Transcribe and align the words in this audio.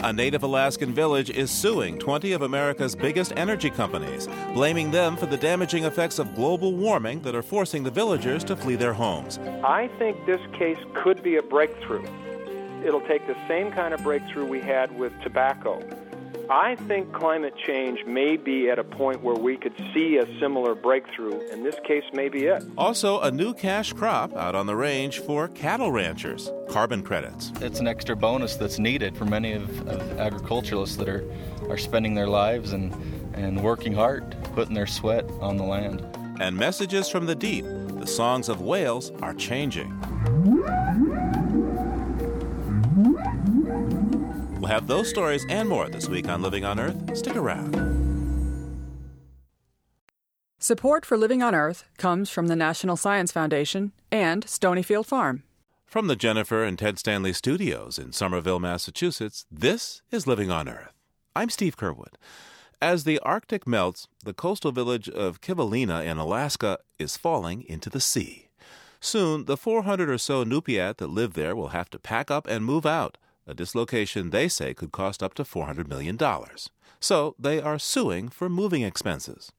A 0.00 0.12
native 0.12 0.44
Alaskan 0.44 0.94
village 0.94 1.28
is 1.28 1.50
suing 1.50 1.98
20 1.98 2.32
of 2.32 2.42
America's 2.42 2.94
biggest 2.94 3.32
energy 3.36 3.68
companies, 3.68 4.28
blaming 4.54 4.92
them 4.92 5.16
for 5.16 5.26
the 5.26 5.36
damaging 5.36 5.84
effects 5.84 6.20
of 6.20 6.36
global 6.36 6.72
warming 6.72 7.20
that 7.22 7.34
are 7.34 7.42
forcing 7.42 7.82
the 7.82 7.90
villagers 7.90 8.44
to 8.44 8.54
flee 8.54 8.76
their 8.76 8.92
homes. 8.92 9.38
I 9.64 9.88
think 9.98 10.24
this 10.24 10.40
case 10.52 10.78
could 10.94 11.20
be 11.20 11.34
a 11.34 11.42
breakthrough. 11.42 12.06
It'll 12.84 13.00
take 13.00 13.26
the 13.26 13.36
same 13.48 13.72
kind 13.72 13.92
of 13.92 14.00
breakthrough 14.04 14.46
we 14.46 14.60
had 14.60 14.96
with 14.96 15.12
tobacco. 15.20 15.82
I 16.50 16.76
think 16.76 17.12
climate 17.12 17.54
change 17.56 18.06
may 18.06 18.38
be 18.38 18.70
at 18.70 18.78
a 18.78 18.84
point 18.84 19.22
where 19.22 19.34
we 19.34 19.58
could 19.58 19.74
see 19.92 20.16
a 20.16 20.26
similar 20.38 20.74
breakthrough, 20.74 21.46
and 21.50 21.64
this 21.64 21.76
case 21.84 22.04
may 22.14 22.30
be 22.30 22.46
it. 22.46 22.64
Also, 22.78 23.20
a 23.20 23.30
new 23.30 23.52
cash 23.52 23.92
crop 23.92 24.34
out 24.34 24.54
on 24.54 24.66
the 24.66 24.74
range 24.74 25.18
for 25.20 25.48
cattle 25.48 25.92
ranchers 25.92 26.50
carbon 26.70 27.02
credits. 27.02 27.52
It's 27.60 27.80
an 27.80 27.86
extra 27.86 28.16
bonus 28.16 28.56
that's 28.56 28.78
needed 28.78 29.16
for 29.16 29.24
many 29.26 29.52
of, 29.52 29.88
of 29.88 30.18
agriculturalists 30.18 30.96
that 30.96 31.08
are, 31.08 31.24
are 31.68 31.78
spending 31.78 32.14
their 32.14 32.28
lives 32.28 32.72
and, 32.72 32.94
and 33.34 33.62
working 33.62 33.92
hard, 33.92 34.36
putting 34.54 34.74
their 34.74 34.86
sweat 34.86 35.28
on 35.40 35.56
the 35.56 35.64
land. 35.64 36.06
And 36.40 36.56
messages 36.56 37.08
from 37.08 37.26
the 37.26 37.34
deep, 37.34 37.64
the 37.64 38.06
songs 38.06 38.48
of 38.48 38.62
whales 38.62 39.12
are 39.22 39.34
changing. 39.34 39.90
We'll 44.68 44.74
have 44.74 44.86
those 44.86 45.08
stories 45.08 45.46
and 45.48 45.66
more 45.66 45.88
this 45.88 46.10
week 46.10 46.28
on 46.28 46.42
Living 46.42 46.66
on 46.66 46.78
Earth. 46.78 47.16
Stick 47.16 47.36
around. 47.36 47.74
Support 50.58 51.06
for 51.06 51.16
Living 51.16 51.42
on 51.42 51.54
Earth 51.54 51.84
comes 51.96 52.28
from 52.28 52.48
the 52.48 52.56
National 52.56 52.98
Science 52.98 53.32
Foundation 53.32 53.92
and 54.12 54.44
Stonyfield 54.44 55.06
Farm. 55.06 55.42
From 55.86 56.06
the 56.06 56.16
Jennifer 56.16 56.64
and 56.64 56.78
Ted 56.78 56.98
Stanley 56.98 57.32
studios 57.32 57.98
in 57.98 58.12
Somerville, 58.12 58.58
Massachusetts, 58.58 59.46
this 59.50 60.02
is 60.10 60.26
Living 60.26 60.50
on 60.50 60.68
Earth. 60.68 60.92
I'm 61.34 61.48
Steve 61.48 61.78
Curwood. 61.78 62.16
As 62.82 63.04
the 63.04 63.18
Arctic 63.20 63.66
melts, 63.66 64.06
the 64.22 64.34
coastal 64.34 64.70
village 64.70 65.08
of 65.08 65.40
Kivalina 65.40 66.04
in 66.04 66.18
Alaska 66.18 66.78
is 66.98 67.16
falling 67.16 67.64
into 67.66 67.88
the 67.88 68.00
sea. 68.00 68.48
Soon, 69.00 69.46
the 69.46 69.56
400 69.56 70.10
or 70.10 70.18
so 70.18 70.44
Inupiat 70.44 70.98
that 70.98 71.08
live 71.08 71.32
there 71.32 71.56
will 71.56 71.68
have 71.68 71.88
to 71.88 71.98
pack 71.98 72.30
up 72.30 72.46
and 72.46 72.66
move 72.66 72.84
out 72.84 73.16
a 73.48 73.54
dislocation 73.54 74.30
they 74.30 74.46
say 74.46 74.74
could 74.74 74.92
cost 74.92 75.22
up 75.22 75.34
to 75.34 75.42
$400 75.42 75.88
million. 75.88 76.18
So 77.00 77.34
they 77.38 77.60
are 77.60 77.78
suing 77.78 78.28
for 78.28 78.48
moving 78.48 78.82
expenses. 78.82 79.50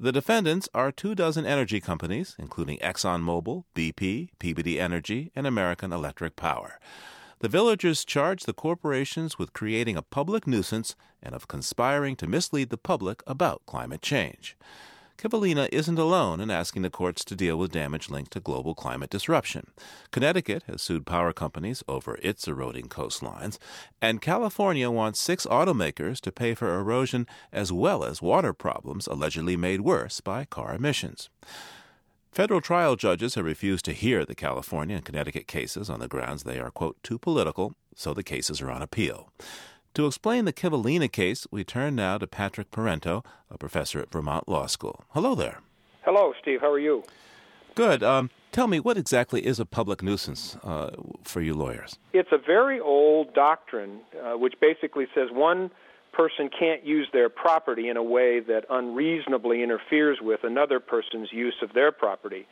The 0.00 0.12
defendants 0.12 0.68
are 0.74 0.92
two 0.92 1.14
dozen 1.14 1.46
energy 1.46 1.80
companies, 1.80 2.36
including 2.38 2.78
ExxonMobil, 2.78 3.64
BP, 3.74 4.30
Peabody 4.38 4.78
Energy, 4.78 5.32
and 5.34 5.46
American 5.46 5.92
Electric 5.92 6.36
Power. 6.36 6.78
The 7.40 7.48
villagers 7.48 8.04
charge 8.04 8.44
the 8.44 8.52
corporations 8.52 9.38
with 9.38 9.52
creating 9.52 9.96
a 9.96 10.02
public 10.02 10.46
nuisance 10.46 10.96
and 11.22 11.34
of 11.34 11.48
conspiring 11.48 12.16
to 12.16 12.26
mislead 12.26 12.70
the 12.70 12.76
public 12.76 13.22
about 13.26 13.66
climate 13.66 14.02
change. 14.02 14.56
Kivalina 15.18 15.68
isn't 15.72 15.98
alone 15.98 16.40
in 16.40 16.48
asking 16.48 16.82
the 16.82 16.90
courts 16.90 17.24
to 17.24 17.34
deal 17.34 17.56
with 17.56 17.72
damage 17.72 18.08
linked 18.08 18.30
to 18.34 18.40
global 18.40 18.72
climate 18.72 19.10
disruption. 19.10 19.72
Connecticut 20.12 20.62
has 20.68 20.80
sued 20.80 21.06
power 21.06 21.32
companies 21.32 21.82
over 21.88 22.20
its 22.22 22.46
eroding 22.46 22.88
coastlines, 22.88 23.58
and 24.00 24.22
California 24.22 24.92
wants 24.92 25.18
six 25.18 25.44
automakers 25.46 26.20
to 26.20 26.30
pay 26.30 26.54
for 26.54 26.78
erosion 26.78 27.26
as 27.52 27.72
well 27.72 28.04
as 28.04 28.22
water 28.22 28.52
problems 28.52 29.08
allegedly 29.08 29.56
made 29.56 29.80
worse 29.80 30.20
by 30.20 30.44
car 30.44 30.72
emissions. 30.72 31.28
Federal 32.30 32.60
trial 32.60 32.94
judges 32.94 33.34
have 33.34 33.44
refused 33.44 33.84
to 33.86 33.92
hear 33.92 34.24
the 34.24 34.36
California 34.36 34.94
and 34.94 35.04
Connecticut 35.04 35.48
cases 35.48 35.90
on 35.90 35.98
the 35.98 36.06
grounds 36.06 36.44
they 36.44 36.60
are, 36.60 36.70
quote, 36.70 36.96
too 37.02 37.18
political, 37.18 37.74
so 37.96 38.14
the 38.14 38.22
cases 38.22 38.62
are 38.62 38.70
on 38.70 38.82
appeal. 38.82 39.32
To 39.94 40.06
explain 40.06 40.44
the 40.44 40.52
Kivalina 40.52 41.10
case, 41.10 41.46
we 41.50 41.64
turn 41.64 41.96
now 41.96 42.18
to 42.18 42.26
Patrick 42.26 42.70
Parenteau, 42.70 43.24
a 43.50 43.58
professor 43.58 44.00
at 44.00 44.10
Vermont 44.10 44.48
Law 44.48 44.66
School. 44.66 45.04
Hello 45.10 45.34
there. 45.34 45.60
Hello, 46.04 46.32
Steve. 46.40 46.60
How 46.60 46.70
are 46.70 46.78
you? 46.78 47.02
Good. 47.74 48.02
Um, 48.02 48.30
tell 48.52 48.66
me, 48.66 48.80
what 48.80 48.96
exactly 48.96 49.44
is 49.44 49.58
a 49.58 49.66
public 49.66 50.02
nuisance 50.02 50.56
uh, 50.62 50.90
for 51.24 51.40
you 51.40 51.54
lawyers? 51.54 51.98
It's 52.12 52.30
a 52.32 52.38
very 52.38 52.80
old 52.80 53.34
doctrine 53.34 54.00
uh, 54.22 54.36
which 54.36 54.54
basically 54.60 55.06
says 55.14 55.28
one 55.32 55.70
person 56.12 56.48
can't 56.56 56.84
use 56.84 57.08
their 57.12 57.28
property 57.28 57.88
in 57.88 57.96
a 57.96 58.02
way 58.02 58.40
that 58.40 58.64
unreasonably 58.70 59.62
interferes 59.62 60.18
with 60.20 60.40
another 60.42 60.80
person's 60.80 61.32
use 61.32 61.54
of 61.62 61.72
their 61.74 61.92
property. 61.92 62.46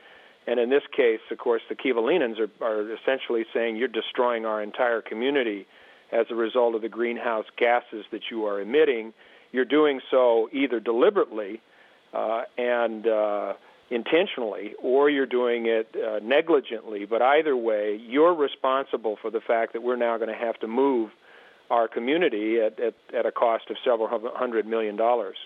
And 0.47 0.61
in 0.61 0.71
this 0.71 0.85
case, 0.97 1.21
of 1.31 1.39
course, 1.39 1.63
the 1.69 1.75
Kivalinans 1.75 2.37
are, 2.39 2.65
are 2.65 2.93
essentially 2.93 3.45
saying 3.53 3.77
you're 3.77 3.89
destroying 3.89 4.45
our 4.47 4.63
entire 4.63 5.01
community 5.01 5.67
as 6.13 6.27
a 6.31 6.35
result 6.35 6.75
of 6.75 6.83
the 6.83 6.89
greenhouse 6.89 7.47
gases 7.57 8.05
that 8.13 8.23
you 8.31 8.45
are 8.47 8.61
emitting, 8.61 9.13
you're 9.53 9.65
doing 9.65 10.01
so 10.11 10.49
either 10.53 10.81
deliberately 10.81 11.61
uh, 12.13 12.43
and 12.57 13.07
uh, 13.07 13.55
intentionally, 13.91 14.75
or 14.83 15.11
you're 15.11 15.27
doing 15.27 15.67
it 15.67 15.95
uh, 15.95 16.19
negligently. 16.23 17.05
But 17.05 17.23
either 17.23 17.57
way, 17.57 18.01
you're 18.07 18.35
responsible 18.35 19.17
for 19.21 19.31
the 19.31 19.41
fact 19.41 19.73
that 19.73 19.83
we're 19.83 19.97
now 19.97 20.17
going 20.17 20.31
to 20.31 20.35
have 20.35 20.59
to 20.61 20.67
move 20.67 21.11
our 21.71 21.89
community 21.89 22.61
at, 22.61 22.79
at, 22.81 22.95
at 23.17 23.27
a 23.27 23.33
cost 23.33 23.71
of 23.71 23.77
several 23.85 24.09
hundred 24.35 24.67
million 24.67 24.97
dollars. 24.97 25.37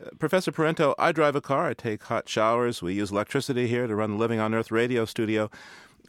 Uh, 0.00 0.10
Professor 0.18 0.52
Parenteau, 0.52 0.94
I 0.98 1.12
drive 1.12 1.36
a 1.36 1.40
car. 1.40 1.68
I 1.68 1.74
take 1.74 2.04
hot 2.04 2.28
showers. 2.28 2.82
We 2.82 2.94
use 2.94 3.10
electricity 3.10 3.66
here 3.66 3.86
to 3.86 3.94
run 3.94 4.12
the 4.12 4.16
Living 4.16 4.40
on 4.40 4.54
Earth 4.54 4.70
radio 4.70 5.04
studio 5.04 5.50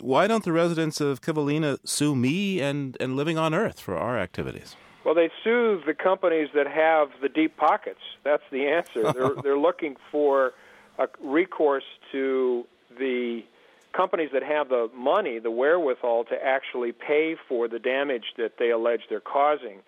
why 0.02 0.28
don't 0.28 0.44
the 0.44 0.52
residents 0.52 1.02
of 1.02 1.22
Kivalina 1.22 1.78
sue 1.84 2.16
me 2.16 2.60
and, 2.60 2.98
and 3.00 3.16
Living 3.16 3.38
on 3.38 3.54
Earth 3.54 3.80
for 3.80 3.98
our 3.98 4.18
activities? 4.18 4.76
Well, 5.06 5.16
they 5.16 5.30
sue 5.44 5.82
the 5.86 5.94
companies 5.94 6.50
that 6.54 6.68
have 6.68 7.10
the 7.22 7.30
deep 7.30 7.58
pockets. 7.58 8.02
That's 8.24 8.44
the 8.52 8.68
answer. 8.68 9.12
they're, 9.14 9.42
they're 9.42 9.58
looking 9.58 9.96
for 10.12 10.54
a 10.98 11.08
recourse 11.24 11.86
to 12.12 12.66
the 12.98 13.44
companies 13.94 14.30
that 14.34 14.44
have 14.44 14.70
the 14.70 14.90
money, 14.96 15.40
the 15.40 15.52
wherewithal 15.52 16.26
to 16.26 16.36
actually 16.44 16.92
pay 16.92 17.36
for 17.48 17.68
the 17.68 17.80
damage 17.80 18.26
that 18.38 18.54
they 18.60 18.70
allege 18.70 19.02
they're 19.10 19.20
causing. 19.20 19.80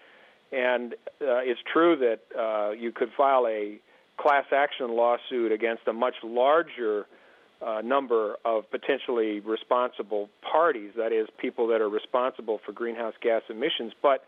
And 0.52 0.94
uh, 1.22 1.40
it's 1.44 1.60
true 1.72 1.96
that 1.98 2.20
uh, 2.38 2.72
you 2.72 2.92
could 2.92 3.10
file 3.16 3.46
a 3.48 3.80
class 4.18 4.46
action 4.52 4.96
lawsuit 4.96 5.52
against 5.52 5.88
a 5.88 5.94
much 5.94 6.16
larger 6.24 7.06
uh, 7.66 7.82
number 7.82 8.36
of 8.44 8.70
potentially 8.72 9.40
responsible 9.40 10.30
parties, 10.42 10.92
that 10.98 11.12
is, 11.12 11.28
people 11.38 11.68
that 11.68 11.82
are 11.82 11.90
responsible 11.90 12.60
for 12.66 12.72
greenhouse 12.72 13.14
gas 13.22 13.44
emissions. 13.50 13.94
But 14.02 14.26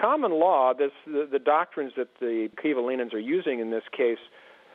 common 0.00 0.32
law, 0.32 0.72
this, 0.74 0.92
the, 1.06 1.28
the 1.30 1.38
doctrines 1.38 1.92
that 1.96 2.08
the 2.20 2.48
Kivalinans 2.62 3.12
are 3.12 3.18
using 3.18 3.60
in 3.60 3.70
this 3.70 3.84
case, 3.96 4.18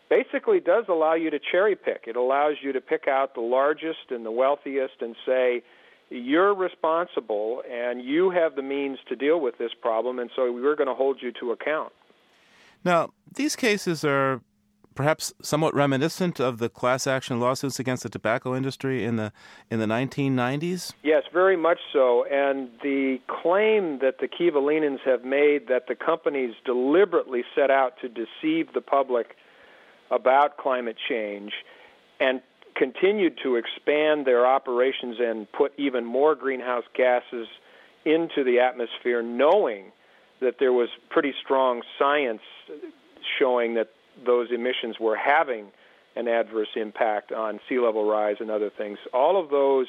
basically 0.10 0.60
does 0.60 0.86
allow 0.90 1.14
you 1.14 1.30
to 1.30 1.40
cherry 1.40 1.76
pick. 1.76 2.04
It 2.06 2.16
allows 2.16 2.56
you 2.62 2.74
to 2.74 2.82
pick 2.82 3.08
out 3.08 3.34
the 3.34 3.42
largest 3.42 4.10
and 4.10 4.26
the 4.26 4.32
wealthiest 4.32 4.96
and 5.02 5.16
say, 5.26 5.64
you're 6.10 6.54
responsible 6.54 7.64
and 7.72 8.04
you 8.04 8.30
have 8.30 8.56
the 8.56 8.62
means 8.62 9.00
to 9.08 9.16
deal 9.16 9.40
with 9.40 9.58
this 9.58 9.72
problem, 9.82 10.20
and 10.20 10.30
so 10.36 10.52
we're 10.52 10.76
going 10.76 10.90
to 10.90 10.94
hold 10.94 11.22
you 11.22 11.32
to 11.40 11.52
account. 11.52 11.94
Now, 12.84 13.12
these 13.34 13.56
cases 13.56 14.04
are 14.04 14.42
perhaps 14.96 15.34
somewhat 15.42 15.74
reminiscent 15.74 16.40
of 16.40 16.58
the 16.58 16.70
class 16.70 17.08
action 17.08 17.40
lawsuits 17.40 17.80
against 17.80 18.04
the 18.04 18.10
tobacco 18.10 18.56
industry 18.56 19.04
in 19.04 19.16
the 19.16 19.32
in 19.70 19.80
the 19.80 19.86
1990s? 19.86 20.94
Yes, 21.04 21.24
very 21.32 21.58
much 21.58 21.80
so. 21.94 22.26
And 22.26 22.70
the 22.84 23.20
claim 23.28 24.00
that 24.00 24.20
the 24.20 24.28
Kivalinans 24.28 25.00
have 25.06 25.24
made 25.24 25.68
that 25.68 25.88
the 25.88 25.96
companies 25.96 26.54
deliberately 26.66 27.44
set 27.56 27.72
out 27.72 27.94
to 28.02 28.10
deceive 28.10 28.74
the 28.74 28.82
public 28.82 29.36
about 30.10 30.58
climate 30.58 30.98
change 31.08 31.54
and 32.20 32.42
continued 32.76 33.38
to 33.44 33.56
expand 33.56 34.26
their 34.26 34.46
operations 34.46 35.18
and 35.20 35.52
put 35.52 35.74
even 35.78 36.06
more 36.06 36.36
greenhouse 36.36 36.84
gases 36.96 37.48
into 38.06 38.44
the 38.44 38.60
atmosphere 38.60 39.22
knowing 39.22 39.92
that 40.42 40.56
there 40.60 40.74
was 40.74 40.90
pretty 41.10 41.34
strong 41.44 41.82
science 42.00 42.42
showing 43.40 43.76
that 43.76 43.90
those 44.26 44.50
emissions 44.52 44.98
were 45.00 45.16
having 45.16 45.68
an 46.16 46.28
adverse 46.28 46.70
impact 46.76 47.32
on 47.32 47.60
sea 47.70 47.80
level 47.80 48.06
rise 48.10 48.38
and 48.40 48.52
other 48.52 48.70
things. 48.70 48.98
All 49.14 49.42
of 49.42 49.50
those 49.50 49.88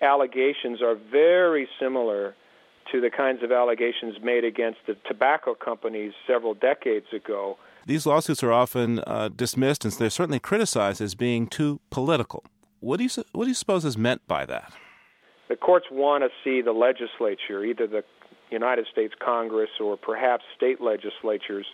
allegations 0.00 0.82
are 0.82 0.94
very 0.94 1.68
similar 1.80 2.34
to 2.92 3.00
the 3.00 3.10
kinds 3.10 3.42
of 3.42 3.52
allegations 3.52 4.16
made 4.22 4.44
against 4.44 4.78
the 4.86 4.96
tobacco 5.06 5.54
companies 5.54 6.12
several 6.26 6.54
decades 6.54 7.06
ago. 7.12 7.58
These 7.86 8.06
lawsuits 8.06 8.42
are 8.42 8.52
often 8.52 9.00
uh, 9.06 9.28
dismissed 9.34 9.84
and 9.84 9.92
they're 9.94 10.10
certainly 10.10 10.38
criticized 10.38 11.00
as 11.00 11.14
being 11.14 11.46
too 11.46 11.80
political. 11.90 12.44
What 12.80 12.98
do 12.98 13.04
you 13.04 13.10
what 13.32 13.44
do 13.44 13.48
you 13.48 13.54
suppose 13.54 13.84
is 13.84 13.98
meant 13.98 14.26
by 14.26 14.46
that? 14.46 14.72
The 15.48 15.56
courts 15.56 15.86
want 15.90 16.22
to 16.24 16.30
see 16.44 16.60
the 16.60 16.72
legislature, 16.72 17.64
either 17.64 17.86
the 17.86 18.04
United 18.50 18.86
States 18.92 19.14
Congress 19.18 19.70
or 19.80 19.96
perhaps 19.96 20.44
state 20.56 20.80
legislatures, 20.80 21.66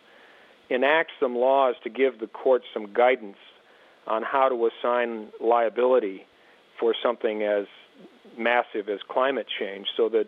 enact 0.70 1.10
some 1.20 1.36
laws 1.36 1.74
to 1.84 1.90
give 1.90 2.20
the 2.20 2.26
courts 2.26 2.64
some 2.72 2.92
guidance 2.92 3.36
on 4.06 4.22
how 4.22 4.48
to 4.48 4.68
assign 4.68 5.28
liability 5.40 6.26
for 6.78 6.94
something 7.02 7.42
as 7.42 7.66
massive 8.38 8.88
as 8.88 9.00
climate 9.08 9.46
change. 9.58 9.86
So 9.96 10.08
the 10.08 10.26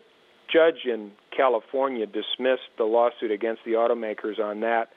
judge 0.53 0.85
in 0.85 1.13
California 1.37 2.07
dismissed 2.07 2.71
the 2.79 2.85
lawsuit 2.85 3.31
against 3.31 3.63
the 3.65 3.73
automakers 3.73 4.39
on 4.39 4.61
that 4.61 4.89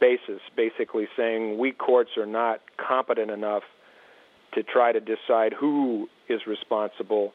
basis, 0.00 0.40
basically 0.56 1.08
saying 1.16 1.58
we 1.58 1.72
courts 1.72 2.10
are 2.16 2.26
not 2.26 2.60
competent 2.76 3.30
enough 3.30 3.62
to 4.54 4.62
try 4.62 4.92
to 4.92 5.00
decide 5.00 5.52
who 5.58 6.08
is 6.28 6.40
responsible 6.46 7.32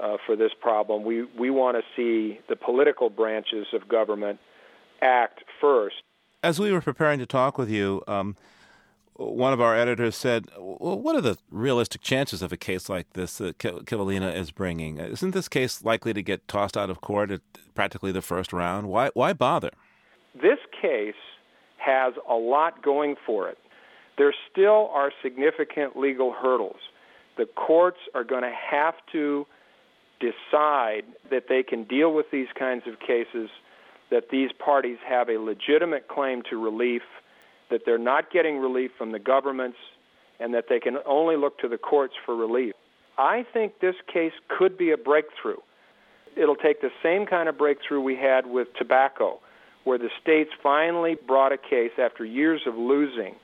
uh, 0.00 0.16
for 0.26 0.36
this 0.36 0.52
problem. 0.60 1.04
We 1.04 1.24
we 1.38 1.50
want 1.50 1.76
to 1.76 1.82
see 1.96 2.40
the 2.48 2.56
political 2.56 3.10
branches 3.10 3.66
of 3.72 3.88
government 3.88 4.38
act 5.02 5.42
first. 5.60 5.96
As 6.42 6.60
we 6.60 6.70
were 6.70 6.80
preparing 6.80 7.18
to 7.18 7.26
talk 7.26 7.58
with 7.58 7.68
you, 7.68 8.02
um, 8.06 8.36
one 9.14 9.52
of 9.52 9.60
our 9.60 9.74
editors 9.74 10.14
said, 10.14 10.46
well, 10.56 10.96
"What 10.96 11.16
are 11.16 11.20
the 11.20 11.36
realistic 11.50 12.00
chances 12.00 12.42
of 12.42 12.52
a 12.52 12.56
case 12.56 12.88
like 12.88 13.12
this 13.14 13.38
that 13.38 13.58
Kivalina 13.58 14.32
is 14.32 14.52
bringing? 14.52 14.98
Isn't 14.98 15.32
this 15.32 15.48
case 15.48 15.84
likely 15.84 16.12
to 16.12 16.22
get 16.22 16.46
tossed 16.46 16.76
out 16.76 16.90
of 16.90 17.00
court 17.00 17.32
at 17.32 17.40
practically 17.74 18.12
the 18.12 18.22
first 18.22 18.52
round? 18.52 18.88
Why 18.88 19.10
why 19.14 19.32
bother?" 19.32 19.70
This 20.40 20.60
case 20.80 21.16
has 21.78 22.14
a 22.28 22.34
lot 22.34 22.82
going 22.82 23.16
for 23.26 23.48
it. 23.48 23.58
There 24.16 24.32
still 24.50 24.90
are 24.92 25.10
significant 25.20 25.96
legal 25.96 26.32
hurdles. 26.32 26.80
The 27.36 27.46
courts 27.46 27.98
are 28.14 28.24
going 28.24 28.42
to 28.42 28.54
have 28.54 28.94
to 29.10 29.44
decide 30.20 31.04
that 31.30 31.48
they 31.48 31.64
can 31.64 31.82
deal 31.82 32.12
with 32.12 32.30
these 32.30 32.48
kinds 32.56 32.86
of 32.86 33.00
cases, 33.00 33.50
that 34.10 34.30
these 34.30 34.50
parties 34.52 34.98
have 35.06 35.28
a 35.28 35.38
legitimate 35.38 36.08
claim 36.08 36.42
to 36.50 36.62
relief, 36.62 37.02
that 37.70 37.82
they're 37.84 37.98
not 37.98 38.30
getting 38.30 38.58
relief 38.58 38.90
from 38.96 39.12
the 39.12 39.18
governments, 39.18 39.78
and 40.40 40.54
that 40.54 40.64
they 40.68 40.80
can 40.80 40.98
only 41.06 41.36
look 41.36 41.58
to 41.58 41.68
the 41.68 41.78
courts 41.78 42.14
for 42.24 42.34
relief. 42.34 42.74
I 43.18 43.44
think 43.52 43.80
this 43.80 43.96
case 44.12 44.32
could 44.48 44.78
be 44.78 44.92
a 44.92 44.96
breakthrough. 44.96 45.58
It'll 46.36 46.56
take 46.56 46.80
the 46.80 46.90
same 47.02 47.26
kind 47.26 47.48
of 47.48 47.58
breakthrough 47.58 48.00
we 48.00 48.16
had 48.16 48.46
with 48.46 48.68
tobacco, 48.78 49.40
where 49.84 49.98
the 49.98 50.10
states 50.22 50.50
finally 50.62 51.16
brought 51.26 51.52
a 51.52 51.58
case 51.58 51.92
after 51.98 52.24
years 52.24 52.62
of 52.66 52.76
losing 52.76 53.34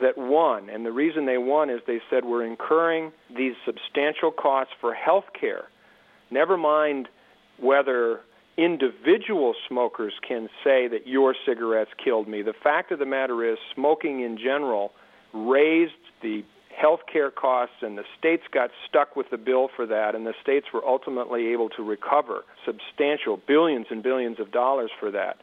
that 0.00 0.16
won. 0.16 0.70
And 0.70 0.86
the 0.86 0.92
reason 0.92 1.26
they 1.26 1.36
won 1.36 1.68
is 1.68 1.80
they 1.86 2.00
said 2.08 2.24
we're 2.24 2.46
incurring 2.46 3.12
these 3.36 3.54
substantial 3.66 4.30
costs 4.30 4.72
for 4.80 4.94
health 4.94 5.26
care 5.38 5.68
Never 6.32 6.56
mind 6.56 7.08
whether 7.58 8.20
individual 8.56 9.54
smokers 9.68 10.12
can 10.26 10.48
say 10.62 10.88
that 10.88 11.06
your 11.06 11.34
cigarettes 11.46 11.90
killed 12.02 12.28
me. 12.28 12.42
The 12.42 12.52
fact 12.52 12.92
of 12.92 12.98
the 12.98 13.06
matter 13.06 13.50
is, 13.50 13.58
smoking 13.74 14.20
in 14.20 14.38
general 14.38 14.92
raised 15.32 15.92
the 16.22 16.44
health 16.76 17.00
care 17.10 17.30
costs, 17.30 17.76
and 17.82 17.98
the 17.98 18.04
states 18.18 18.44
got 18.52 18.70
stuck 18.88 19.14
with 19.14 19.30
the 19.30 19.36
bill 19.36 19.68
for 19.74 19.86
that, 19.86 20.14
and 20.14 20.26
the 20.26 20.34
states 20.42 20.66
were 20.72 20.84
ultimately 20.84 21.48
able 21.48 21.68
to 21.70 21.82
recover 21.82 22.44
substantial 22.64 23.38
billions 23.46 23.86
and 23.90 24.02
billions 24.02 24.40
of 24.40 24.50
dollars 24.50 24.90
for 24.98 25.10
that. 25.10 25.36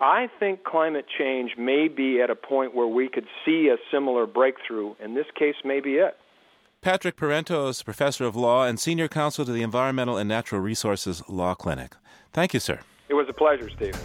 I 0.00 0.28
think 0.38 0.62
climate 0.62 1.06
change 1.18 1.52
may 1.56 1.88
be 1.88 2.20
at 2.20 2.30
a 2.30 2.34
point 2.34 2.74
where 2.74 2.86
we 2.86 3.08
could 3.08 3.26
see 3.44 3.68
a 3.68 3.76
similar 3.90 4.26
breakthrough, 4.26 4.94
and 5.02 5.16
this 5.16 5.26
case 5.34 5.56
may 5.64 5.80
be 5.80 5.94
it. 5.94 6.16
Patrick 6.82 7.16
Parenteau's, 7.16 7.82
professor 7.82 8.26
of 8.26 8.36
law 8.36 8.64
and 8.64 8.78
senior 8.78 9.08
counsel 9.08 9.44
to 9.44 9.52
the 9.52 9.62
Environmental 9.62 10.16
and 10.16 10.28
Natural 10.28 10.60
Resources 10.60 11.22
Law 11.28 11.54
Clinic. 11.54 11.94
Thank 12.36 12.52
you, 12.52 12.60
sir. 12.60 12.80
It 13.08 13.14
was 13.14 13.30
a 13.30 13.32
pleasure, 13.32 13.70
Steve. 13.70 13.98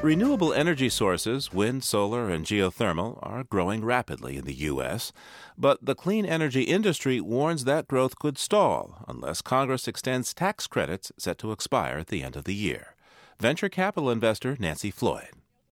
Renewable 0.00 0.52
energy 0.52 0.88
sources, 0.88 1.52
wind, 1.52 1.82
solar, 1.82 2.30
and 2.30 2.46
geothermal, 2.46 3.18
are 3.20 3.42
growing 3.42 3.84
rapidly 3.84 4.36
in 4.36 4.44
the 4.44 4.54
U.S., 4.54 5.12
but 5.58 5.84
the 5.84 5.96
clean 5.96 6.24
energy 6.24 6.62
industry 6.62 7.20
warns 7.20 7.64
that 7.64 7.88
growth 7.88 8.16
could 8.16 8.38
stall 8.38 9.04
unless 9.08 9.42
Congress 9.42 9.88
extends 9.88 10.32
tax 10.32 10.68
credits 10.68 11.10
set 11.18 11.38
to 11.38 11.50
expire 11.50 11.98
at 11.98 12.06
the 12.06 12.22
end 12.22 12.36
of 12.36 12.44
the 12.44 12.54
year. 12.54 12.94
Venture 13.40 13.68
capital 13.68 14.08
investor 14.08 14.56
Nancy 14.60 14.92
Floyd. 14.92 15.30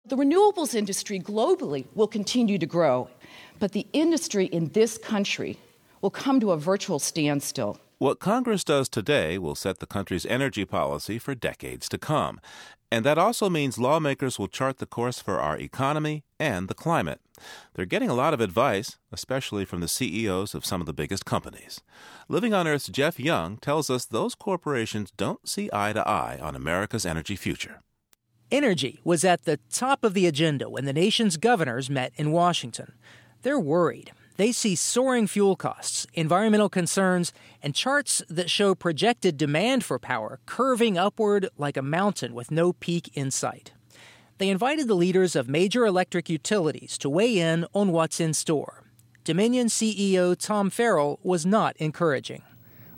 The 0.10 0.18
renewables 0.18 0.74
industry 0.74 1.20
globally 1.20 1.86
will 1.94 2.08
continue 2.08 2.58
to 2.58 2.66
grow, 2.66 3.10
but 3.60 3.74
the 3.74 3.86
industry 3.94 4.48
in 4.48 4.70
this 4.70 4.98
country 4.98 5.60
will 6.02 6.10
come 6.10 6.40
to 6.40 6.52
a 6.52 6.58
virtual 6.58 6.98
standstill. 6.98 7.80
What 8.00 8.20
Congress 8.20 8.64
does 8.64 8.90
today 8.90 9.38
will 9.38 9.54
set 9.54 9.78
the 9.78 9.86
country's 9.86 10.26
energy 10.26 10.66
policy 10.66 11.20
for 11.20 11.36
decades 11.36 11.88
to 11.90 12.00
come. 12.00 12.42
And 12.92 13.06
that 13.06 13.20
also 13.20 13.52
means 13.52 13.78
lawmakers 13.78 14.40
will 14.40 14.48
chart 14.48 14.80
the 14.80 14.88
course 14.88 15.20
for 15.20 15.40
our 15.40 15.60
economy 15.60 16.24
and 16.40 16.70
the 16.70 16.74
climate. 16.74 17.22
They're 17.76 17.86
getting 17.86 18.10
a 18.10 18.16
lot 18.16 18.34
of 18.34 18.42
advice, 18.42 18.98
especially 19.12 19.64
from 19.64 19.80
the 19.80 19.88
CEOs 19.88 20.56
of 20.56 20.66
some 20.66 20.82
of 20.82 20.88
the 20.88 20.94
biggest 20.94 21.24
companies. 21.26 21.82
Living 22.28 22.52
on 22.52 22.68
Earth's 22.68 22.88
Jeff 22.88 23.20
Young 23.20 23.58
tells 23.58 23.92
us 23.92 24.06
those 24.06 24.34
corporations 24.34 25.12
don't 25.18 25.48
see 25.48 25.70
eye 25.72 25.94
to 25.94 26.08
eye 26.08 26.40
on 26.42 26.56
America's 26.56 27.06
energy 27.06 27.36
future. 27.36 27.84
Energy 28.52 29.00
was 29.04 29.24
at 29.24 29.46
the 29.46 29.60
top 29.72 30.04
of 30.04 30.14
the 30.14 30.26
agenda 30.26 30.70
when 30.70 30.86
the 30.86 30.94
nation's 30.94 31.38
governors 31.38 31.90
met 31.90 32.12
in 32.16 32.32
Washington. 32.32 32.94
They're 33.42 33.60
worried 33.60 34.12
they 34.40 34.54
see 34.54 34.74
soaring 34.74 35.28
fuel 35.28 35.58
costs, 35.58 36.08
environmental 36.14 36.70
concerns, 36.70 37.34
and 37.62 37.76
charts 37.76 38.24
that 38.30 38.50
show 38.50 38.74
projected 38.74 39.36
demand 39.36 39.84
for 39.84 40.00
power 40.00 40.40
curving 40.46 40.98
upward 40.98 41.50
like 41.58 41.76
a 41.76 41.82
mountain 41.82 42.34
with 42.34 42.50
no 42.50 42.72
peak 42.72 43.12
in 43.16 43.32
sight. 43.32 43.74
They 44.38 44.48
invited 44.48 44.88
the 44.88 44.96
leaders 44.96 45.36
of 45.36 45.50
major 45.50 45.86
electric 45.86 46.30
utilities 46.30 46.98
to 47.00 47.10
weigh 47.10 47.38
in 47.38 47.66
on 47.74 47.92
what's 47.92 48.22
in 48.22 48.34
store. 48.34 48.86
Dominion 49.26 49.68
CEO 49.68 50.38
Tom 50.40 50.70
Farrell 50.70 51.20
was 51.22 51.46
not 51.46 51.76
encouraging. 51.76 52.44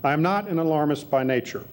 I 0.04 0.14
am 0.14 0.22
not 0.22 0.48
an 0.48 0.60
alarmist 0.60 1.10
by 1.10 1.24
nature. 1.24 1.66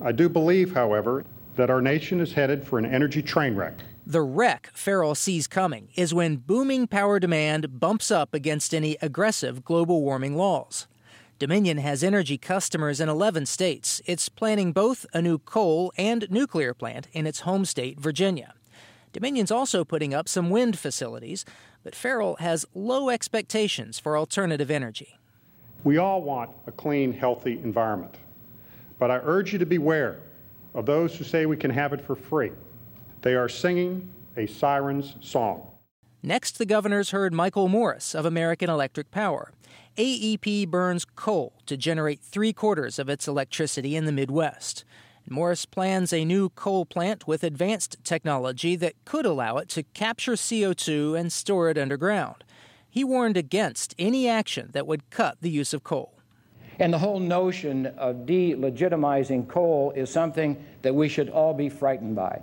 I 0.00 0.12
do 0.12 0.28
believe, 0.28 0.72
however, 0.72 1.24
that 1.56 1.70
our 1.70 1.80
nation 1.80 2.20
is 2.20 2.32
headed 2.32 2.66
for 2.66 2.78
an 2.78 2.86
energy 2.86 3.22
train 3.22 3.54
wreck. 3.54 3.74
The 4.06 4.22
wreck 4.22 4.70
Farrell 4.74 5.14
sees 5.14 5.46
coming 5.46 5.88
is 5.94 6.12
when 6.12 6.36
booming 6.36 6.86
power 6.86 7.18
demand 7.18 7.80
bumps 7.80 8.10
up 8.10 8.34
against 8.34 8.74
any 8.74 8.96
aggressive 9.00 9.64
global 9.64 10.02
warming 10.02 10.36
laws. 10.36 10.86
Dominion 11.38 11.78
has 11.78 12.04
energy 12.04 12.38
customers 12.38 13.00
in 13.00 13.08
11 13.08 13.46
states. 13.46 14.00
It's 14.06 14.28
planning 14.28 14.72
both 14.72 15.04
a 15.12 15.20
new 15.20 15.38
coal 15.38 15.92
and 15.96 16.30
nuclear 16.30 16.74
plant 16.74 17.08
in 17.12 17.26
its 17.26 17.40
home 17.40 17.64
state, 17.64 17.98
Virginia. 17.98 18.54
Dominion's 19.12 19.50
also 19.50 19.84
putting 19.84 20.12
up 20.12 20.28
some 20.28 20.50
wind 20.50 20.78
facilities, 20.78 21.44
but 21.82 21.94
Farrell 21.94 22.36
has 22.36 22.66
low 22.74 23.10
expectations 23.10 23.98
for 23.98 24.18
alternative 24.18 24.70
energy. 24.70 25.18
We 25.82 25.98
all 25.98 26.22
want 26.22 26.50
a 26.66 26.72
clean, 26.72 27.12
healthy 27.12 27.60
environment. 27.62 28.16
But 28.98 29.10
I 29.10 29.16
urge 29.22 29.52
you 29.52 29.58
to 29.58 29.66
beware 29.66 30.20
of 30.74 30.86
those 30.86 31.16
who 31.16 31.24
say 31.24 31.46
we 31.46 31.56
can 31.56 31.70
have 31.70 31.92
it 31.92 32.00
for 32.00 32.16
free. 32.16 32.52
They 33.22 33.34
are 33.34 33.48
singing 33.48 34.12
a 34.36 34.46
siren's 34.46 35.14
song. 35.20 35.68
Next, 36.22 36.58
the 36.58 36.66
governors 36.66 37.10
heard 37.10 37.32
Michael 37.32 37.68
Morris 37.68 38.14
of 38.14 38.24
American 38.24 38.70
Electric 38.70 39.10
Power. 39.10 39.52
AEP 39.96 40.68
burns 40.68 41.04
coal 41.04 41.52
to 41.66 41.76
generate 41.76 42.20
three 42.20 42.52
quarters 42.52 42.98
of 42.98 43.08
its 43.08 43.28
electricity 43.28 43.94
in 43.94 44.06
the 44.06 44.12
Midwest. 44.12 44.84
Morris 45.28 45.64
plans 45.64 46.12
a 46.12 46.24
new 46.24 46.50
coal 46.50 46.84
plant 46.84 47.26
with 47.26 47.44
advanced 47.44 47.96
technology 48.04 48.76
that 48.76 48.94
could 49.04 49.24
allow 49.24 49.56
it 49.58 49.68
to 49.70 49.82
capture 49.82 50.32
CO2 50.32 51.18
and 51.18 51.32
store 51.32 51.70
it 51.70 51.78
underground. 51.78 52.44
He 52.90 53.04
warned 53.04 53.36
against 53.36 53.94
any 53.98 54.28
action 54.28 54.70
that 54.72 54.86
would 54.86 55.10
cut 55.10 55.38
the 55.40 55.50
use 55.50 55.72
of 55.72 55.84
coal. 55.84 56.13
And 56.78 56.92
the 56.92 56.98
whole 56.98 57.20
notion 57.20 57.86
of 57.86 58.26
delegitimizing 58.26 59.48
coal 59.48 59.92
is 59.94 60.10
something 60.10 60.62
that 60.82 60.94
we 60.94 61.08
should 61.08 61.28
all 61.28 61.54
be 61.54 61.68
frightened 61.68 62.16
by. 62.16 62.42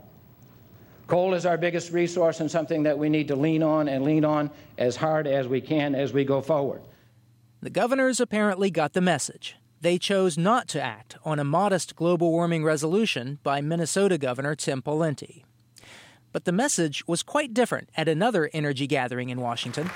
Coal 1.08 1.34
is 1.34 1.46
our 1.46 1.58
biggest 1.58 1.92
resource 1.92 2.40
and 2.40 2.50
something 2.50 2.84
that 2.84 2.98
we 2.98 3.10
need 3.10 3.28
to 3.28 3.36
lean 3.36 3.64
on 3.64 3.90
and 3.90 4.06
lean 4.06 4.24
on 4.24 4.50
as 4.78 4.96
hard 4.96 5.28
as 5.28 5.48
we 5.48 5.60
can 5.60 5.94
as 5.94 6.14
we 6.14 6.24
go 6.24 6.42
forward. 6.42 6.82
The 7.62 7.70
governors 7.70 8.20
apparently 8.20 8.72
got 8.72 8.94
the 8.94 9.02
message. 9.02 9.58
They 9.82 9.98
chose 9.98 10.38
not 10.38 10.68
to 10.70 10.82
act 10.82 11.18
on 11.26 11.38
a 11.38 11.44
modest 11.44 11.96
global 11.96 12.32
warming 12.32 12.64
resolution 12.64 13.40
by 13.44 13.62
Minnesota 13.62 14.18
Governor 14.18 14.56
Tim 14.56 14.82
Pawlenty. 14.82 15.44
But 16.32 16.46
the 16.46 16.52
message 16.52 17.06
was 17.08 17.24
quite 17.24 17.54
different 17.54 17.90
at 17.98 18.08
another 18.08 18.50
energy 18.54 18.88
gathering 18.88 19.30
in 19.30 19.42
Washington. 19.42 19.90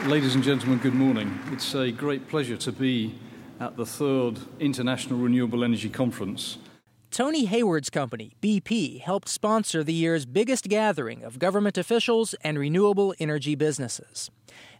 Ladies 0.00 0.34
and 0.34 0.42
gentlemen, 0.42 0.80
good 0.80 0.94
morning. 0.94 1.38
It's 1.52 1.76
a 1.76 1.92
great 1.92 2.26
pleasure 2.26 2.56
to 2.56 2.72
be 2.72 3.14
at 3.60 3.76
the 3.76 3.86
third 3.86 4.40
International 4.58 5.16
Renewable 5.16 5.62
Energy 5.62 5.88
Conference. 5.88 6.58
Tony 7.12 7.44
Hayward's 7.44 7.88
company, 7.88 8.32
BP, 8.42 9.00
helped 9.00 9.28
sponsor 9.28 9.84
the 9.84 9.92
year's 9.92 10.26
biggest 10.26 10.68
gathering 10.68 11.22
of 11.22 11.38
government 11.38 11.78
officials 11.78 12.34
and 12.42 12.58
renewable 12.58 13.14
energy 13.20 13.54
businesses. 13.54 14.28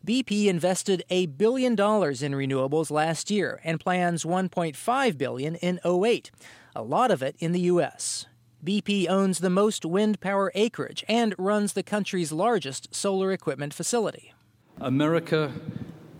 BP 0.05 0.47
invested 0.47 1.05
a 1.09 1.27
billion 1.27 1.77
dollars 1.77 2.21
in 2.21 2.33
renewables 2.33 2.91
last 2.91 3.31
year 3.31 3.61
and 3.63 3.79
plans 3.79 4.25
1.5 4.25 5.19
billion 5.19 5.55
in 5.57 5.79
08, 5.85 6.33
a 6.75 6.83
lot 6.83 7.13
of 7.13 7.23
it 7.23 7.37
in 7.39 7.53
the 7.53 7.61
US. 7.61 8.27
BP 8.65 9.09
owns 9.09 9.39
the 9.39 9.51
most 9.51 9.85
wind 9.85 10.19
power 10.21 10.51
acreage 10.57 11.05
and 11.07 11.33
runs 11.39 11.75
the 11.75 11.85
country's 11.85 12.33
largest 12.33 12.93
solar 12.93 13.31
equipment 13.31 13.73
facility. 13.73 14.33
America 14.83 15.53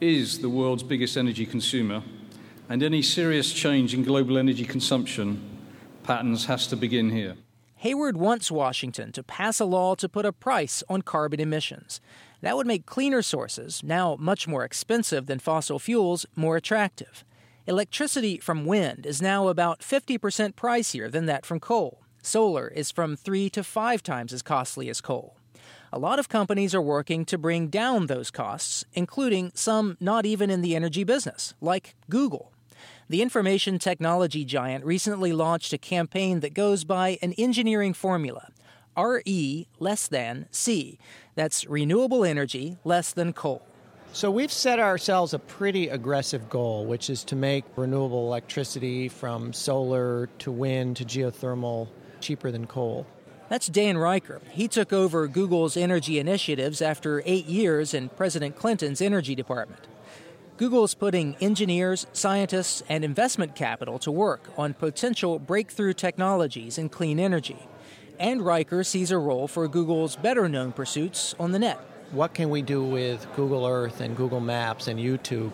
is 0.01 0.39
the 0.39 0.49
world's 0.49 0.85
biggest 0.85 1.17
energy 1.17 1.45
consumer, 1.45 2.01
and 2.69 2.81
any 2.81 3.03
serious 3.03 3.53
change 3.53 3.93
in 3.93 4.05
global 4.05 4.39
energy 4.39 4.65
consumption 4.65 5.43
patterns 6.05 6.45
has 6.47 6.69
to 6.69 6.77
begin 6.77 7.11
here. 7.11 7.35
Hayward 7.79 8.17
wants 8.17 8.53
Washington 8.53 9.11
to 9.11 9.25
pass 9.25 9.59
a 9.59 9.65
law 9.65 9.97
to 9.97 10.09
put 10.09 10.25
a 10.25 10.33
price 10.33 10.85
on 10.89 11.03
carbon 11.03 11.41
emissions. 11.41 12.01
That 12.41 12.57
would 12.57 12.69
make 12.69 12.87
cleaner 12.87 13.21
sources, 13.21 13.83
now 13.83 14.17
much 14.21 14.47
more 14.47 14.63
expensive 14.63 15.27
than 15.27 15.41
fossil 15.41 15.81
fuels, 15.81 16.25
more 16.37 16.57
attractive. 16.57 17.25
Electricity 17.67 18.39
from 18.39 18.65
wind 18.65 19.07
is 19.07 19.21
now 19.21 19.49
about 19.49 19.81
50% 19.81 20.55
pricier 20.55 21.11
than 21.11 21.27
that 21.27 21.45
from 21.45 21.59
coal. 21.59 22.03
Solar 22.23 22.69
is 22.69 22.93
from 22.93 23.17
three 23.17 23.51
to 23.51 23.65
five 23.65 24.05
times 24.05 24.33
as 24.33 24.43
costly 24.43 24.89
as 24.89 25.01
coal. 25.01 25.37
A 25.95 25.99
lot 25.99 26.19
of 26.19 26.31
companies 26.31 26.75
are 26.75 26.81
working 26.81 27.27
to 27.27 27.37
bring 27.37 27.69
down 27.69 28.07
those 28.07 28.31
costs, 28.31 28.87
including 28.95 29.53
some 29.55 29.99
not 30.01 30.25
even 30.25 30.49
in 30.49 30.63
the 30.63 30.75
energy 30.75 31.05
business, 31.05 31.53
like 31.61 31.95
Google. 32.09 32.51
The 33.11 33.21
information 33.21 33.79
technology 33.79 34.47
giant 34.47 34.87
recently 34.87 35.35
launched 35.35 35.75
a 35.75 35.79
campaign 35.79 36.41
that 36.41 36.55
goes 36.55 36.85
by 36.85 37.19
an 37.21 37.35
engineering 37.35 37.93
formula 37.93 38.49
RE 38.97 39.67
less 39.79 40.09
than 40.09 40.47
C. 40.51 40.99
That's 41.35 41.67
renewable 41.67 42.25
energy 42.25 42.79
less 42.85 43.13
than 43.13 43.35
coal. 43.35 43.61
So 44.15 44.31
we've 44.31 44.53
set 44.53 44.81
ourselves 44.81 45.35
a 45.35 45.39
pretty 45.39 45.89
aggressive 45.89 46.49
goal, 46.49 46.87
which 46.87 47.11
is 47.11 47.23
to 47.25 47.37
make 47.37 47.65
renewable 47.77 48.27
electricity 48.29 49.11
from 49.11 49.53
solar 49.53 50.31
to 50.39 50.51
wind 50.51 50.97
to 50.97 51.05
geothermal 51.05 51.89
cheaper 52.21 52.51
than 52.51 52.67
coal. 52.67 53.07
That's 53.53 53.69
Dan 53.69 53.97
Reicher. 53.97 54.41
He 54.49 54.67
took 54.67 54.95
over 54.95 55.29
Google's 55.29 55.77
energy 55.77 56.19
initiatives 56.19 56.81
after 56.81 57.23
eight 57.27 57.45
years 57.45 57.93
in 57.93 58.09
President 58.09 58.57
Clinton's 58.57 59.03
energy 59.03 59.35
department. 59.35 59.87
Google's 60.57 60.95
putting 60.95 61.37
engineers, 61.39 62.07
scientists, 62.15 62.83
and 62.89 63.05
investment 63.05 63.55
capital 63.55 63.99
to 63.99 64.11
work 64.11 64.49
on 64.57 64.73
potential 64.73 65.39
breakthrough 65.39 65.93
technologies 65.93 66.79
in 66.79 66.89
clean 66.89 67.21
energy. 67.21 67.59
And 68.19 68.41
Reicher 68.41 68.87
sees 68.87 69.11
a 69.11 69.19
role 69.19 69.47
for 69.47 69.69
Google's 69.69 70.17
better 70.17 70.49
known 70.49 70.73
pursuits 70.73 71.35
on 71.39 71.53
the 71.53 71.59
net. 71.59 71.79
What 72.11 72.33
can 72.33 72.49
we 72.49 72.63
do 72.63 72.83
with 72.83 73.27
Google 73.37 73.67
Earth 73.67 74.01
and 74.01 74.17
Google 74.17 74.41
Maps 74.41 74.89
and 74.89 74.99
YouTube 74.99 75.53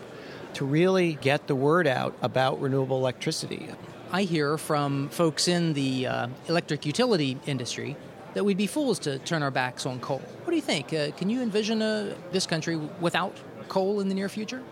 to 0.53 0.63
really 0.63 1.15
get 1.15 1.47
the 1.47 1.55
word 1.55 1.85
out 1.85 2.15
about 2.21 2.61
renewable 2.61 2.95
electricity? 2.95 3.67
I 4.11 4.23
hear 4.23 4.57
from 4.57 5.09
folks 5.09 5.47
in 5.47 5.73
the 5.73 6.07
uh, 6.07 6.27
electric 6.47 6.83
utility 6.83 7.37
industry 7.45 7.95
that 8.33 8.43
we'd 8.43 8.57
be 8.57 8.65
fools 8.65 8.97
to 8.99 9.19
turn 9.19 9.43
our 9.43 9.51
backs 9.51 9.85
on 9.85 9.99
coal. 9.99 10.17
What 10.17 10.49
do 10.49 10.55
you 10.55 10.63
think? 10.63 10.91
Uh, 10.91 11.11
can 11.11 11.29
you 11.29 11.41
envision 11.43 11.83
uh, 11.83 12.15
this 12.31 12.47
country 12.47 12.75
without 12.99 13.37
coal 13.67 13.99
in 13.99 14.09
the 14.09 14.15
near 14.15 14.27
future? 14.27 14.63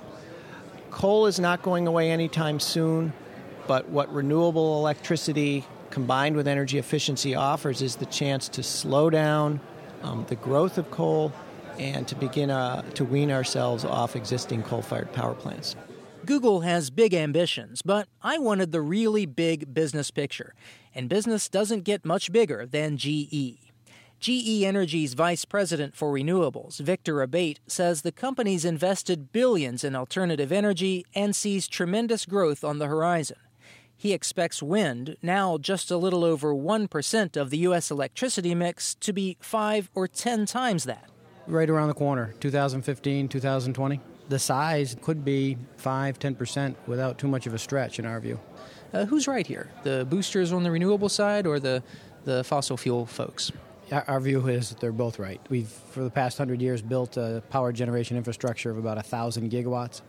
Coal 0.89 1.27
is 1.27 1.39
not 1.39 1.61
going 1.61 1.85
away 1.85 2.09
anytime 2.09 2.59
soon, 2.59 3.13
but 3.67 3.87
what 3.89 4.11
renewable 4.11 4.79
electricity 4.79 5.65
combined 5.91 6.35
with 6.35 6.47
energy 6.47 6.79
efficiency 6.79 7.35
offers 7.35 7.83
is 7.83 7.97
the 7.97 8.07
chance 8.07 8.49
to 8.49 8.63
slow 8.63 9.11
down 9.11 9.59
um, 10.01 10.25
the 10.29 10.35
growth 10.35 10.79
of 10.79 10.89
coal 10.89 11.31
and 11.77 12.07
to 12.07 12.15
begin 12.15 12.49
uh, 12.49 12.81
to 12.95 13.05
wean 13.05 13.29
ourselves 13.29 13.85
off 13.85 14.15
existing 14.15 14.63
coal 14.63 14.81
fired 14.81 15.13
power 15.13 15.35
plants. 15.35 15.75
Google 16.27 16.59
has 16.59 16.89
big 16.89 17.13
ambitions, 17.13 17.81
but 17.81 18.09
I 18.21 18.37
wanted 18.37 18.73
the 18.73 18.81
really 18.81 19.25
big 19.25 19.73
business 19.73 20.11
picture, 20.11 20.53
and 20.93 21.07
business 21.07 21.47
doesn't 21.47 21.85
get 21.85 22.03
much 22.03 22.33
bigger 22.33 22.65
than 22.65 22.97
GE. 22.97 23.71
GE 24.19 24.63
Energy's 24.63 25.13
vice 25.13 25.45
president 25.45 25.95
for 25.95 26.11
renewables, 26.11 26.81
Victor 26.81 27.21
Abate, 27.21 27.61
says 27.65 28.01
the 28.01 28.11
company's 28.11 28.65
invested 28.65 29.31
billions 29.31 29.85
in 29.85 29.95
alternative 29.95 30.51
energy 30.51 31.05
and 31.15 31.33
sees 31.33 31.65
tremendous 31.65 32.25
growth 32.25 32.61
on 32.61 32.79
the 32.79 32.87
horizon. 32.87 33.37
He 33.95 34.11
expects 34.11 34.61
wind, 34.61 35.15
now 35.21 35.57
just 35.57 35.89
a 35.89 35.97
little 35.97 36.25
over 36.25 36.53
1% 36.53 37.37
of 37.37 37.51
the 37.51 37.59
U.S. 37.59 37.89
electricity 37.89 38.53
mix, 38.53 38.95
to 38.95 39.13
be 39.13 39.37
5 39.39 39.91
or 39.95 40.09
10 40.09 40.45
times 40.45 40.83
that. 40.83 41.09
Right 41.47 41.69
around 41.69 41.87
the 41.87 41.93
corner, 41.93 42.33
2015, 42.41 43.29
2020. 43.29 44.01
The 44.29 44.39
size 44.39 44.95
could 45.01 45.23
be 45.23 45.57
5, 45.77 46.19
10% 46.19 46.75
without 46.85 47.17
too 47.17 47.27
much 47.27 47.47
of 47.47 47.53
a 47.53 47.57
stretch, 47.57 47.99
in 47.99 48.05
our 48.05 48.19
view. 48.19 48.39
Uh, 48.93 49.05
who's 49.05 49.27
right 49.27 49.45
here? 49.45 49.69
The 49.83 50.05
boosters 50.09 50.51
on 50.51 50.63
the 50.63 50.71
renewable 50.71 51.09
side 51.09 51.45
or 51.45 51.59
the, 51.59 51.83
the 52.25 52.43
fossil 52.43 52.77
fuel 52.77 53.05
folks? 53.05 53.51
Our 53.91 54.19
view 54.19 54.45
is 54.47 54.69
that 54.69 54.81
they're 54.81 54.91
both 54.91 55.17
right. 55.17 55.39
We've, 55.49 55.67
for 55.67 56.03
the 56.03 56.09
past 56.09 56.37
hundred 56.37 56.61
years, 56.61 56.81
built 56.81 57.15
a 57.15 57.41
power 57.49 57.71
generation 57.71 58.17
infrastructure 58.17 58.69
of 58.69 58.77
about 58.77 58.97
a 58.97 59.01
thousand 59.01 59.49
gigawatts. 59.49 60.01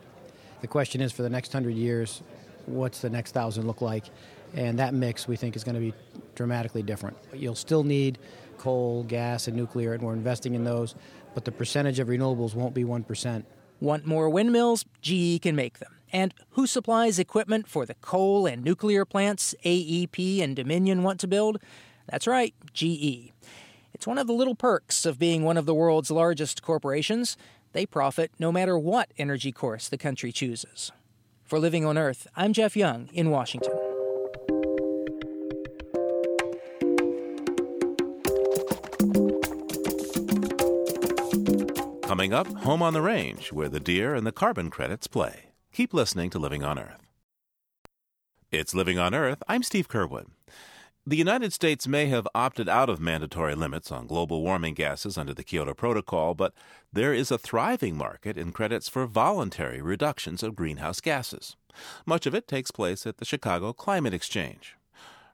The 0.62 0.66
question 0.66 1.00
is, 1.00 1.12
for 1.12 1.22
the 1.22 1.30
next 1.30 1.52
hundred 1.52 1.76
years, 1.76 2.22
what's 2.66 3.00
the 3.00 3.10
next 3.10 3.32
thousand 3.32 3.68
look 3.68 3.80
like? 3.80 4.06
And 4.54 4.80
that 4.80 4.94
mix, 4.94 5.28
we 5.28 5.36
think, 5.36 5.54
is 5.54 5.62
going 5.62 5.76
to 5.76 5.80
be 5.80 5.94
dramatically 6.34 6.82
different. 6.82 7.16
You'll 7.32 7.54
still 7.54 7.84
need 7.84 8.18
coal, 8.56 9.04
gas, 9.04 9.46
and 9.46 9.56
nuclear, 9.56 9.94
and 9.94 10.02
we're 10.02 10.12
investing 10.12 10.54
in 10.54 10.64
those, 10.64 10.96
but 11.34 11.44
the 11.44 11.52
percentage 11.52 12.00
of 12.00 12.08
renewables 12.08 12.54
won't 12.54 12.74
be 12.74 12.84
1%. 12.84 13.44
Want 13.80 14.06
more 14.06 14.28
windmills? 14.28 14.84
GE 15.02 15.40
can 15.42 15.54
make 15.54 15.78
them. 15.78 15.94
And 16.12 16.34
who 16.50 16.66
supplies 16.66 17.18
equipment 17.18 17.68
for 17.68 17.86
the 17.86 17.94
coal 17.94 18.46
and 18.46 18.64
nuclear 18.64 19.04
plants 19.04 19.54
AEP 19.64 20.42
and 20.42 20.56
Dominion 20.56 21.02
want 21.02 21.20
to 21.20 21.28
build? 21.28 21.58
That's 22.08 22.26
right, 22.26 22.54
GE. 22.72 23.32
It's 23.92 24.06
one 24.06 24.18
of 24.18 24.26
the 24.26 24.32
little 24.32 24.54
perks 24.54 25.04
of 25.04 25.18
being 25.18 25.42
one 25.44 25.56
of 25.56 25.66
the 25.66 25.74
world's 25.74 26.10
largest 26.10 26.62
corporations. 26.62 27.36
They 27.72 27.86
profit 27.86 28.32
no 28.38 28.50
matter 28.50 28.78
what 28.78 29.12
energy 29.18 29.52
course 29.52 29.88
the 29.88 29.98
country 29.98 30.32
chooses. 30.32 30.90
For 31.44 31.58
Living 31.58 31.84
on 31.84 31.98
Earth, 31.98 32.26
I'm 32.36 32.52
Jeff 32.52 32.76
Young 32.76 33.08
in 33.12 33.30
Washington. 33.30 33.87
Coming 42.18 42.34
up, 42.34 42.48
Home 42.48 42.82
on 42.82 42.94
the 42.94 43.00
Range, 43.00 43.52
where 43.52 43.68
the 43.68 43.78
deer 43.78 44.12
and 44.12 44.26
the 44.26 44.32
carbon 44.32 44.70
credits 44.70 45.06
play. 45.06 45.50
Keep 45.72 45.94
listening 45.94 46.30
to 46.30 46.40
Living 46.40 46.64
on 46.64 46.76
Earth. 46.76 47.06
It's 48.50 48.74
Living 48.74 48.98
on 48.98 49.14
Earth. 49.14 49.40
I'm 49.46 49.62
Steve 49.62 49.86
Curwood. 49.86 50.26
The 51.06 51.16
United 51.16 51.52
States 51.52 51.86
may 51.86 52.06
have 52.06 52.26
opted 52.34 52.68
out 52.68 52.90
of 52.90 52.98
mandatory 52.98 53.54
limits 53.54 53.92
on 53.92 54.08
global 54.08 54.42
warming 54.42 54.74
gases 54.74 55.16
under 55.16 55.32
the 55.32 55.44
Kyoto 55.44 55.74
Protocol, 55.74 56.34
but 56.34 56.54
there 56.92 57.14
is 57.14 57.30
a 57.30 57.38
thriving 57.38 57.96
market 57.96 58.36
in 58.36 58.50
credits 58.50 58.88
for 58.88 59.06
voluntary 59.06 59.80
reductions 59.80 60.42
of 60.42 60.56
greenhouse 60.56 61.00
gases. 61.00 61.54
Much 62.04 62.26
of 62.26 62.34
it 62.34 62.48
takes 62.48 62.72
place 62.72 63.06
at 63.06 63.18
the 63.18 63.24
Chicago 63.24 63.72
Climate 63.72 64.12
Exchange. 64.12 64.74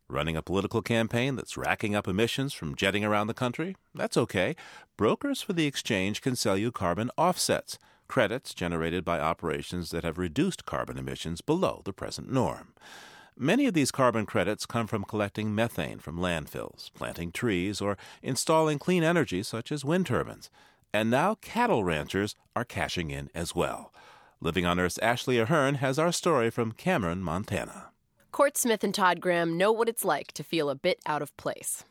Running 0.08 0.36
a 0.36 0.42
political 0.42 0.82
campaign 0.82 1.34
that's 1.34 1.56
racking 1.56 1.94
up 1.94 2.06
emissions 2.06 2.52
from 2.52 2.74
jetting 2.74 3.04
around 3.04 3.26
the 3.26 3.34
country? 3.34 3.74
That's 3.94 4.18
okay. 4.18 4.54
Brokers 4.98 5.40
for 5.40 5.54
the 5.54 5.66
exchange 5.66 6.20
can 6.20 6.36
sell 6.36 6.58
you 6.58 6.70
carbon 6.70 7.10
offsets, 7.16 7.78
credits 8.06 8.52
generated 8.52 9.02
by 9.02 9.18
operations 9.18 9.90
that 9.90 10.04
have 10.04 10.18
reduced 10.18 10.66
carbon 10.66 10.98
emissions 10.98 11.40
below 11.40 11.80
the 11.86 11.92
present 11.94 12.30
norm. 12.30 12.74
Many 13.36 13.66
of 13.66 13.72
these 13.72 13.90
carbon 13.90 14.26
credits 14.26 14.66
come 14.66 14.86
from 14.86 15.04
collecting 15.04 15.54
methane 15.54 15.98
from 15.98 16.18
landfills, 16.18 16.92
planting 16.92 17.32
trees, 17.32 17.80
or 17.80 17.96
installing 18.22 18.78
clean 18.78 19.02
energy 19.02 19.42
such 19.42 19.72
as 19.72 19.86
wind 19.86 20.06
turbines. 20.06 20.50
And 20.92 21.10
now 21.10 21.36
cattle 21.36 21.82
ranchers 21.82 22.36
are 22.54 22.64
cashing 22.64 23.10
in 23.10 23.30
as 23.34 23.54
well. 23.54 23.92
Living 24.38 24.66
on 24.66 24.78
Earth's 24.78 24.98
Ashley 24.98 25.38
Ahern 25.38 25.76
has 25.76 25.98
our 25.98 26.12
story 26.12 26.50
from 26.50 26.72
Cameron, 26.72 27.22
Montana. 27.22 27.93
Court 28.34 28.58
Smith 28.58 28.82
and 28.82 28.92
Todd 28.92 29.20
Graham 29.20 29.56
know 29.56 29.70
what 29.70 29.88
it's 29.88 30.04
like 30.04 30.32
to 30.32 30.42
feel 30.42 30.68
a 30.68 30.74
bit 30.74 30.98
out 31.06 31.22
of 31.22 31.36
place. 31.36 31.84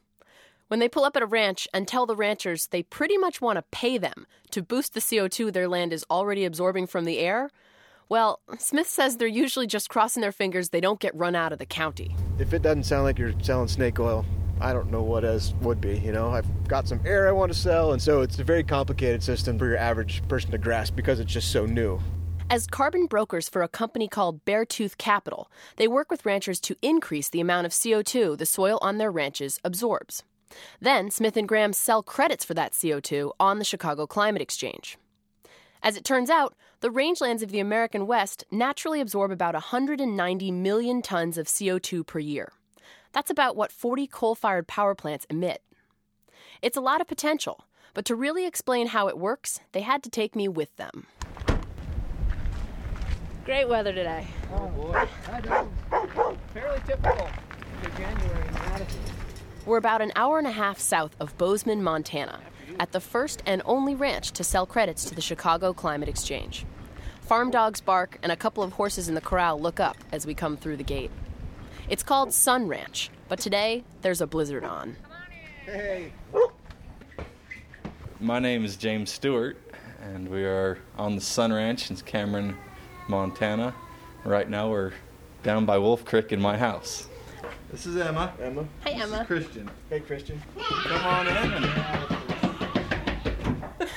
When 0.67 0.81
they 0.81 0.89
pull 0.89 1.05
up 1.05 1.15
at 1.15 1.23
a 1.23 1.25
ranch 1.25 1.69
and 1.73 1.87
tell 1.87 2.05
the 2.05 2.17
ranchers 2.17 2.67
they 2.67 2.83
pretty 2.83 3.17
much 3.17 3.39
want 3.39 3.55
to 3.55 3.63
pay 3.71 3.97
them 3.97 4.27
to 4.51 4.61
boost 4.61 4.93
the 4.93 4.99
CO2 4.99 5.53
their 5.53 5.69
land 5.69 5.93
is 5.93 6.03
already 6.11 6.43
absorbing 6.43 6.85
from 6.85 7.05
the 7.05 7.19
air, 7.19 7.49
well, 8.09 8.41
Smith 8.59 8.89
says 8.89 9.15
they're 9.15 9.25
usually 9.25 9.67
just 9.67 9.87
crossing 9.87 10.19
their 10.19 10.33
fingers 10.33 10.67
they 10.67 10.81
don't 10.81 10.99
get 10.99 11.15
run 11.15 11.33
out 11.33 11.53
of 11.53 11.59
the 11.59 11.65
county. 11.65 12.13
If 12.37 12.53
it 12.53 12.61
doesn't 12.61 12.83
sound 12.83 13.05
like 13.05 13.17
you're 13.17 13.31
selling 13.41 13.69
snake 13.69 13.97
oil, 14.01 14.25
I 14.59 14.73
don't 14.73 14.91
know 14.91 15.01
what 15.01 15.23
as 15.23 15.53
would 15.61 15.79
be. 15.79 15.97
You 15.97 16.11
know, 16.11 16.29
I've 16.29 16.67
got 16.67 16.89
some 16.89 16.99
air 17.05 17.29
I 17.29 17.31
want 17.31 17.53
to 17.53 17.57
sell, 17.57 17.93
and 17.93 18.01
so 18.01 18.19
it's 18.19 18.37
a 18.39 18.43
very 18.43 18.65
complicated 18.65 19.23
system 19.23 19.57
for 19.57 19.65
your 19.65 19.77
average 19.77 20.27
person 20.27 20.51
to 20.51 20.57
grasp 20.57 20.97
because 20.97 21.21
it's 21.21 21.31
just 21.31 21.53
so 21.53 21.65
new. 21.65 22.01
As 22.53 22.67
carbon 22.67 23.07
brokers 23.07 23.49
for 23.49 23.63
a 23.63 23.67
company 23.67 24.07
called 24.07 24.45
Beartooth 24.45 24.99
Capital, 24.99 25.49
they 25.77 25.87
work 25.87 26.11
with 26.11 26.23
ranchers 26.23 26.59
to 26.59 26.75
increase 26.83 27.27
the 27.27 27.41
amount 27.41 27.65
of 27.65 27.71
CO2 27.71 28.37
the 28.37 28.45
soil 28.45 28.77
on 28.79 28.99
their 28.99 29.09
ranches 29.09 29.59
absorbs. 29.63 30.21
Then 30.79 31.09
Smith 31.09 31.35
and 31.35 31.47
Graham 31.47 31.73
sell 31.73 32.03
credits 32.03 32.45
for 32.45 32.53
that 32.53 32.73
CO2 32.73 33.31
on 33.39 33.57
the 33.57 33.65
Chicago 33.65 34.05
Climate 34.05 34.43
Exchange. 34.43 34.99
As 35.81 35.97
it 35.97 36.03
turns 36.03 36.29
out, 36.29 36.53
the 36.81 36.91
rangelands 36.91 37.41
of 37.41 37.49
the 37.49 37.59
American 37.59 38.05
West 38.05 38.43
naturally 38.51 39.01
absorb 39.01 39.31
about 39.31 39.55
190 39.55 40.51
million 40.51 41.01
tons 41.01 41.39
of 41.39 41.47
CO2 41.47 42.05
per 42.05 42.19
year. 42.19 42.51
That's 43.13 43.31
about 43.31 43.55
what 43.55 43.71
40 43.71 44.05
coal 44.05 44.35
fired 44.35 44.67
power 44.67 44.93
plants 44.93 45.25
emit. 45.27 45.63
It's 46.61 46.77
a 46.77 46.81
lot 46.81 47.01
of 47.01 47.07
potential, 47.07 47.65
but 47.95 48.05
to 48.05 48.15
really 48.15 48.45
explain 48.45 48.89
how 48.89 49.07
it 49.07 49.17
works, 49.17 49.59
they 49.71 49.81
had 49.81 50.03
to 50.03 50.11
take 50.11 50.35
me 50.35 50.47
with 50.47 50.75
them. 50.75 51.07
Great 53.45 53.67
weather 53.67 53.91
today. 53.91 54.25
Oh 54.53 54.67
boy. 54.69 55.05
Fairly 56.53 56.79
typical 56.87 57.27
for 57.81 57.89
January 57.97 58.47
in 58.47 58.53
Madison. 58.53 59.01
We're 59.65 59.77
about 59.77 60.01
an 60.01 60.13
hour 60.15 60.37
and 60.37 60.47
a 60.47 60.51
half 60.51 60.79
south 60.79 61.13
of 61.19 61.37
Bozeman, 61.37 61.83
Montana, 61.83 62.39
at 62.79 62.93
the 62.93 63.01
first 63.01 63.43
and 63.45 63.61
only 63.65 63.95
ranch 63.95 64.31
to 64.31 64.45
sell 64.45 64.65
credits 64.65 65.03
to 65.05 65.15
the 65.15 65.21
Chicago 65.21 65.73
Climate 65.73 66.07
Exchange. 66.07 66.65
Farm 67.21 67.51
dogs 67.51 67.81
bark, 67.81 68.17
and 68.23 68.31
a 68.31 68.37
couple 68.37 68.63
of 68.63 68.73
horses 68.73 69.09
in 69.09 69.15
the 69.15 69.21
corral 69.21 69.59
look 69.59 69.79
up 69.79 69.97
as 70.13 70.25
we 70.25 70.33
come 70.33 70.55
through 70.55 70.77
the 70.77 70.83
gate. 70.83 71.11
It's 71.89 72.03
called 72.03 72.33
Sun 72.33 72.69
Ranch, 72.69 73.09
but 73.27 73.39
today 73.39 73.83
there's 74.03 74.21
a 74.21 74.27
blizzard 74.27 74.63
on. 74.63 74.95
Hey. 75.65 76.13
My 78.21 78.39
name 78.39 78.63
is 78.63 78.77
James 78.77 79.11
Stewart, 79.11 79.57
and 80.01 80.29
we 80.29 80.45
are 80.45 80.79
on 80.97 81.15
the 81.15 81.21
Sun 81.21 81.51
Ranch 81.51 81.89
in 81.89 81.97
Cameron, 81.97 82.57
Montana. 83.07 83.73
Right 84.23 84.49
now 84.49 84.69
we're 84.69 84.93
down 85.43 85.65
by 85.65 85.77
Wolf 85.77 86.05
Creek 86.05 86.31
in 86.31 86.41
my 86.41 86.57
house. 86.57 87.07
This 87.71 87.85
is 87.85 87.97
Emma. 87.97 88.33
Emma. 88.41 88.65
Hi, 88.83 88.91
Emma. 88.91 89.25
Christian. 89.25 89.69
Hey, 89.89 89.99
Christian. 89.99 90.41
Come 90.57 91.05
on 91.05 91.27
in. 91.27 91.67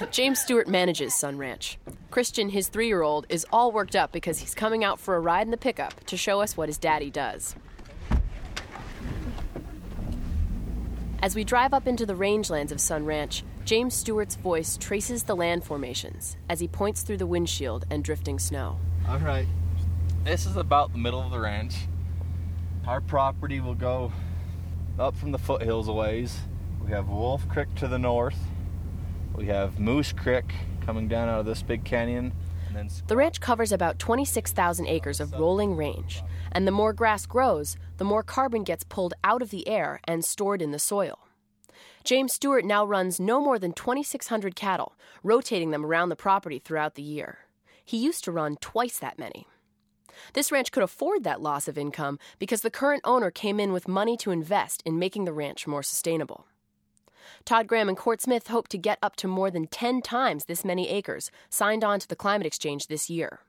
James 0.10 0.40
Stewart 0.40 0.66
manages 0.66 1.14
Sun 1.14 1.38
Ranch. 1.38 1.78
Christian, 2.10 2.48
his 2.48 2.68
three 2.68 2.86
year 2.86 3.02
old, 3.02 3.26
is 3.28 3.46
all 3.52 3.70
worked 3.72 3.94
up 3.94 4.12
because 4.12 4.38
he's 4.38 4.54
coming 4.54 4.82
out 4.82 4.98
for 4.98 5.16
a 5.16 5.20
ride 5.20 5.46
in 5.46 5.50
the 5.50 5.56
pickup 5.56 6.04
to 6.06 6.16
show 6.16 6.40
us 6.40 6.56
what 6.56 6.68
his 6.68 6.78
daddy 6.78 7.10
does. 7.10 7.54
As 11.22 11.34
we 11.34 11.44
drive 11.44 11.74
up 11.74 11.86
into 11.86 12.06
the 12.06 12.14
rangelands 12.14 12.72
of 12.72 12.80
Sun 12.80 13.04
Ranch, 13.04 13.42
James 13.64 13.94
Stewart's 13.94 14.36
voice 14.36 14.76
traces 14.76 15.24
the 15.24 15.34
land 15.34 15.64
formations 15.64 16.36
as 16.48 16.60
he 16.60 16.68
points 16.68 17.02
through 17.02 17.16
the 17.16 17.26
windshield 17.26 17.84
and 17.90 18.04
drifting 18.04 18.38
snow. 18.38 18.78
All 19.08 19.18
right. 19.18 19.46
This 20.24 20.46
is 20.46 20.56
about 20.56 20.90
the 20.90 20.98
middle 20.98 21.20
of 21.20 21.30
the 21.30 21.38
ranch. 21.38 21.86
Our 22.88 23.00
property 23.00 23.60
will 23.60 23.76
go 23.76 24.12
up 24.98 25.16
from 25.16 25.30
the 25.30 25.38
foothills 25.38 25.86
a 25.86 25.92
ways. 25.92 26.40
We 26.84 26.90
have 26.90 27.08
Wolf 27.08 27.48
Creek 27.48 27.72
to 27.76 27.86
the 27.86 28.00
north. 28.00 28.38
We 29.36 29.46
have 29.46 29.78
Moose 29.78 30.12
Creek 30.12 30.52
coming 30.84 31.06
down 31.06 31.28
out 31.28 31.38
of 31.38 31.46
this 31.46 31.62
big 31.62 31.84
canyon. 31.84 32.32
Then 32.72 32.90
The 33.06 33.16
ranch 33.16 33.40
covers 33.40 33.70
about 33.70 34.00
26,000 34.00 34.86
acres 34.86 35.20
of 35.20 35.32
rolling 35.32 35.76
range, 35.76 36.22
and 36.50 36.66
the 36.66 36.72
more 36.72 36.92
grass 36.92 37.26
grows, 37.26 37.76
the 37.98 38.04
more 38.04 38.24
carbon 38.24 38.64
gets 38.64 38.82
pulled 38.82 39.14
out 39.22 39.40
of 39.40 39.50
the 39.50 39.68
air 39.68 40.00
and 40.04 40.24
stored 40.24 40.60
in 40.60 40.72
the 40.72 40.78
soil. 40.80 41.20
James 42.02 42.32
Stewart 42.32 42.64
now 42.64 42.84
runs 42.84 43.20
no 43.20 43.40
more 43.40 43.58
than 43.58 43.72
2,600 43.72 44.56
cattle, 44.56 44.96
rotating 45.22 45.70
them 45.70 45.86
around 45.86 46.08
the 46.08 46.16
property 46.16 46.58
throughout 46.58 46.96
the 46.96 47.02
year. 47.02 47.45
He 47.86 47.96
used 47.96 48.24
to 48.24 48.32
run 48.32 48.56
twice 48.60 48.98
that 48.98 49.18
many. 49.18 49.46
This 50.32 50.50
ranch 50.50 50.72
could 50.72 50.82
afford 50.82 51.22
that 51.24 51.40
loss 51.40 51.68
of 51.68 51.78
income 51.78 52.18
because 52.38 52.62
the 52.62 52.70
current 52.70 53.02
owner 53.04 53.30
came 53.30 53.60
in 53.60 53.72
with 53.72 53.86
money 53.86 54.16
to 54.18 54.32
invest 54.32 54.82
in 54.84 54.98
making 54.98 55.24
the 55.24 55.32
ranch 55.32 55.66
more 55.66 55.82
sustainable. 55.82 56.46
Todd 57.44 57.68
Graham 57.68 57.88
and 57.88 57.96
Court 57.96 58.20
Smith 58.20 58.48
hope 58.48 58.66
to 58.68 58.78
get 58.78 58.98
up 59.02 59.14
to 59.16 59.28
more 59.28 59.50
than 59.50 59.68
10 59.68 60.02
times 60.02 60.46
this 60.46 60.64
many 60.64 60.88
acres 60.88 61.30
signed 61.48 61.84
on 61.84 62.00
to 62.00 62.08
the 62.08 62.16
climate 62.16 62.46
exchange 62.46 62.88
this 62.88 63.08
year. 63.08 63.40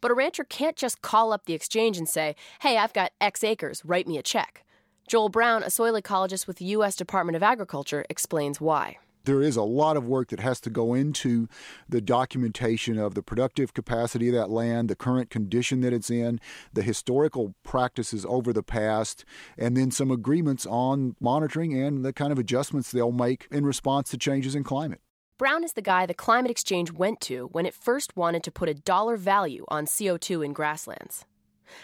But 0.00 0.10
a 0.10 0.14
rancher 0.14 0.44
can't 0.44 0.76
just 0.76 1.02
call 1.02 1.32
up 1.32 1.44
the 1.44 1.52
exchange 1.52 1.98
and 1.98 2.08
say, 2.08 2.36
hey, 2.60 2.78
I've 2.78 2.94
got 2.94 3.12
X 3.20 3.44
acres, 3.44 3.82
write 3.84 4.08
me 4.08 4.16
a 4.16 4.22
check. 4.22 4.64
Joel 5.06 5.28
Brown, 5.28 5.62
a 5.62 5.70
soil 5.70 6.00
ecologist 6.00 6.46
with 6.46 6.56
the 6.56 6.66
U.S. 6.66 6.96
Department 6.96 7.36
of 7.36 7.42
Agriculture, 7.42 8.04
explains 8.08 8.60
why. 8.60 8.98
There 9.24 9.42
is 9.42 9.56
a 9.56 9.62
lot 9.62 9.96
of 9.96 10.06
work 10.06 10.28
that 10.28 10.40
has 10.40 10.60
to 10.62 10.70
go 10.70 10.94
into 10.94 11.48
the 11.88 12.00
documentation 12.00 12.98
of 12.98 13.14
the 13.14 13.22
productive 13.22 13.74
capacity 13.74 14.28
of 14.28 14.34
that 14.34 14.50
land, 14.50 14.88
the 14.88 14.96
current 14.96 15.30
condition 15.30 15.80
that 15.82 15.92
it's 15.92 16.10
in, 16.10 16.40
the 16.72 16.82
historical 16.82 17.54
practices 17.62 18.24
over 18.28 18.52
the 18.52 18.62
past, 18.62 19.24
and 19.56 19.76
then 19.76 19.90
some 19.90 20.10
agreements 20.10 20.66
on 20.66 21.16
monitoring 21.20 21.74
and 21.74 22.04
the 22.04 22.12
kind 22.12 22.32
of 22.32 22.38
adjustments 22.38 22.90
they'll 22.90 23.12
make 23.12 23.46
in 23.50 23.66
response 23.66 24.10
to 24.10 24.18
changes 24.18 24.54
in 24.54 24.64
climate. 24.64 25.00
Brown 25.38 25.62
is 25.62 25.74
the 25.74 25.82
guy 25.82 26.04
the 26.04 26.14
Climate 26.14 26.50
Exchange 26.50 26.90
went 26.90 27.20
to 27.22 27.46
when 27.52 27.64
it 27.64 27.72
first 27.72 28.16
wanted 28.16 28.42
to 28.42 28.50
put 28.50 28.68
a 28.68 28.74
dollar 28.74 29.16
value 29.16 29.64
on 29.68 29.86
CO2 29.86 30.44
in 30.44 30.52
grasslands. 30.52 31.24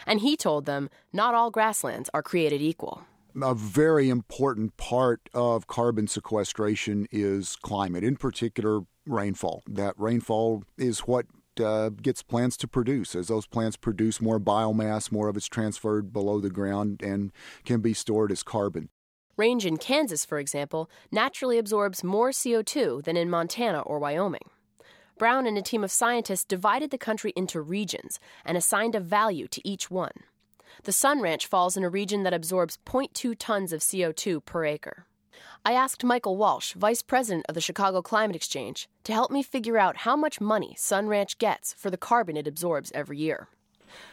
And 0.06 0.20
he 0.20 0.36
told 0.36 0.66
them 0.66 0.90
not 1.12 1.34
all 1.34 1.50
grasslands 1.50 2.10
are 2.12 2.22
created 2.22 2.60
equal 2.60 3.04
a 3.42 3.54
very 3.54 4.08
important 4.08 4.76
part 4.76 5.28
of 5.34 5.66
carbon 5.66 6.06
sequestration 6.06 7.06
is 7.10 7.56
climate, 7.56 8.04
in 8.04 8.16
particular 8.16 8.80
rainfall. 9.06 9.62
That 9.66 9.94
rainfall 9.98 10.64
is 10.78 11.00
what 11.00 11.26
uh, 11.62 11.90
gets 11.90 12.22
plants 12.22 12.56
to 12.58 12.68
produce. 12.68 13.14
As 13.14 13.28
those 13.28 13.46
plants 13.46 13.76
produce 13.76 14.20
more 14.20 14.40
biomass, 14.40 15.12
more 15.12 15.28
of 15.28 15.36
it's 15.36 15.46
transferred 15.46 16.12
below 16.12 16.40
the 16.40 16.50
ground 16.50 17.02
and 17.02 17.32
can 17.64 17.80
be 17.80 17.94
stored 17.94 18.32
as 18.32 18.42
carbon. 18.42 18.88
Range 19.36 19.66
in 19.66 19.78
Kansas, 19.78 20.24
for 20.24 20.38
example, 20.38 20.88
naturally 21.10 21.58
absorbs 21.58 22.04
more 22.04 22.30
CO2 22.30 23.02
than 23.02 23.16
in 23.16 23.28
Montana 23.28 23.80
or 23.80 23.98
Wyoming. 23.98 24.48
Brown 25.18 25.46
and 25.46 25.58
a 25.58 25.62
team 25.62 25.84
of 25.84 25.90
scientists 25.90 26.44
divided 26.44 26.90
the 26.90 26.98
country 26.98 27.32
into 27.36 27.60
regions 27.60 28.18
and 28.44 28.56
assigned 28.56 28.94
a 28.94 29.00
value 29.00 29.46
to 29.48 29.60
each 29.66 29.90
one. 29.90 30.12
The 30.82 30.92
Sun 30.92 31.20
Ranch 31.20 31.46
falls 31.46 31.76
in 31.76 31.84
a 31.84 31.88
region 31.88 32.24
that 32.24 32.34
absorbs 32.34 32.78
0.2 32.84 33.34
tons 33.38 33.72
of 33.72 33.80
CO2 33.80 34.44
per 34.44 34.64
acre. 34.64 35.06
I 35.64 35.72
asked 35.72 36.04
Michael 36.04 36.36
Walsh, 36.36 36.74
vice 36.74 37.00
president 37.00 37.46
of 37.48 37.54
the 37.54 37.60
Chicago 37.60 38.02
Climate 38.02 38.36
Exchange, 38.36 38.88
to 39.04 39.12
help 39.12 39.30
me 39.30 39.42
figure 39.42 39.78
out 39.78 39.98
how 39.98 40.14
much 40.14 40.40
money 40.40 40.74
Sun 40.76 41.08
Ranch 41.08 41.38
gets 41.38 41.72
for 41.72 41.90
the 41.90 41.96
carbon 41.96 42.36
it 42.36 42.46
absorbs 42.46 42.92
every 42.94 43.16
year. 43.16 43.48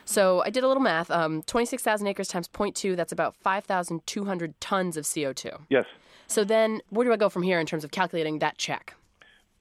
So 0.06 0.43
I 0.45 0.50
did 0.50 0.63
a 0.63 0.67
little 0.67 0.84
math. 0.84 1.12
Um, 1.12 1.43
26,000 1.43 2.08
acres 2.08 2.28
times 2.28 2.47
0.2, 2.47 2.95
that's 2.95 3.12
about 3.12 3.36
5,200 3.36 4.62
tons 4.62 4.95
of 4.95 5.06
CO2. 5.06 5.62
Yes. 5.69 5.86
So 6.28 6.43
then, 6.43 6.82
where 6.89 7.06
do 7.06 7.12
I 7.12 7.17
go 7.17 7.28
from 7.28 7.43
here 7.43 7.60
in 7.60 7.65
terms 7.65 7.84
of 7.84 7.91
calculating 7.91 8.39
that 8.39 8.58
check? 8.58 8.95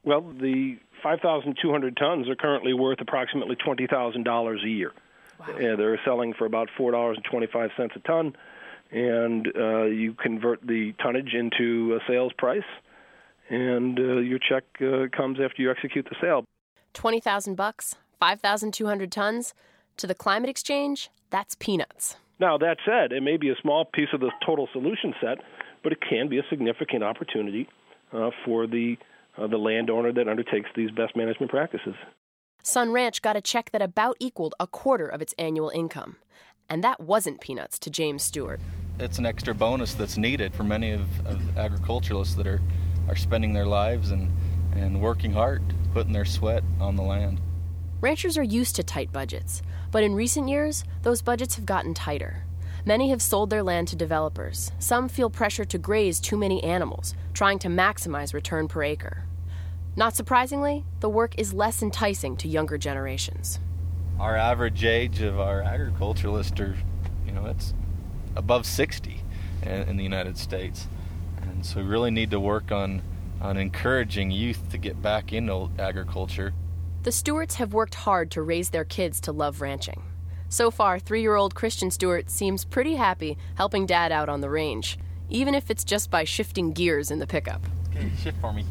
Well, 0.04 0.20
the 0.20 0.78
5,200 1.02 1.96
tons 1.96 2.28
are 2.28 2.36
currently 2.36 2.72
worth 2.72 3.00
approximately 3.00 3.56
$20,000 3.56 4.64
a 4.64 4.68
year. 4.68 4.92
Wow. 5.40 5.46
They're 5.58 6.00
selling 6.04 6.34
for 6.34 6.44
about 6.44 6.68
four 6.76 6.92
dollars 6.92 7.16
and 7.16 7.24
twenty-five 7.24 7.70
cents 7.76 7.94
a 7.96 8.00
ton, 8.00 8.36
and 8.90 9.48
uh, 9.56 9.84
you 9.84 10.12
convert 10.12 10.60
the 10.66 10.92
tonnage 11.02 11.32
into 11.32 11.98
a 11.98 12.00
sales 12.06 12.32
price, 12.36 12.62
and 13.48 13.98
uh, 13.98 14.18
your 14.18 14.38
check 14.38 14.64
uh, 14.82 15.06
comes 15.16 15.38
after 15.42 15.62
you 15.62 15.70
execute 15.70 16.06
the 16.10 16.16
sale. 16.20 16.44
Twenty 16.92 17.20
thousand 17.20 17.54
bucks, 17.54 17.96
five 18.18 18.40
thousand 18.40 18.74
two 18.74 18.86
hundred 18.86 19.10
tons. 19.10 19.54
To 19.96 20.06
the 20.06 20.14
climate 20.14 20.50
exchange, 20.50 21.10
that's 21.30 21.54
peanuts. 21.58 22.16
Now 22.38 22.58
that 22.58 22.76
said, 22.86 23.12
it 23.12 23.22
may 23.22 23.36
be 23.36 23.50
a 23.50 23.56
small 23.60 23.84
piece 23.84 24.08
of 24.12 24.20
the 24.20 24.30
total 24.44 24.68
solution 24.72 25.14
set, 25.20 25.38
but 25.82 25.92
it 25.92 25.98
can 26.06 26.28
be 26.28 26.38
a 26.38 26.42
significant 26.50 27.02
opportunity 27.02 27.68
uh, 28.12 28.30
for 28.44 28.66
the 28.66 28.96
uh, 29.38 29.46
the 29.46 29.58
landowner 29.58 30.12
that 30.12 30.28
undertakes 30.28 30.68
these 30.76 30.90
best 30.90 31.16
management 31.16 31.50
practices. 31.50 31.94
Sun 32.62 32.92
Ranch 32.92 33.22
got 33.22 33.36
a 33.36 33.40
check 33.40 33.70
that 33.70 33.80
about 33.80 34.16
equaled 34.20 34.54
a 34.60 34.66
quarter 34.66 35.06
of 35.06 35.22
its 35.22 35.34
annual 35.38 35.70
income. 35.70 36.16
And 36.68 36.84
that 36.84 37.00
wasn't 37.00 37.40
peanuts 37.40 37.78
to 37.80 37.90
James 37.90 38.22
Stewart. 38.22 38.60
It's 38.98 39.18
an 39.18 39.24
extra 39.24 39.54
bonus 39.54 39.94
that's 39.94 40.18
needed 40.18 40.54
for 40.54 40.62
many 40.62 40.92
of, 40.92 41.26
of 41.26 41.58
agriculturalists 41.58 42.34
that 42.34 42.46
are, 42.46 42.60
are 43.08 43.16
spending 43.16 43.54
their 43.54 43.64
lives 43.64 44.10
and, 44.10 44.30
and 44.74 45.00
working 45.00 45.32
hard, 45.32 45.62
putting 45.94 46.12
their 46.12 46.26
sweat 46.26 46.62
on 46.80 46.96
the 46.96 47.02
land. 47.02 47.40
Ranchers 48.02 48.36
are 48.36 48.42
used 48.42 48.76
to 48.76 48.82
tight 48.82 49.10
budgets, 49.10 49.62
but 49.90 50.02
in 50.02 50.14
recent 50.14 50.48
years, 50.48 50.84
those 51.02 51.22
budgets 51.22 51.54
have 51.56 51.66
gotten 51.66 51.94
tighter. 51.94 52.44
Many 52.84 53.10
have 53.10 53.22
sold 53.22 53.50
their 53.50 53.62
land 53.62 53.88
to 53.88 53.96
developers. 53.96 54.70
Some 54.78 55.08
feel 55.08 55.30
pressure 55.30 55.64
to 55.64 55.78
graze 55.78 56.20
too 56.20 56.36
many 56.36 56.62
animals, 56.62 57.14
trying 57.32 57.58
to 57.60 57.68
maximize 57.68 58.32
return 58.32 58.68
per 58.68 58.82
acre. 58.82 59.24
Not 59.96 60.16
surprisingly, 60.16 60.84
the 61.00 61.08
work 61.08 61.34
is 61.38 61.52
less 61.52 61.82
enticing 61.82 62.36
to 62.38 62.48
younger 62.48 62.78
generations. 62.78 63.60
Our 64.18 64.36
average 64.36 64.84
age 64.84 65.20
of 65.20 65.40
our 65.40 65.62
agriculturalists 65.62 66.60
are, 66.60 66.76
you 67.26 67.32
know, 67.32 67.46
it's 67.46 67.74
above 68.36 68.66
60. 68.66 69.22
in, 69.62 69.96
the 69.96 70.02
United 70.02 70.38
States. 70.38 70.88
And 71.42 71.64
so 71.64 71.80
we 71.80 71.86
really 71.86 72.10
need 72.10 72.30
to 72.30 72.40
work 72.40 72.72
on, 72.72 73.02
on 73.40 73.56
encouraging 73.56 74.30
youth 74.30 74.70
to 74.70 74.78
get 74.78 75.00
back 75.02 75.32
into 75.32 75.70
agriculture. 75.78 76.52
The 77.02 77.12
Stewarts 77.12 77.56
have 77.56 77.72
worked 77.72 77.94
hard 77.94 78.30
to 78.32 78.42
raise 78.42 78.70
their 78.70 78.84
kids 78.84 79.20
to 79.22 79.32
love 79.32 79.60
ranching. 79.60 80.02
So 80.48 80.70
far, 80.70 80.98
three 80.98 81.22
year 81.22 81.36
old 81.36 81.54
Christian 81.54 81.90
Stewart 81.90 82.30
seems 82.30 82.64
pretty 82.64 82.96
happy 82.96 83.38
helping 83.54 83.86
dad 83.86 84.12
out 84.12 84.28
on 84.28 84.40
the 84.40 84.50
range, 84.50 84.98
even 85.28 85.54
if 85.54 85.70
it's 85.70 85.84
just 85.84 86.10
by 86.10 86.24
shifting 86.24 86.72
gears 86.72 87.10
in 87.10 87.20
the 87.20 87.26
pickup. 87.26 87.64
Okay, 87.90 88.10
shift 88.22 88.40
for 88.40 88.52
me. 88.52 88.64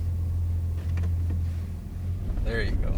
There 2.49 2.63
you 2.63 2.71
go. 2.71 2.95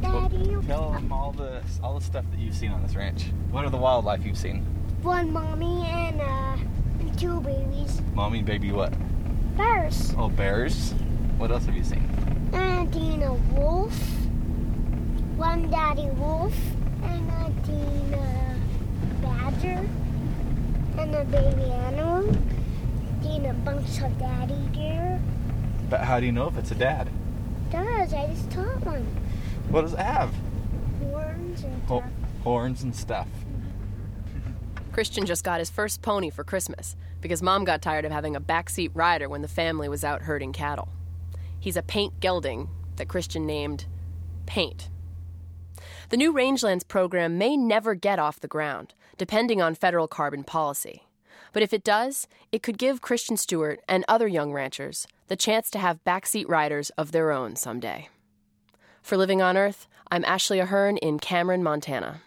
Daddy, 0.00 0.54
well, 0.54 0.62
tell 0.62 0.92
them 0.92 1.10
all 1.10 1.32
the 1.32 1.64
all 1.82 1.98
the 1.98 2.04
stuff 2.04 2.24
that 2.30 2.38
you've 2.38 2.54
seen 2.54 2.70
on 2.70 2.80
this 2.80 2.94
ranch. 2.94 3.24
What 3.50 3.64
are 3.64 3.70
the 3.70 3.76
wildlife 3.76 4.24
you've 4.24 4.38
seen? 4.38 4.64
One 5.02 5.32
mommy 5.32 5.84
and 5.84 6.20
uh, 6.20 6.56
two 7.16 7.40
babies. 7.40 8.00
Mommy 8.14 8.38
and 8.38 8.46
baby 8.46 8.70
what? 8.70 8.94
Bears. 9.56 10.14
Oh, 10.16 10.28
bears. 10.28 10.92
What 11.38 11.50
else 11.50 11.66
have 11.66 11.74
you 11.74 11.82
seen? 11.82 12.08
And 12.52 12.94
a 13.24 13.32
wolf. 13.52 13.98
One 15.36 15.68
daddy 15.68 16.08
wolf 16.10 16.54
and 17.02 17.28
a 17.32 17.50
Dina 17.66 18.60
badger 19.20 19.84
and 20.98 21.14
a 21.16 21.24
baby 21.24 21.72
animal. 21.72 22.32
Dina 23.20 23.54
bunch 23.54 24.02
of 24.02 24.16
daddy 24.20 24.68
deer. 24.72 25.20
But 25.90 26.02
how 26.02 26.20
do 26.20 26.26
you 26.26 26.32
know 26.32 26.46
if 26.46 26.56
it's 26.58 26.70
a 26.70 26.76
dad? 26.76 27.10
Does 27.70 28.12
I 28.14 28.26
just 28.28 28.50
taught 28.50 28.84
one. 28.84 29.04
What 29.68 29.82
does 29.82 29.92
it 29.94 29.98
have? 29.98 30.32
Horns 31.00 31.62
and 31.64 31.82
Ho- 31.84 31.98
stuff. 32.00 32.10
horns 32.42 32.82
and 32.82 32.94
stuff. 32.96 33.26
Mm-hmm. 33.28 34.92
Christian 34.92 35.26
just 35.26 35.44
got 35.44 35.58
his 35.58 35.70
first 35.70 36.02
pony 36.02 36.30
for 36.30 36.44
Christmas 36.44 36.96
because 37.20 37.42
mom 37.42 37.64
got 37.64 37.82
tired 37.82 38.04
of 38.04 38.12
having 38.12 38.36
a 38.36 38.40
backseat 38.40 38.90
rider 38.94 39.28
when 39.28 39.42
the 39.42 39.48
family 39.48 39.88
was 39.88 40.04
out 40.04 40.22
herding 40.22 40.52
cattle. 40.52 40.88
He's 41.58 41.76
a 41.76 41.82
paint 41.82 42.20
gelding 42.20 42.68
that 42.96 43.08
Christian 43.08 43.46
named 43.46 43.86
Paint. 44.46 44.88
The 46.10 46.16
new 46.16 46.32
Rangelands 46.32 46.86
program 46.86 47.36
may 47.36 47.56
never 47.56 47.94
get 47.96 48.18
off 48.20 48.38
the 48.38 48.46
ground, 48.48 48.94
depending 49.18 49.60
on 49.60 49.74
federal 49.74 50.06
carbon 50.06 50.44
policy. 50.44 51.05
But 51.52 51.62
if 51.62 51.72
it 51.72 51.84
does, 51.84 52.26
it 52.52 52.62
could 52.62 52.78
give 52.78 53.00
Christian 53.00 53.36
Stewart 53.36 53.80
and 53.88 54.04
other 54.08 54.28
young 54.28 54.52
ranchers 54.52 55.06
the 55.28 55.36
chance 55.36 55.70
to 55.70 55.78
have 55.78 56.04
backseat 56.04 56.48
riders 56.48 56.90
of 56.90 57.12
their 57.12 57.30
own 57.30 57.56
someday. 57.56 58.08
For 59.02 59.16
Living 59.16 59.42
on 59.42 59.56
Earth, 59.56 59.88
I'm 60.10 60.24
Ashley 60.24 60.60
Ahern 60.60 60.96
in 60.98 61.18
Cameron, 61.18 61.62
Montana. 61.62 62.22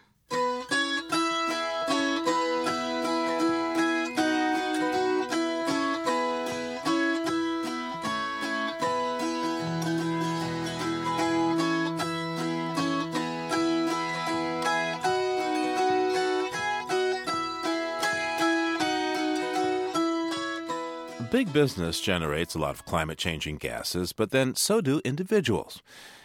Business 21.52 22.00
generates 22.00 22.54
a 22.54 22.58
lot 22.58 22.76
of 22.76 22.84
climate 22.84 23.18
changing 23.18 23.56
gases, 23.56 24.12
but 24.12 24.30
then 24.30 24.54
so 24.54 24.80
do 24.80 25.00
individuals. 25.04 25.82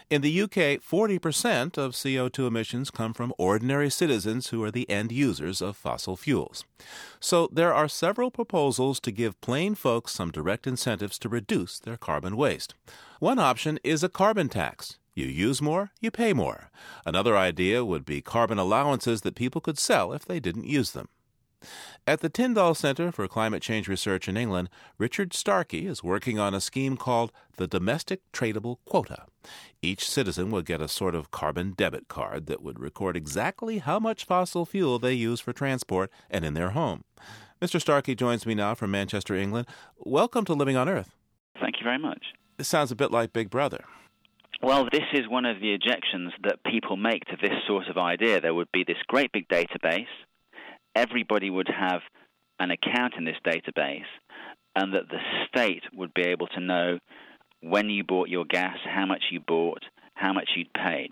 In 0.07 0.21
the 0.21 0.41
UK, 0.43 0.79
40% 0.79 1.79
of 1.79 1.93
CO2 1.93 2.45
emissions 2.45 2.91
come 2.91 3.11
from 3.11 3.33
ordinary 3.39 3.89
citizens 3.89 4.49
who 4.49 4.63
are 4.63 4.69
the 4.69 4.87
end 4.87 5.11
users 5.11 5.63
of 5.63 5.75
fossil 5.75 6.15
fuels. 6.15 6.63
So 7.19 7.49
there 7.51 7.73
are 7.73 7.87
several 7.87 8.29
proposals 8.29 8.99
to 8.99 9.11
give 9.11 9.41
plain 9.41 9.73
folks 9.73 10.11
some 10.11 10.29
direct 10.29 10.67
incentives 10.67 11.17
to 11.19 11.29
reduce 11.29 11.79
their 11.79 11.97
carbon 11.97 12.37
waste. 12.37 12.75
One 13.19 13.39
option 13.39 13.79
is 13.83 14.03
a 14.03 14.09
carbon 14.09 14.47
tax. 14.47 14.99
You 15.15 15.25
use 15.25 15.59
more, 15.59 15.89
you 15.99 16.11
pay 16.11 16.33
more. 16.33 16.69
Another 17.03 17.35
idea 17.35 17.83
would 17.83 18.05
be 18.05 18.21
carbon 18.21 18.59
allowances 18.59 19.21
that 19.21 19.33
people 19.33 19.61
could 19.61 19.79
sell 19.79 20.13
if 20.13 20.23
they 20.23 20.39
didn't 20.39 20.67
use 20.67 20.91
them. 20.91 21.09
At 22.07 22.19
the 22.19 22.29
Tyndall 22.29 22.75
Center 22.75 23.11
for 23.11 23.27
Climate 23.27 23.61
Change 23.61 23.87
Research 23.87 24.27
in 24.27 24.37
England, 24.37 24.69
Richard 24.97 25.33
Starkey 25.33 25.87
is 25.87 26.03
working 26.03 26.37
on 26.37 26.53
a 26.53 26.61
scheme 26.61 26.97
called 26.97 27.31
the 27.57 27.67
Domestic 27.67 28.21
Tradable 28.31 28.77
Quota. 28.85 29.25
Each 29.81 30.07
citizen 30.07 30.51
would 30.51 30.65
get 30.65 30.81
a 30.81 30.87
sort 30.87 31.15
of 31.15 31.31
carbon 31.31 31.73
debit 31.75 32.07
card 32.07 32.45
that 32.47 32.61
would 32.61 32.79
record 32.79 33.17
exactly 33.17 33.79
how 33.79 33.99
much 33.99 34.25
fossil 34.25 34.65
fuel 34.65 34.99
they 34.99 35.13
use 35.13 35.39
for 35.39 35.53
transport 35.53 36.11
and 36.29 36.45
in 36.45 36.53
their 36.53 36.71
home. 36.71 37.03
Mr. 37.61 37.79
Starkey 37.79 38.15
joins 38.15 38.45
me 38.45 38.53
now 38.53 38.75
from 38.75 38.91
Manchester, 38.91 39.35
England. 39.35 39.67
Welcome 39.97 40.45
to 40.45 40.53
Living 40.53 40.75
on 40.75 40.89
Earth. 40.89 41.15
Thank 41.59 41.79
you 41.79 41.83
very 41.83 41.99
much. 41.99 42.21
This 42.57 42.67
sounds 42.67 42.91
a 42.91 42.95
bit 42.95 43.11
like 43.11 43.33
Big 43.33 43.49
Brother. 43.49 43.85
Well, 44.61 44.87
this 44.91 45.03
is 45.13 45.27
one 45.27 45.45
of 45.45 45.59
the 45.59 45.73
objections 45.73 46.33
that 46.43 46.63
people 46.63 46.97
make 46.97 47.25
to 47.25 47.37
this 47.41 47.53
sort 47.67 47.87
of 47.87 47.97
idea. 47.97 48.41
There 48.41 48.53
would 48.53 48.71
be 48.71 48.83
this 48.83 48.97
great 49.07 49.31
big 49.31 49.47
database 49.47 50.07
everybody 50.95 51.49
would 51.49 51.67
have 51.67 52.01
an 52.59 52.71
account 52.71 53.13
in 53.17 53.25
this 53.25 53.35
database 53.45 54.05
and 54.75 54.93
that 54.93 55.09
the 55.09 55.19
state 55.47 55.83
would 55.93 56.13
be 56.13 56.23
able 56.23 56.47
to 56.47 56.59
know 56.59 56.99
when 57.61 57.89
you 57.89 58.03
bought 58.03 58.29
your 58.29 58.45
gas, 58.45 58.77
how 58.85 59.05
much 59.05 59.23
you 59.31 59.39
bought, 59.39 59.83
how 60.13 60.33
much 60.33 60.49
you'd 60.55 60.73
paid. 60.73 61.11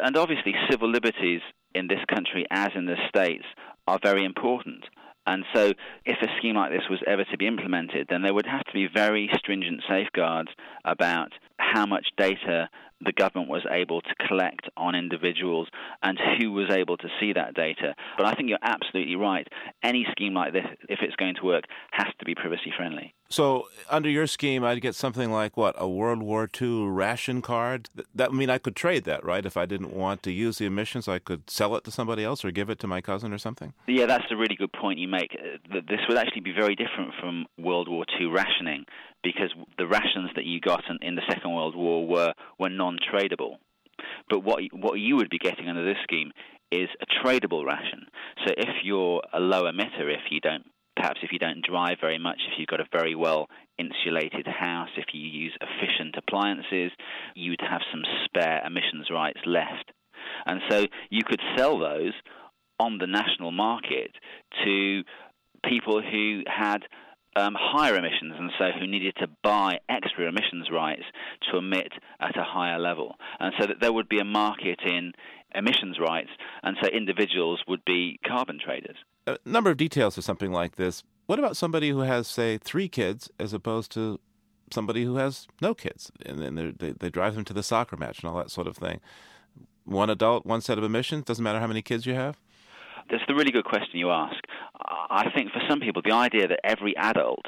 And 0.00 0.16
obviously, 0.16 0.54
civil 0.70 0.90
liberties 0.90 1.40
in 1.74 1.88
this 1.88 2.00
country, 2.12 2.46
as 2.50 2.70
in 2.74 2.86
the 2.86 2.96
States, 3.08 3.44
are 3.86 3.98
very 4.02 4.24
important. 4.24 4.84
And 5.26 5.44
so, 5.54 5.72
if 6.04 6.16
a 6.22 6.28
scheme 6.38 6.56
like 6.56 6.70
this 6.70 6.88
was 6.88 7.00
ever 7.06 7.24
to 7.24 7.36
be 7.36 7.46
implemented, 7.46 8.06
then 8.08 8.22
there 8.22 8.32
would 8.32 8.46
have 8.46 8.64
to 8.64 8.72
be 8.72 8.88
very 8.92 9.28
stringent 9.36 9.82
safeguards 9.88 10.50
about 10.84 11.32
how 11.58 11.84
much 11.84 12.06
data 12.16 12.68
the 13.00 13.12
government 13.12 13.48
was 13.48 13.64
able 13.70 14.00
to 14.00 14.14
collect 14.26 14.68
on 14.76 14.94
individuals 14.94 15.68
and 16.02 16.18
who 16.38 16.52
was 16.52 16.70
able 16.70 16.96
to 16.96 17.08
see 17.20 17.32
that 17.32 17.54
data. 17.54 17.94
But 18.16 18.26
I 18.26 18.34
think 18.34 18.48
you're 18.48 18.58
absolutely 18.62 19.16
right. 19.16 19.46
Any 19.82 20.06
scheme 20.10 20.34
like 20.34 20.52
this, 20.52 20.66
if 20.88 21.00
it's 21.02 21.16
going 21.16 21.36
to 21.36 21.44
work, 21.44 21.64
has 21.92 22.08
to 22.18 22.24
be 22.24 22.34
privacy 22.34 22.72
friendly. 22.76 23.14
So, 23.30 23.68
under 23.90 24.08
your 24.08 24.26
scheme, 24.26 24.64
I'd 24.64 24.80
get 24.80 24.94
something 24.94 25.30
like 25.30 25.54
what 25.54 25.74
a 25.76 25.86
World 25.86 26.22
War 26.22 26.48
II 26.60 26.86
ration 26.86 27.42
card. 27.42 27.90
That 28.14 28.30
I 28.30 28.32
mean, 28.32 28.48
I 28.48 28.56
could 28.56 28.74
trade 28.74 29.04
that, 29.04 29.22
right? 29.22 29.44
If 29.44 29.56
I 29.56 29.66
didn't 29.66 29.92
want 29.92 30.22
to 30.22 30.32
use 30.32 30.56
the 30.56 30.64
emissions, 30.64 31.08
I 31.08 31.18
could 31.18 31.50
sell 31.50 31.76
it 31.76 31.84
to 31.84 31.90
somebody 31.90 32.24
else 32.24 32.42
or 32.42 32.50
give 32.50 32.70
it 32.70 32.78
to 32.80 32.86
my 32.86 33.02
cousin 33.02 33.34
or 33.34 33.38
something. 33.38 33.74
Yeah, 33.86 34.06
that's 34.06 34.24
a 34.30 34.36
really 34.36 34.56
good 34.56 34.72
point 34.72 34.98
you 34.98 35.08
make. 35.08 35.36
Uh, 35.38 35.80
this 35.88 36.00
would 36.08 36.16
actually 36.16 36.40
be 36.40 36.52
very 36.52 36.74
different 36.74 37.12
from 37.20 37.44
World 37.58 37.88
War 37.88 38.06
II 38.18 38.28
rationing 38.28 38.86
because 39.22 39.52
the 39.76 39.86
rations 39.86 40.30
that 40.36 40.44
you 40.44 40.60
got 40.60 40.82
in 41.02 41.16
the 41.16 41.22
Second 41.28 41.52
World 41.52 41.76
War 41.76 42.06
were 42.06 42.32
were 42.58 42.70
non-tradable. 42.88 43.56
But 44.30 44.40
what 44.44 44.62
what 44.72 44.94
you 44.94 45.16
would 45.16 45.30
be 45.30 45.38
getting 45.38 45.68
under 45.68 45.84
this 45.84 46.02
scheme 46.02 46.32
is 46.70 46.88
a 47.00 47.06
tradable 47.06 47.64
ration. 47.64 48.06
So 48.46 48.52
if 48.56 48.84
you're 48.84 49.22
a 49.32 49.40
low 49.40 49.64
emitter, 49.64 50.12
if 50.12 50.30
you 50.30 50.40
don't 50.40 50.64
perhaps 50.96 51.20
if 51.22 51.30
you 51.32 51.38
don't 51.38 51.64
drive 51.64 51.98
very 52.00 52.18
much, 52.18 52.40
if 52.50 52.58
you've 52.58 52.68
got 52.68 52.80
a 52.80 52.88
very 52.92 53.14
well 53.14 53.48
insulated 53.78 54.46
house, 54.46 54.88
if 54.96 55.06
you 55.12 55.20
use 55.20 55.56
efficient 55.60 56.16
appliances, 56.16 56.90
you'd 57.34 57.60
have 57.60 57.80
some 57.92 58.02
spare 58.24 58.62
emissions 58.66 59.08
rights 59.10 59.40
left. 59.46 59.92
And 60.46 60.60
so 60.68 60.86
you 61.10 61.22
could 61.24 61.40
sell 61.56 61.78
those 61.78 62.12
on 62.80 62.98
the 62.98 63.06
national 63.06 63.52
market 63.52 64.10
to 64.64 65.02
people 65.64 66.02
who 66.02 66.42
had 66.46 66.82
um, 67.36 67.54
higher 67.58 67.96
emissions 67.96 68.34
and 68.38 68.50
so 68.58 68.70
who 68.78 68.86
needed 68.86 69.14
to 69.18 69.28
buy 69.42 69.78
extra 69.88 70.28
emissions 70.28 70.68
rights 70.72 71.04
to 71.50 71.58
emit 71.58 71.92
at 72.20 72.36
a 72.36 72.42
higher 72.42 72.78
level. 72.78 73.16
And 73.38 73.52
so 73.58 73.66
that 73.66 73.80
there 73.80 73.92
would 73.92 74.08
be 74.08 74.18
a 74.18 74.24
market 74.24 74.80
in 74.84 75.12
emissions 75.54 75.98
rights, 75.98 76.30
and 76.62 76.76
so 76.82 76.88
individuals 76.88 77.62
would 77.66 77.84
be 77.84 78.18
carbon 78.26 78.58
traders. 78.62 78.96
A 79.26 79.38
number 79.44 79.70
of 79.70 79.76
details 79.76 80.18
of 80.18 80.24
something 80.24 80.52
like 80.52 80.76
this. 80.76 81.02
What 81.26 81.38
about 81.38 81.56
somebody 81.56 81.90
who 81.90 82.00
has, 82.00 82.26
say, 82.26 82.58
three 82.58 82.88
kids 82.88 83.30
as 83.38 83.52
opposed 83.52 83.92
to 83.92 84.18
somebody 84.70 85.04
who 85.04 85.16
has 85.16 85.46
no 85.62 85.74
kids 85.74 86.12
and 86.26 86.38
then 86.38 86.74
they, 86.78 86.92
they 86.92 87.08
drive 87.08 87.34
them 87.34 87.44
to 87.44 87.54
the 87.54 87.62
soccer 87.62 87.96
match 87.96 88.20
and 88.20 88.30
all 88.30 88.36
that 88.38 88.50
sort 88.50 88.66
of 88.66 88.76
thing? 88.76 89.00
One 89.84 90.10
adult, 90.10 90.44
one 90.44 90.60
set 90.60 90.78
of 90.78 90.84
emissions, 90.84 91.24
doesn't 91.24 91.42
matter 91.42 91.60
how 91.60 91.66
many 91.66 91.82
kids 91.82 92.04
you 92.04 92.14
have? 92.14 92.38
That's 93.10 93.24
the 93.26 93.34
really 93.34 93.52
good 93.52 93.64
question 93.64 93.98
you 93.98 94.10
ask. 94.10 94.36
I 94.78 95.30
think 95.34 95.50
for 95.52 95.62
some 95.68 95.80
people, 95.80 96.02
the 96.04 96.14
idea 96.14 96.48
that 96.48 96.60
every 96.64 96.96
adult 96.96 97.46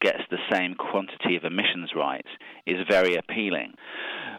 gets 0.00 0.22
the 0.30 0.38
same 0.50 0.74
quantity 0.74 1.36
of 1.36 1.44
emissions 1.44 1.90
rights 1.94 2.28
is 2.66 2.76
very 2.90 3.14
appealing. 3.14 3.72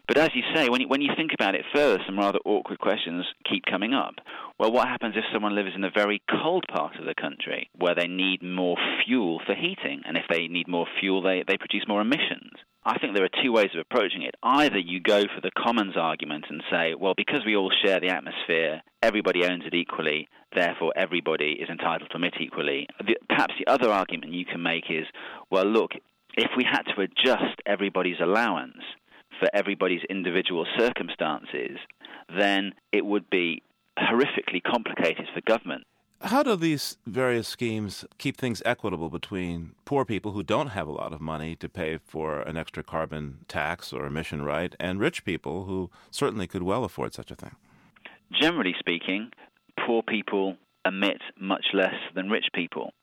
But 0.08 0.18
as 0.18 0.30
you 0.36 0.44
say, 0.54 0.68
when 0.68 0.82
you, 0.82 0.88
when 0.90 1.02
you 1.02 1.12
think 1.16 1.32
about 1.34 1.56
it 1.56 1.64
further, 1.74 2.04
some 2.06 2.20
rather 2.20 2.40
awkward 2.46 2.80
questions 2.80 3.26
keep 3.50 3.64
coming 3.66 3.94
up. 3.94 4.16
Well, 4.60 4.74
what 4.74 4.90
happens 4.90 5.16
if 5.16 5.24
someone 5.34 5.56
lives 5.56 5.72
in 5.76 5.84
a 5.86 5.92
very 5.96 6.22
cold 6.30 6.66
part 6.74 7.00
of 7.00 7.06
the 7.06 7.16
country 7.16 7.70
where 7.78 7.96
they 7.96 8.08
need 8.08 8.44
more 8.44 8.76
fuel 9.06 9.40
for 9.46 9.56
heating? 9.56 10.02
And 10.06 10.18
if 10.18 10.26
they 10.30 10.48
need 10.48 10.68
more 10.68 10.88
fuel, 11.00 11.22
they, 11.22 11.44
they 11.48 11.58
produce 11.58 11.86
more 11.88 12.02
emissions. 12.02 12.52
I 12.86 13.00
think 13.00 13.16
there 13.16 13.24
are 13.24 13.42
two 13.42 13.54
ways 13.54 13.70
of 13.74 13.80
approaching 13.80 14.24
it. 14.24 14.36
Either 14.44 14.78
you 14.78 15.00
go 15.00 15.22
for 15.22 15.40
the 15.42 15.52
commons 15.58 15.96
argument 15.96 16.46
and 16.50 16.62
say, 16.70 16.96
well, 17.00 17.14
because 17.16 17.46
we 17.46 17.56
all 17.56 17.72
share 17.86 18.02
the 18.02 18.10
atmosphere, 18.10 18.82
everybody 19.02 19.46
owns 19.46 19.64
it 19.66 19.74
equally, 19.74 20.28
therefore 20.56 20.94
everybody 20.96 21.54
is 21.60 21.70
entitled 21.70 22.10
to 22.10 22.18
emit 22.18 22.36
equally. 22.40 22.88
The, 23.00 23.16
perhaps 23.28 23.54
the 23.58 23.72
other 23.72 23.90
argument 23.90 24.34
you 24.34 24.46
can 24.46 24.62
make 24.62 24.86
is, 24.90 25.06
well, 25.50 25.66
look, 25.66 25.92
if 26.36 26.52
we 26.58 26.64
had 26.64 26.84
to 26.96 27.02
adjust 27.02 27.62
everybody's 27.66 28.20
allowance 28.22 28.82
for 29.40 29.50
everybody's 29.54 30.02
individual 30.10 30.66
circumstances, 30.78 31.78
then 32.38 32.74
it 32.92 33.06
would 33.06 33.30
be 33.30 33.62
horrifically 33.98 34.62
complicated 34.66 35.28
for 35.34 35.42
government. 35.42 35.86
How 36.22 36.42
do 36.42 36.56
these 36.56 36.98
various 37.06 37.50
schemes 37.50 38.06
keep 38.18 38.38
things 38.38 38.62
equitable 38.66 39.10
between 39.10 39.74
poor 39.84 40.06
people 40.06 40.32
who 40.32 40.42
don't 40.42 40.70
have 40.70 40.88
a 40.88 40.92
lot 40.92 41.12
of 41.12 41.20
money 41.20 41.58
to 41.58 41.68
pay 41.68 41.98
for 41.98 42.40
an 42.42 42.56
extra 42.56 42.82
carbon 42.82 43.40
tax 43.50 43.92
or 43.92 44.06
emission 44.06 44.42
right 44.42 44.74
and 44.80 45.02
rich 45.02 45.26
people 45.26 45.66
who 45.66 45.92
certainly 46.12 46.48
could 46.48 46.64
well 46.64 46.86
afford 46.86 47.14
such 47.14 47.30
a 47.30 47.36
thing? 47.36 47.56
Generally 48.32 48.76
speaking, 48.80 49.32
poor 49.86 50.04
people 50.04 50.58
emit 50.86 51.22
much 51.40 51.66
less 51.74 51.96
than 52.16 52.30
rich 52.30 52.46
people. 52.54 52.94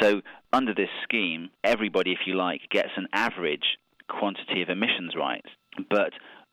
So, 0.00 0.22
under 0.52 0.74
this 0.74 0.88
scheme, 1.02 1.50
everybody, 1.64 2.12
if 2.12 2.20
you 2.26 2.34
like, 2.34 2.62
gets 2.70 2.90
an 2.96 3.06
average 3.12 3.78
quantity 4.08 4.62
of 4.62 4.70
emissions 4.70 5.14
rights. 5.16 5.48
But 5.90 6.12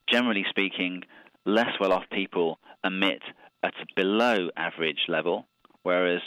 generally 0.10 0.46
speaking, 0.50 1.04
less 1.46 1.72
well 1.80 1.94
off 1.94 2.04
people 2.12 2.60
emit 2.84 3.22
at 3.64 3.74
a 3.82 3.86
below 3.96 4.50
average 4.58 5.06
level, 5.08 5.48
whereas 5.84 6.22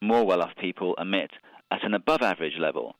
more 0.00 0.24
well 0.24 0.42
off 0.42 0.52
people 0.60 0.94
emit 0.98 1.30
at 1.70 1.84
an 1.84 1.94
above 1.94 2.22
average 2.22 2.58
level. 2.58 2.96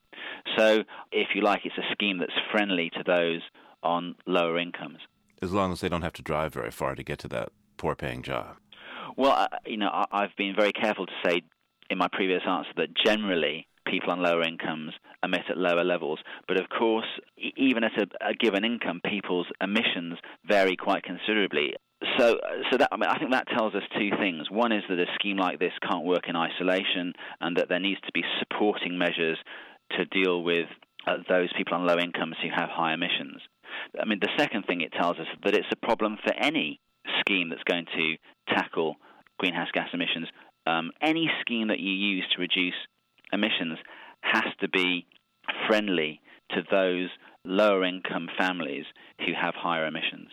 So, 0.56 0.84
if 1.10 1.28
you 1.34 1.42
like, 1.42 1.62
it's 1.64 1.76
a 1.78 1.92
scheme 1.92 2.18
that's 2.18 2.32
friendly 2.50 2.90
to 2.90 3.02
those 3.04 3.40
on 3.82 4.14
lower 4.26 4.58
incomes. 4.58 4.98
As 5.40 5.52
long 5.52 5.72
as 5.72 5.80
they 5.80 5.88
don't 5.88 6.02
have 6.02 6.12
to 6.14 6.22
drive 6.22 6.54
very 6.54 6.70
far 6.70 6.94
to 6.94 7.02
get 7.02 7.18
to 7.20 7.28
that 7.28 7.50
poor 7.76 7.94
paying 7.96 8.22
job. 8.22 8.56
Well, 9.16 9.48
you 9.66 9.76
know, 9.76 9.90
I've 10.10 10.34
been 10.36 10.54
very 10.56 10.72
careful 10.72 11.06
to 11.06 11.12
say 11.24 11.42
in 11.90 11.98
my 11.98 12.08
previous 12.10 12.42
answer 12.46 12.70
that 12.76 12.88
generally 13.04 13.66
people 13.86 14.10
on 14.10 14.22
lower 14.22 14.42
incomes 14.42 14.92
emit 15.22 15.42
at 15.50 15.56
lower 15.56 15.84
levels. 15.84 16.18
But 16.48 16.60
of 16.60 16.68
course, 16.68 17.06
even 17.56 17.84
at 17.84 17.92
a, 17.98 18.28
a 18.28 18.34
given 18.34 18.64
income, 18.64 19.00
people's 19.04 19.46
emissions 19.60 20.18
vary 20.46 20.76
quite 20.76 21.02
considerably. 21.02 21.74
So, 22.18 22.38
so 22.70 22.78
that 22.78 22.88
I, 22.90 22.96
mean, 22.96 23.08
I 23.08 23.18
think 23.18 23.30
that 23.32 23.46
tells 23.56 23.74
us 23.74 23.82
two 23.96 24.10
things. 24.18 24.50
One 24.50 24.72
is 24.72 24.82
that 24.88 24.98
a 24.98 25.06
scheme 25.14 25.36
like 25.36 25.58
this 25.58 25.72
can't 25.88 26.04
work 26.04 26.28
in 26.28 26.34
isolation, 26.34 27.12
and 27.40 27.56
that 27.56 27.68
there 27.68 27.78
needs 27.78 28.00
to 28.00 28.12
be 28.12 28.22
supporting 28.40 28.98
measures 28.98 29.38
to 29.92 30.04
deal 30.06 30.42
with 30.42 30.66
uh, 31.06 31.18
those 31.28 31.48
people 31.56 31.74
on 31.74 31.86
low 31.86 31.98
incomes 31.98 32.36
who 32.42 32.48
have 32.54 32.70
high 32.70 32.94
emissions. 32.94 33.40
I 34.00 34.04
mean, 34.04 34.18
the 34.20 34.30
second 34.36 34.64
thing 34.66 34.80
it 34.80 34.92
tells 34.92 35.18
us 35.18 35.26
that 35.44 35.54
it's 35.54 35.66
a 35.72 35.86
problem 35.86 36.18
for 36.24 36.34
any 36.34 36.80
scheme 37.20 37.48
that's 37.48 37.62
going 37.64 37.86
to 37.96 38.16
tackle 38.54 38.96
greenhouse 39.38 39.68
gas 39.72 39.88
emissions. 39.92 40.28
Um, 40.66 40.90
any 41.02 41.30
scheme 41.40 41.68
that 41.68 41.80
you 41.80 41.90
use 41.90 42.24
to 42.34 42.40
reduce 42.40 42.74
emissions 43.32 43.78
has 44.20 44.44
to 44.60 44.68
be 44.68 45.06
friendly 45.66 46.20
to 46.50 46.62
those 46.70 47.08
lower 47.44 47.84
income 47.84 48.28
families 48.38 48.84
who 49.18 49.32
have 49.40 49.54
higher 49.54 49.86
emissions. 49.86 50.28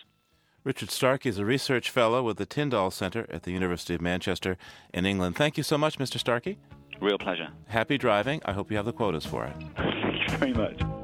Richard 0.63 0.91
Starkey 0.91 1.29
is 1.29 1.39
a 1.39 1.45
research 1.45 1.89
fellow 1.89 2.21
with 2.21 2.37
the 2.37 2.45
Tyndall 2.45 2.91
Center 2.91 3.25
at 3.31 3.43
the 3.43 3.51
University 3.51 3.95
of 3.95 4.01
Manchester 4.01 4.57
in 4.93 5.05
England. 5.05 5.35
Thank 5.35 5.57
you 5.57 5.63
so 5.63 5.77
much, 5.77 5.97
Mr. 5.97 6.19
Starkey. 6.19 6.59
Real 7.01 7.17
pleasure. 7.17 7.47
Happy 7.67 7.97
driving. 7.97 8.41
I 8.45 8.51
hope 8.51 8.69
you 8.69 8.77
have 8.77 8.85
the 8.85 8.93
quotas 8.93 9.25
for 9.25 9.45
it. 9.45 9.55
Thank 9.77 10.29
you 10.29 10.37
very 10.37 10.53
much. 10.53 10.98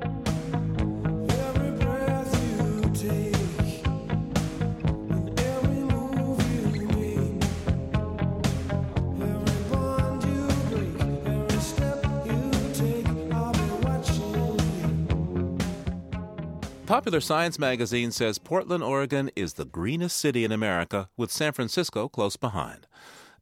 Popular 16.86 17.19
Science 17.19 17.58
magazine 17.58 18.12
says 18.12 18.38
Portland, 18.38 18.84
Oregon 18.84 19.32
is 19.36 19.54
the 19.54 19.65
greenest 19.65 20.19
city 20.19 20.43
in 20.43 20.52
America, 20.52 21.10
with 21.17 21.32
San 21.32 21.52
Francisco 21.52 22.08
close 22.08 22.38
behind. 22.38 22.86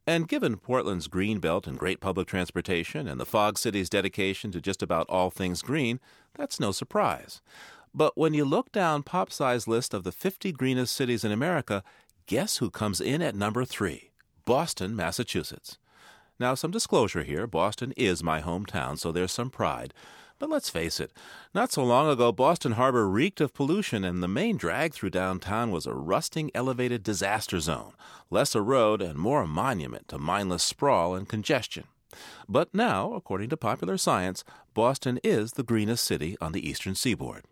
And 0.06 0.26
given 0.26 0.56
Portland's 0.56 1.08
green 1.08 1.40
belt 1.40 1.66
and 1.66 1.78
great 1.78 2.00
public 2.00 2.26
transportation 2.26 3.06
and 3.06 3.20
the 3.20 3.26
Fog 3.26 3.58
City's 3.58 3.90
dedication 3.90 4.50
to 4.52 4.62
just 4.62 4.82
about 4.82 5.04
all 5.10 5.28
things 5.28 5.60
green, 5.60 6.00
that's 6.34 6.58
no 6.58 6.72
surprise. 6.72 7.42
But 7.94 8.16
when 8.16 8.32
you 8.32 8.46
look 8.46 8.72
down 8.72 9.02
PopSci's 9.02 9.68
list 9.68 9.92
of 9.92 10.04
the 10.04 10.12
50 10.12 10.50
greenest 10.52 10.96
cities 10.96 11.22
in 11.22 11.30
America, 11.30 11.84
guess 12.24 12.56
who 12.56 12.70
comes 12.70 12.98
in 12.98 13.20
at 13.20 13.34
number 13.34 13.66
three? 13.66 14.12
Boston, 14.46 14.96
Massachusetts. 14.96 15.76
Now, 16.40 16.54
some 16.54 16.70
disclosure 16.70 17.24
here 17.24 17.46
Boston 17.46 17.92
is 17.94 18.22
my 18.22 18.40
hometown, 18.40 18.98
so 18.98 19.12
there's 19.12 19.32
some 19.32 19.50
pride. 19.50 19.92
But 20.38 20.50
let's 20.50 20.68
face 20.68 20.98
it, 21.00 21.12
not 21.54 21.72
so 21.72 21.84
long 21.84 22.08
ago, 22.08 22.32
Boston 22.32 22.72
Harbor 22.72 23.08
reeked 23.08 23.40
of 23.40 23.54
pollution, 23.54 24.04
and 24.04 24.22
the 24.22 24.28
main 24.28 24.56
drag 24.56 24.92
through 24.92 25.10
downtown 25.10 25.70
was 25.70 25.86
a 25.86 25.94
rusting 25.94 26.50
elevated 26.54 27.02
disaster 27.02 27.60
zone, 27.60 27.92
less 28.30 28.54
a 28.54 28.60
road 28.60 29.00
and 29.00 29.18
more 29.18 29.42
a 29.42 29.46
monument 29.46 30.08
to 30.08 30.18
mindless 30.18 30.64
sprawl 30.64 31.14
and 31.14 31.28
congestion. 31.28 31.84
But 32.48 32.74
now, 32.74 33.14
according 33.14 33.50
to 33.50 33.56
popular 33.56 33.96
science, 33.96 34.44
Boston 34.74 35.20
is 35.22 35.52
the 35.52 35.62
greenest 35.62 36.04
city 36.04 36.36
on 36.40 36.52
the 36.52 36.68
eastern 36.68 36.94
seaboard. 36.94 37.44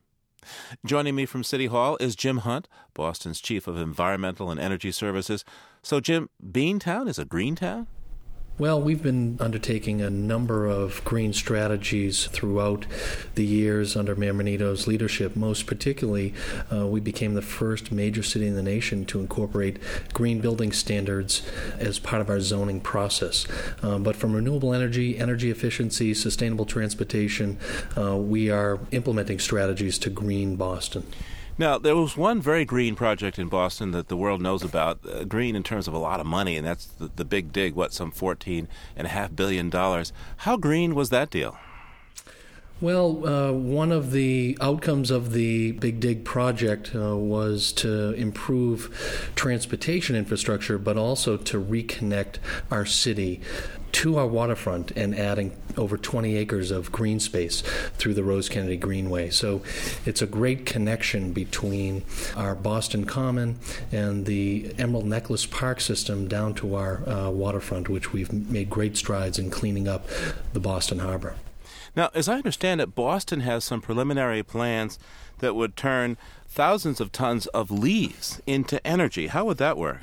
Joining 0.85 1.15
me 1.15 1.25
from 1.25 1.45
City 1.45 1.67
Hall 1.67 1.97
is 2.01 2.17
Jim 2.17 2.39
Hunt, 2.39 2.69
Boston's 2.95 3.41
Chief 3.41 3.69
of 3.69 3.77
Environmental 3.77 4.51
and 4.51 4.59
Energy 4.59 4.91
Services. 4.91 5.45
So, 5.83 6.01
Jim, 6.01 6.31
Beantown 6.45 7.09
is 7.09 7.19
a 7.19 7.25
green 7.25 7.55
town? 7.55 7.87
Well, 8.59 8.83
we've 8.83 9.03
been 9.03 9.39
undertaking 9.41 10.03
a 10.03 10.11
number 10.11 10.67
of 10.67 11.03
green 11.05 11.33
strategies 11.33 12.27
throughout 12.27 12.85
the 13.35 13.47
years 13.47 13.97
under 13.97 14.15
Mayor 14.15 14.35
Menino's 14.35 14.87
leadership. 14.87 15.35
Most 15.35 15.67
particularly, 15.67 16.35
uh, 16.71 16.87
we 16.87 17.01
became 17.01 17.33
the 17.33 17.41
first 17.41 17.91
major 17.91 18.23
city 18.23 18.47
in 18.47 18.55
the 18.55 18.63
nation 18.63 19.07
to 19.07 19.21
incorporate 19.21 19.79
green 20.13 20.43
building 20.43 20.71
standards 20.71 21.41
as 21.79 21.99
part 21.99 22.21
of 22.21 22.29
our 22.29 22.41
zoning 22.41 22.83
process. 22.83 23.47
Um, 23.83 24.03
but 24.03 24.17
from 24.17 24.35
renewable 24.35 24.75
energy, 24.75 25.19
energy 25.19 25.51
efficiency, 25.51 26.13
sustainable 26.13 26.67
transportation, 26.67 27.59
uh, 27.97 28.19
we 28.19 28.51
are 28.51 28.81
implementing 28.91 29.39
strategies 29.39 29.99
to 30.01 30.11
green 30.11 30.57
Boston. 30.57 31.07
Now, 31.63 31.79
there 31.79 31.95
was 31.95 32.17
one 32.17 32.41
very 32.41 32.65
green 32.65 32.97
project 32.97 33.39
in 33.39 33.47
Boston 33.47 33.93
that 33.93 34.09
the 34.09 34.17
world 34.17 34.43
knows 34.43 34.65
about, 34.65 34.99
uh, 35.07 35.23
green 35.23 35.55
in 35.55 35.63
terms 35.63 35.87
of 35.87 35.95
a 35.95 35.99
lot 35.99 36.19
of 36.19 36.27
money, 36.27 36.57
and 36.57 36.67
that's 36.67 36.87
the, 36.87 37.09
the 37.15 37.25
big 37.25 37.53
dig, 37.53 37.77
what, 37.77 37.93
some 37.93 38.11
$14.5 38.11 39.37
billion. 39.37 39.71
How 40.39 40.57
green 40.57 40.97
was 40.97 41.11
that 41.11 41.31
deal? 41.31 41.57
Well, 42.83 43.25
uh, 43.25 43.53
one 43.53 43.93
of 43.93 44.11
the 44.11 44.59
outcomes 44.61 45.13
of 45.13 45.33
the 45.33 45.71
Big 45.71 46.01
Dig 46.01 46.25
project 46.25 46.93
uh, 46.97 47.17
was 47.17 47.71
to 47.75 48.11
improve 48.15 49.31
transportation 49.37 50.17
infrastructure, 50.17 50.79
but 50.79 50.97
also 50.97 51.37
to 51.37 51.63
reconnect 51.63 52.39
our 52.73 52.85
city 52.85 53.41
to 53.93 54.19
our 54.19 54.27
waterfront 54.27 54.91
and 54.97 55.17
adding 55.17 55.57
over 55.77 55.97
20 55.97 56.35
acres 56.37 56.73
of 56.73 56.91
green 56.91 57.21
space 57.21 57.61
through 57.99 58.15
the 58.15 58.25
Rose 58.25 58.49
Kennedy 58.49 58.79
Greenway. 58.79 59.31
So 59.31 59.63
it's 60.05 60.21
a 60.21 60.27
great 60.27 60.67
connection 60.67 61.33
between 61.33 62.03
our 62.35 62.57
Boston 62.57 63.05
Common 63.05 63.61
and 63.93 64.27
the 64.27 64.75
Emerald 64.77 65.07
Necklace 65.07 65.47
Park 65.47 65.81
system 65.81 66.27
down 66.27 66.55
to 66.55 66.75
our 66.75 67.09
uh, 67.09 67.31
waterfront, 67.31 67.89
which 67.89 68.13
we've 68.13 68.33
made 68.33 68.69
great 68.69 68.97
strides 68.97 69.39
in 69.39 69.51
cleaning 69.51 69.87
up 69.87 70.09
the 70.53 70.59
Boston 70.59 70.99
Harbor. 70.99 71.37
Now, 71.95 72.11
as 72.15 72.29
I 72.29 72.37
understand 72.37 72.81
it, 72.81 72.95
Boston 72.95 73.41
has 73.41 73.65
some 73.65 73.81
preliminary 73.81 74.43
plans 74.43 74.99
that 75.39 75.55
would 75.55 75.77
turn 75.77 76.17
thousands 76.49 77.01
of 77.01 77.13
tons 77.13 77.47
of 77.49 77.71
leaves 77.71 78.41
into 78.47 78.85
energy. 78.87 79.27
How 79.27 79.45
would 79.45 79.59
that 79.59 79.77
work? 79.77 80.01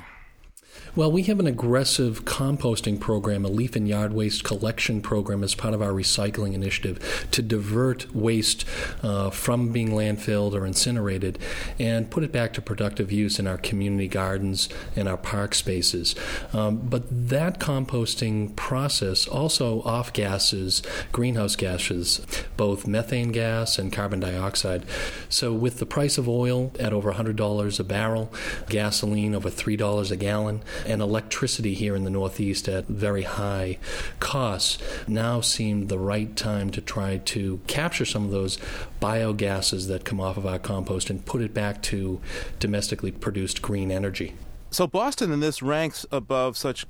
Well, 0.96 1.10
we 1.10 1.22
have 1.24 1.40
an 1.40 1.46
aggressive 1.46 2.24
composting 2.24 3.00
program, 3.00 3.44
a 3.44 3.48
leaf 3.48 3.76
and 3.76 3.88
yard 3.88 4.12
waste 4.12 4.44
collection 4.44 5.00
program 5.00 5.42
as 5.42 5.54
part 5.54 5.72
of 5.72 5.80
our 5.80 5.92
recycling 5.92 6.52
initiative 6.54 7.28
to 7.30 7.42
divert 7.42 8.14
waste 8.14 8.64
uh, 9.02 9.30
from 9.30 9.72
being 9.72 9.90
landfilled 9.90 10.52
or 10.52 10.66
incinerated 10.66 11.38
and 11.78 12.10
put 12.10 12.24
it 12.24 12.32
back 12.32 12.52
to 12.54 12.62
productive 12.62 13.10
use 13.10 13.38
in 13.38 13.46
our 13.46 13.56
community 13.56 14.08
gardens 14.08 14.68
and 14.96 15.08
our 15.08 15.16
park 15.16 15.54
spaces. 15.54 16.14
Um, 16.52 16.78
but 16.78 17.04
that 17.08 17.58
composting 17.58 18.54
process 18.56 19.26
also 19.26 19.82
off 19.82 20.12
gases 20.12 20.82
greenhouse 21.12 21.56
gases, 21.56 22.20
both 22.56 22.86
methane 22.86 23.32
gas 23.32 23.78
and 23.78 23.92
carbon 23.92 24.20
dioxide. 24.20 24.84
So, 25.28 25.52
with 25.52 25.78
the 25.78 25.86
price 25.86 26.18
of 26.18 26.28
oil 26.28 26.72
at 26.78 26.92
over 26.92 27.12
$100 27.12 27.80
a 27.80 27.84
barrel, 27.84 28.32
gasoline 28.68 29.34
over 29.34 29.50
$3 29.50 30.10
a 30.10 30.16
gallon, 30.16 30.50
on, 30.50 30.62
and 30.86 31.00
electricity 31.00 31.74
here 31.74 31.94
in 31.94 32.04
the 32.04 32.10
Northeast 32.10 32.68
at 32.68 32.86
very 32.86 33.22
high 33.22 33.78
costs, 34.18 34.78
now 35.06 35.40
seemed 35.40 35.88
the 35.88 35.98
right 35.98 36.34
time 36.36 36.70
to 36.70 36.80
try 36.80 37.18
to 37.18 37.60
capture 37.66 38.04
some 38.04 38.24
of 38.24 38.30
those 38.30 38.58
biogases 39.00 39.88
that 39.88 40.04
come 40.04 40.20
off 40.20 40.36
of 40.36 40.46
our 40.46 40.58
compost 40.58 41.10
and 41.10 41.24
put 41.24 41.40
it 41.40 41.54
back 41.54 41.82
to 41.82 42.20
domestically 42.58 43.10
produced 43.10 43.62
green 43.62 43.90
energy. 43.90 44.34
So 44.70 44.86
Boston 44.86 45.32
in 45.32 45.40
this 45.40 45.62
ranks 45.62 46.06
above 46.12 46.56
such 46.56 46.86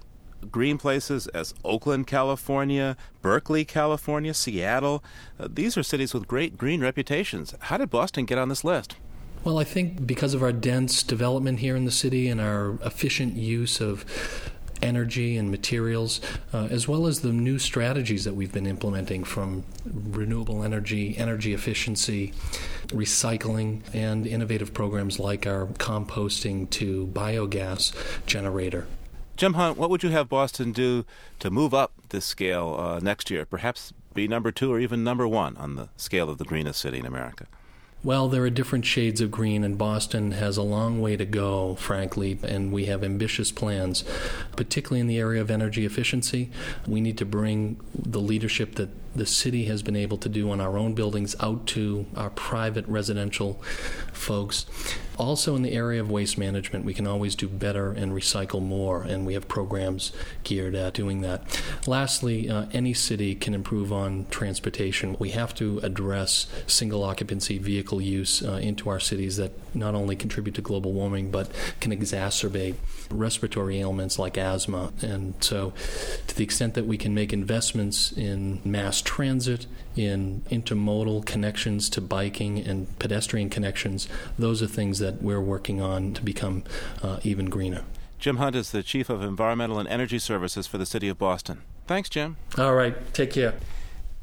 green 0.50 0.79
places 0.79 1.26
as 1.29 1.55
Oakland, 1.64 2.07
California, 2.07 2.96
Berkeley, 3.22 3.64
California, 3.64 4.35
Seattle. 4.35 5.05
Uh, 5.38 5.48
these 5.50 5.76
are 5.76 5.83
cities 5.83 6.14
with 6.14 6.29
great 6.29 6.57
green 6.57 6.81
reputations. 6.81 7.55
How 7.61 7.76
did 7.76 7.90
Boston 7.90 8.24
get 8.24 8.38
on 8.38 8.48
this 8.48 8.64
list? 8.64 8.96
Well, 9.42 9.59
I 9.59 9.64
think 9.64 10.07
because 10.07 10.35
of 10.35 10.42
our 10.42 10.53
dense 10.53 11.03
development 11.03 11.61
here 11.61 11.74
in 11.74 11.87
the 11.87 11.90
city 11.90 12.29
and 12.29 12.40
our 12.40 12.79
efficient 12.85 13.37
use 13.37 13.81
of 13.81 14.05
energy 14.83 15.37
and 15.37 15.50
materials, 15.50 16.20
uh, 16.53 16.68
as 16.70 16.87
well 16.87 17.07
as 17.07 17.20
the 17.20 17.33
new 17.33 17.59
strategies 17.59 18.24
that 18.24 18.35
we've 18.35 18.53
been 18.53 18.66
implementing 18.66 19.24
from 19.24 19.64
renewable 19.85 20.62
energy, 20.62 21.16
energy 21.16 21.55
efficiency, 21.55 22.33
recycling, 22.88 23.83
and 23.94 24.26
innovative 24.26 24.74
programs 24.74 25.18
like 25.18 25.46
our 25.46 25.66
composting 25.66 26.68
to 26.70 27.07
biogas 27.09 27.94
generator. 28.26 28.87
Jim 29.37 29.55
Hunt, 29.55 29.79
what 29.79 29.88
would 29.88 30.03
you 30.03 30.11
have 30.11 30.29
Boston 30.29 30.70
do 30.72 31.07
to 31.38 31.50
move 31.50 31.72
up 31.72 31.92
this 32.11 32.26
scale 32.26 32.76
uh, 32.79 32.98
next 33.00 33.31
year? 33.31 33.46
Perhaps 33.46 33.94
be 34.12 34.29
number 34.29 34.53
two 34.53 34.70
or 34.70 34.79
even 34.79 35.03
number 35.03 35.26
one 35.26 35.57
on 35.57 35.76
the 35.76 35.88
scale 35.96 36.29
of 36.29 36.37
the 36.37 36.44
greenest 36.44 36.79
city 36.79 36.98
in 36.98 37.07
America? 37.07 37.46
Well, 38.02 38.28
there 38.28 38.42
are 38.44 38.50
different 38.50 38.86
shades 38.86 39.20
of 39.20 39.30
green, 39.30 39.62
and 39.62 39.76
Boston 39.76 40.32
has 40.32 40.56
a 40.56 40.62
long 40.62 41.02
way 41.02 41.18
to 41.18 41.26
go, 41.26 41.74
frankly, 41.74 42.38
and 42.42 42.72
we 42.72 42.86
have 42.86 43.04
ambitious 43.04 43.52
plans, 43.52 44.04
particularly 44.56 45.00
in 45.00 45.06
the 45.06 45.18
area 45.18 45.42
of 45.42 45.50
energy 45.50 45.84
efficiency. 45.84 46.50
We 46.86 47.02
need 47.02 47.18
to 47.18 47.26
bring 47.26 47.78
the 47.94 48.20
leadership 48.20 48.76
that 48.76 48.88
the 49.14 49.27
city 49.27 49.64
has 49.64 49.83
been 49.83 49.96
able 49.96 50.16
to 50.18 50.29
do 50.29 50.51
on 50.51 50.61
our 50.61 50.79
own 50.79 50.94
buildings 50.94 51.35
out 51.40 51.66
to 51.66 52.07
our 52.16 52.31
private 52.31 52.87
residential 52.87 53.55
folks. 54.12 54.66
Also, 55.18 55.55
in 55.55 55.62
the 55.62 55.73
area 55.73 56.01
of 56.01 56.11
waste 56.11 56.38
management, 56.38 56.85
we 56.85 56.94
can 56.94 57.07
always 57.07 57.35
do 57.35 57.46
better 57.46 57.92
and 57.92 58.12
recycle 58.12 58.62
more, 58.62 59.03
and 59.03 59.27
we 59.27 59.35
have 59.35 59.46
programs 59.49 60.12
geared 60.44 60.75
at 60.75 60.94
doing 60.94 61.20
that. 61.20 61.61
Lastly, 61.87 62.49
uh, 62.49 62.66
any 62.73 62.94
city 62.94 63.35
can 63.35 63.53
improve 63.53 63.92
on 63.92 64.25
transportation. 64.31 65.16
We 65.18 65.31
have 65.31 65.55
to 65.57 65.79
address 65.83 66.46
single 66.66 67.05
occupancy 67.05 67.59
vehicle 67.59 68.01
use 68.01 68.42
uh, 68.42 68.53
into 68.53 68.88
our 68.88 68.99
cities 68.99 69.37
that 69.37 69.53
not 69.75 69.94
only 69.94 70.16
contribute 70.16 70.55
to 70.55 70.62
global 70.62 70.92
warming 70.92 71.31
but 71.31 71.51
can 71.81 71.92
exacerbate 71.92 72.77
respiratory 73.11 73.79
ailments 73.79 74.18
like 74.18 74.38
asthma. 74.38 74.92
And 75.03 75.35
so, 75.40 75.75
to 76.29 76.35
the 76.35 76.44
extent 76.44 76.75
that 76.75 76.87
we 76.87 76.96
can 76.96 77.14
make 77.14 77.33
investments 77.33 78.11
in 78.12 78.61
mass 78.64 78.99
transit, 79.00 79.66
in 79.96 80.42
intermodal 80.50 81.24
connections 81.26 81.90
to 81.90 82.00
biking 82.00 82.58
and 82.58 82.98
pedestrian 82.98 83.50
connections, 83.50 84.08
those 84.38 84.62
are 84.62 84.66
things 84.66 84.98
that 84.98 85.22
we're 85.22 85.40
working 85.40 85.80
on 85.80 86.12
to 86.14 86.22
become 86.22 86.62
uh, 87.02 87.18
even 87.22 87.46
greener. 87.46 87.84
Jim 88.18 88.36
Hunt 88.36 88.54
is 88.54 88.70
the 88.70 88.82
Chief 88.82 89.08
of 89.08 89.22
Environmental 89.22 89.78
and 89.78 89.88
Energy 89.88 90.18
Services 90.18 90.66
for 90.66 90.78
the 90.78 90.86
City 90.86 91.08
of 91.08 91.18
Boston. 91.18 91.62
Thanks, 91.86 92.08
Jim. 92.08 92.36
All 92.58 92.74
right. 92.74 92.94
Take 93.14 93.32
care. 93.32 93.54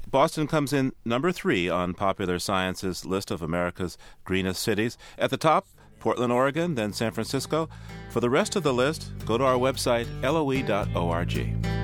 Boston 0.09 0.47
comes 0.47 0.71
in 0.71 0.93
number 1.03 1.31
three 1.31 1.67
on 1.67 1.93
Popular 1.93 2.39
Science's 2.39 3.05
list 3.05 3.29
of 3.29 3.41
America's 3.41 3.97
greenest 4.23 4.61
cities. 4.61 4.97
At 5.17 5.31
the 5.31 5.37
top, 5.37 5.67
Portland, 5.99 6.31
Oregon, 6.31 6.75
then 6.75 6.93
San 6.93 7.11
Francisco. 7.11 7.67
For 8.09 8.19
the 8.21 8.29
rest 8.29 8.55
of 8.55 8.63
the 8.63 8.73
list, 8.73 9.11
go 9.25 9.37
to 9.37 9.43
our 9.43 9.57
website, 9.57 10.07
loe.org. 10.21 11.76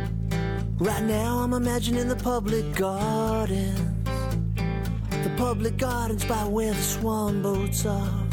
Right 0.84 1.04
now, 1.04 1.40
I'm 1.40 1.54
imagining 1.54 2.10
the 2.10 2.16
public 2.18 2.76
gardens. 2.76 3.80
The 5.24 5.34
public 5.38 5.78
gardens 5.78 6.26
by 6.26 6.44
where 6.44 6.74
the 6.74 6.82
swan 6.82 7.42
boats 7.42 7.86
are. 7.86 8.28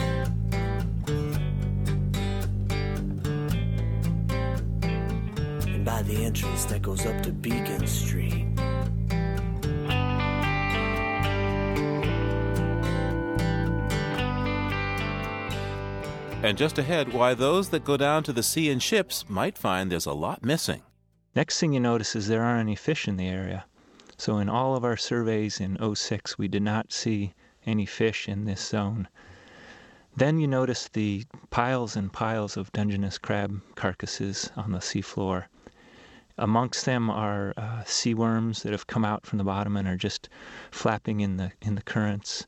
And 5.69 5.85
by 5.85 6.03
the 6.03 6.25
entrance 6.25 6.65
that 6.65 6.83
goes 6.83 7.07
up 7.07 7.23
to 7.23 7.31
Beacon 7.31 7.87
Street. 7.87 8.49
And 16.43 16.59
just 16.59 16.79
ahead, 16.79 17.13
why 17.13 17.35
those 17.35 17.69
that 17.69 17.85
go 17.85 17.97
down 17.97 18.25
to 18.25 18.33
the 18.33 18.43
sea 18.43 18.71
in 18.71 18.81
ships 18.81 19.25
might 19.29 19.57
find 19.57 19.93
there's 19.93 20.07
a 20.07 20.13
lot 20.13 20.45
missing. 20.45 20.83
Next 21.37 21.61
thing 21.61 21.73
you 21.73 21.79
notice 21.81 22.17
is 22.17 22.27
there 22.27 22.43
aren't 22.43 22.61
any 22.61 22.75
fish 22.75 23.07
in 23.07 23.17
the 23.17 23.29
area. 23.29 23.65
So 24.17 24.39
in 24.39 24.49
all 24.49 24.75
of 24.75 24.85
our 24.85 24.97
surveys 24.97 25.61
in 25.61 25.79
06, 25.95 26.37
we 26.39 26.49
did 26.49 26.63
not 26.63 26.93
see 26.93 27.35
any 27.65 27.87
fish 27.87 28.29
in 28.29 28.47
this 28.47 28.61
zone. 28.61 29.07
Then 30.17 30.41
you 30.41 30.49
notice 30.49 30.89
the 30.89 31.25
piles 31.51 31.95
and 31.95 32.13
piles 32.13 32.57
of 32.57 32.73
Dungeness 32.73 33.17
crab 33.17 33.63
carcasses 33.77 34.51
on 34.57 34.73
the 34.73 34.81
seafloor. 34.81 35.45
Amongst 36.37 36.85
them 36.85 37.09
are 37.09 37.55
uh, 37.57 37.85
sea 37.85 38.13
worms 38.13 38.65
that 38.65 38.73
have 38.73 38.89
come 38.89 39.05
out 39.05 39.25
from 39.25 39.39
the 39.39 39.45
bottom 39.45 39.77
and 39.77 39.87
are 39.87 39.97
just 39.97 40.29
flapping 40.73 41.21
in 41.21 41.37
the 41.37 41.53
in 41.63 41.77
the 41.77 41.83
currents. 41.83 42.45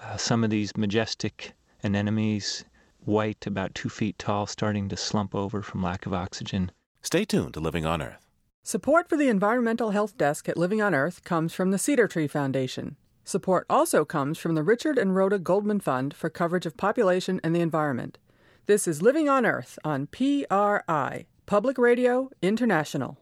Uh, 0.00 0.16
some 0.16 0.42
of 0.42 0.50
these 0.50 0.76
majestic 0.76 1.54
anemones 1.84 2.64
white, 3.04 3.46
about 3.46 3.72
two 3.76 3.88
feet 3.88 4.18
tall, 4.18 4.46
starting 4.46 4.88
to 4.88 4.96
slump 4.96 5.32
over 5.32 5.62
from 5.62 5.80
lack 5.80 6.06
of 6.06 6.12
oxygen. 6.12 6.72
Stay 7.06 7.24
tuned 7.24 7.54
to 7.54 7.60
Living 7.60 7.86
on 7.86 8.02
Earth. 8.02 8.26
Support 8.64 9.08
for 9.08 9.16
the 9.16 9.28
Environmental 9.28 9.92
Health 9.92 10.18
Desk 10.18 10.48
at 10.48 10.56
Living 10.56 10.82
on 10.82 10.92
Earth 10.92 11.22
comes 11.22 11.54
from 11.54 11.70
the 11.70 11.78
Cedar 11.78 12.08
Tree 12.08 12.26
Foundation. 12.26 12.96
Support 13.22 13.64
also 13.70 14.04
comes 14.04 14.38
from 14.38 14.56
the 14.56 14.64
Richard 14.64 14.98
and 14.98 15.14
Rhoda 15.14 15.38
Goldman 15.38 15.78
Fund 15.78 16.14
for 16.14 16.28
coverage 16.28 16.66
of 16.66 16.76
population 16.76 17.40
and 17.44 17.54
the 17.54 17.60
environment. 17.60 18.18
This 18.66 18.88
is 18.88 19.02
Living 19.02 19.28
on 19.28 19.46
Earth 19.46 19.78
on 19.84 20.08
PRI, 20.08 21.26
Public 21.46 21.78
Radio 21.78 22.28
International. 22.42 23.18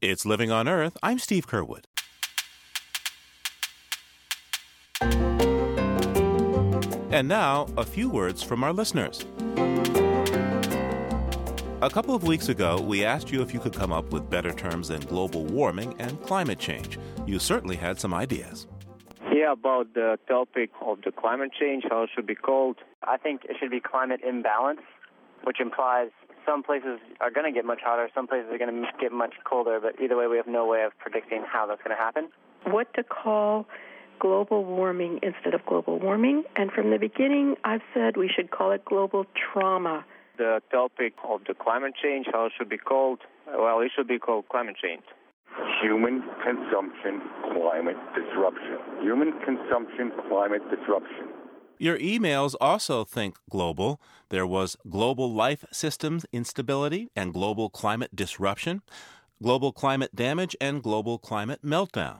It's 0.00 0.26
Living 0.26 0.50
on 0.50 0.66
Earth. 0.66 0.96
I'm 1.04 1.20
Steve 1.20 1.46
Curwood. 1.46 1.84
And 7.12 7.28
now, 7.28 7.68
a 7.76 7.84
few 7.84 8.10
words 8.10 8.42
from 8.42 8.64
our 8.64 8.72
listeners. 8.72 9.24
A 11.82 11.90
couple 11.90 12.14
of 12.14 12.24
weeks 12.24 12.48
ago, 12.48 12.80
we 12.80 13.04
asked 13.04 13.30
you 13.30 13.42
if 13.42 13.52
you 13.52 13.60
could 13.60 13.74
come 13.74 13.92
up 13.92 14.10
with 14.10 14.30
better 14.30 14.50
terms 14.50 14.88
than 14.88 15.02
global 15.02 15.44
warming 15.44 15.94
and 15.98 16.18
climate 16.22 16.58
change. 16.58 16.98
You 17.26 17.38
certainly 17.38 17.76
had 17.76 18.00
some 18.00 18.14
ideas. 18.14 18.66
Yeah, 19.30 19.52
about 19.52 19.92
the 19.92 20.18
topic 20.26 20.70
of 20.80 21.02
the 21.04 21.12
climate 21.12 21.50
change, 21.52 21.84
how 21.90 22.04
it 22.04 22.10
should 22.14 22.26
be 22.26 22.34
called. 22.34 22.78
I 23.02 23.18
think 23.18 23.44
it 23.44 23.56
should 23.60 23.70
be 23.70 23.80
climate 23.80 24.20
imbalance, 24.26 24.80
which 25.44 25.60
implies 25.60 26.08
some 26.46 26.62
places 26.62 26.98
are 27.20 27.30
going 27.30 27.44
to 27.44 27.52
get 27.52 27.66
much 27.66 27.80
hotter, 27.84 28.08
some 28.14 28.26
places 28.26 28.50
are 28.50 28.58
going 28.58 28.82
to 28.82 28.88
get 28.98 29.12
much 29.12 29.34
colder, 29.44 29.78
but 29.78 30.00
either 30.02 30.16
way, 30.16 30.28
we 30.28 30.38
have 30.38 30.46
no 30.46 30.66
way 30.66 30.82
of 30.82 30.96
predicting 30.98 31.44
how 31.46 31.66
that's 31.66 31.82
going 31.82 31.94
to 31.94 32.02
happen. 32.02 32.30
What 32.64 32.94
to 32.94 33.02
call 33.02 33.66
global 34.18 34.64
warming 34.64 35.20
instead 35.22 35.52
of 35.52 35.66
global 35.66 35.98
warming. 35.98 36.44
And 36.56 36.72
from 36.72 36.90
the 36.90 36.98
beginning, 36.98 37.56
I've 37.64 37.82
said 37.92 38.16
we 38.16 38.30
should 38.34 38.50
call 38.50 38.72
it 38.72 38.82
global 38.86 39.26
trauma. 39.34 40.06
The 40.38 40.60
topic 40.70 41.14
of 41.26 41.40
the 41.48 41.54
climate 41.54 41.94
change, 42.02 42.26
how 42.30 42.46
it 42.46 42.52
should 42.58 42.68
be 42.68 42.76
called, 42.76 43.20
well, 43.46 43.80
it 43.80 43.90
should 43.96 44.08
be 44.08 44.18
called 44.18 44.48
climate 44.50 44.76
change. 44.82 45.02
Human 45.82 46.22
consumption, 46.44 47.22
climate 47.54 47.96
disruption. 48.14 48.78
Human 49.00 49.32
consumption, 49.44 50.12
climate 50.28 50.62
disruption. 50.68 51.28
Your 51.78 51.98
emails 51.98 52.54
also 52.60 53.04
think 53.04 53.36
global. 53.50 54.00
There 54.28 54.46
was 54.46 54.76
global 54.90 55.32
life 55.32 55.64
systems 55.72 56.26
instability 56.32 57.10
and 57.16 57.32
global 57.32 57.70
climate 57.70 58.14
disruption, 58.14 58.82
global 59.42 59.72
climate 59.72 60.14
damage, 60.14 60.56
and 60.60 60.82
global 60.82 61.18
climate 61.18 61.60
meltdown. 61.64 62.18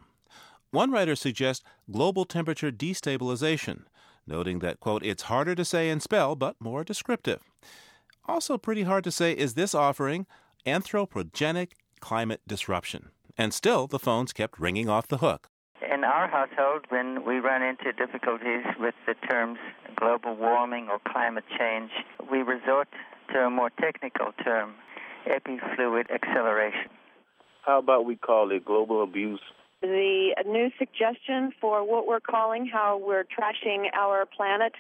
One 0.71 0.91
writer 0.91 1.17
suggests 1.17 1.65
global 1.91 2.25
temperature 2.25 2.71
destabilization, 2.71 3.85
noting 4.27 4.61
that, 4.61 4.81
quote, 4.81 5.05
it's 5.05 5.25
harder 5.25 5.55
to 5.55 5.65
say 5.65 5.91
and 5.91 6.03
spell, 6.03 6.35
but 6.35 6.57
more 6.61 6.85
descriptive. 6.85 7.41
Also, 8.29 8.59
pretty 8.59 8.83
hard 8.83 9.05
to 9.05 9.11
say 9.11 9.33
is 9.33 9.55
this 9.55 9.75
offering 9.75 10.27
anthropogenic 10.67 11.73
climate 12.01 12.41
disruption. 12.47 13.11
And 13.39 13.55
still, 13.55 13.87
the 13.87 13.99
phones 13.99 14.33
kept 14.33 14.59
ringing 14.59 14.89
off 14.89 15.07
the 15.09 15.19
hook. 15.19 15.49
In 15.93 16.05
our 16.05 16.29
household, 16.29 16.87
when 16.89 17.25
we 17.25 17.37
run 17.37 17.63
into 17.63 17.93
difficulties 17.93 18.65
with 18.81 18.95
the 19.07 19.15
terms 19.29 19.59
global 19.95 20.35
warming 20.35 20.89
or 20.89 20.99
climate 21.07 21.45
change, 21.59 21.91
we 22.31 22.39
resort 22.39 22.89
to 23.33 23.41
a 23.41 23.51
more 23.51 23.71
technical 23.81 24.33
term, 24.43 24.75
epifluid 25.27 26.11
acceleration. 26.11 26.91
How 27.65 27.79
about 27.79 28.05
we 28.05 28.17
call 28.17 28.51
it 28.51 28.65
global 28.65 29.03
abuse? 29.03 29.41
The 29.83 30.35
new 30.47 30.71
suggestion 30.79 31.53
for 31.61 31.85
what 31.85 32.07
we're 32.07 32.21
calling 32.21 32.67
how 32.67 32.99
we're 32.99 33.25
trashing 33.25 33.87
our 33.95 34.25
planet 34.25 34.73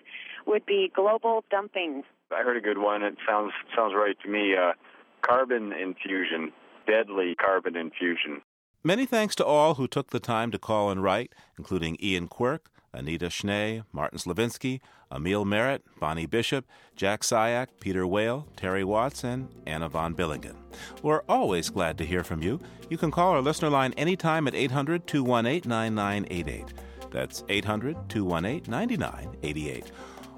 would 0.47 0.65
be 0.65 0.91
global 0.95 1.45
dumping. 1.51 2.03
I 2.33 2.43
heard 2.43 2.57
a 2.57 2.61
good 2.61 2.79
one. 2.79 3.03
It 3.03 3.17
sounds 3.29 3.53
sounds 3.75 3.95
right 3.95 4.17
to 4.23 4.29
me. 4.29 4.55
Uh, 4.57 4.73
carbon 5.23 5.73
infusion, 5.73 6.53
deadly 6.87 7.35
carbon 7.35 7.77
infusion. 7.77 8.43
Many 8.83 9.07
thanks 9.07 9.35
to 9.37 9.45
all 9.45 9.75
who 9.75 9.89
took 9.89 10.11
the 10.11 10.21
time 10.21 10.51
to 10.53 10.59
call 10.59 10.91
and 10.91 11.03
write, 11.03 11.33
including 11.59 11.97
Ian 12.01 12.29
Quirk, 12.29 12.71
Anita 12.93 13.31
Schnee, 13.31 13.83
Martin 13.93 14.19
Slavinsky, 14.19 14.81
Emil 15.11 15.45
Merritt, 15.45 15.83
Bonnie 16.01 16.27
Bishop, 16.27 16.65
Jack 16.95 17.23
Syak, 17.23 17.69
Peter 17.81 18.07
Whale, 18.07 18.47
Terry 18.57 18.85
Watts, 18.85 19.25
and 19.25 19.49
Anna 19.67 19.89
von 19.89 20.15
Billingen. 20.15 20.57
We're 21.03 21.23
always 21.29 21.71
glad 21.71 21.99
to 21.99 22.05
hear 22.05 22.25
from 22.25 22.43
you. 22.43 22.61
You 22.89 22.97
can 22.97 23.11
call 23.11 23.33
our 23.33 23.43
listener 23.43 23.71
line 23.71 23.93
anytime 23.95 24.47
at 24.49 24.55
800 24.55 25.07
218 25.07 25.69
9988. 25.69 26.75
That's 27.11 27.45
800 27.49 28.09
218 28.09 28.71
9988. 28.71 29.93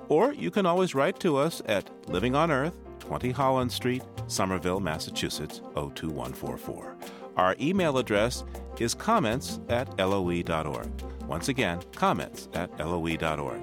Or 0.08 0.32
you 0.32 0.50
can 0.50 0.66
always 0.66 0.94
write 0.94 1.20
to 1.20 1.36
us 1.36 1.62
at 1.66 1.90
Living 2.08 2.34
on 2.34 2.50
Earth, 2.50 2.74
20 3.00 3.30
Holland 3.30 3.70
Street, 3.70 4.02
Somerville, 4.26 4.80
Massachusetts, 4.80 5.60
02144. 5.74 6.96
Our 7.36 7.54
email 7.60 7.98
address 7.98 8.44
is 8.78 8.94
comments 8.94 9.60
at 9.68 9.96
loe.org. 9.98 10.90
Once 11.26 11.48
again, 11.48 11.80
comments 11.94 12.48
at 12.54 12.76
loe.org. 12.78 13.62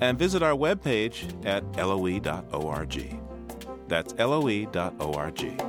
And 0.00 0.18
visit 0.18 0.42
our 0.42 0.54
webpage 0.54 1.46
at 1.46 1.62
loe.org. 1.76 3.20
That's 3.88 4.14
loe.org. 4.14 5.62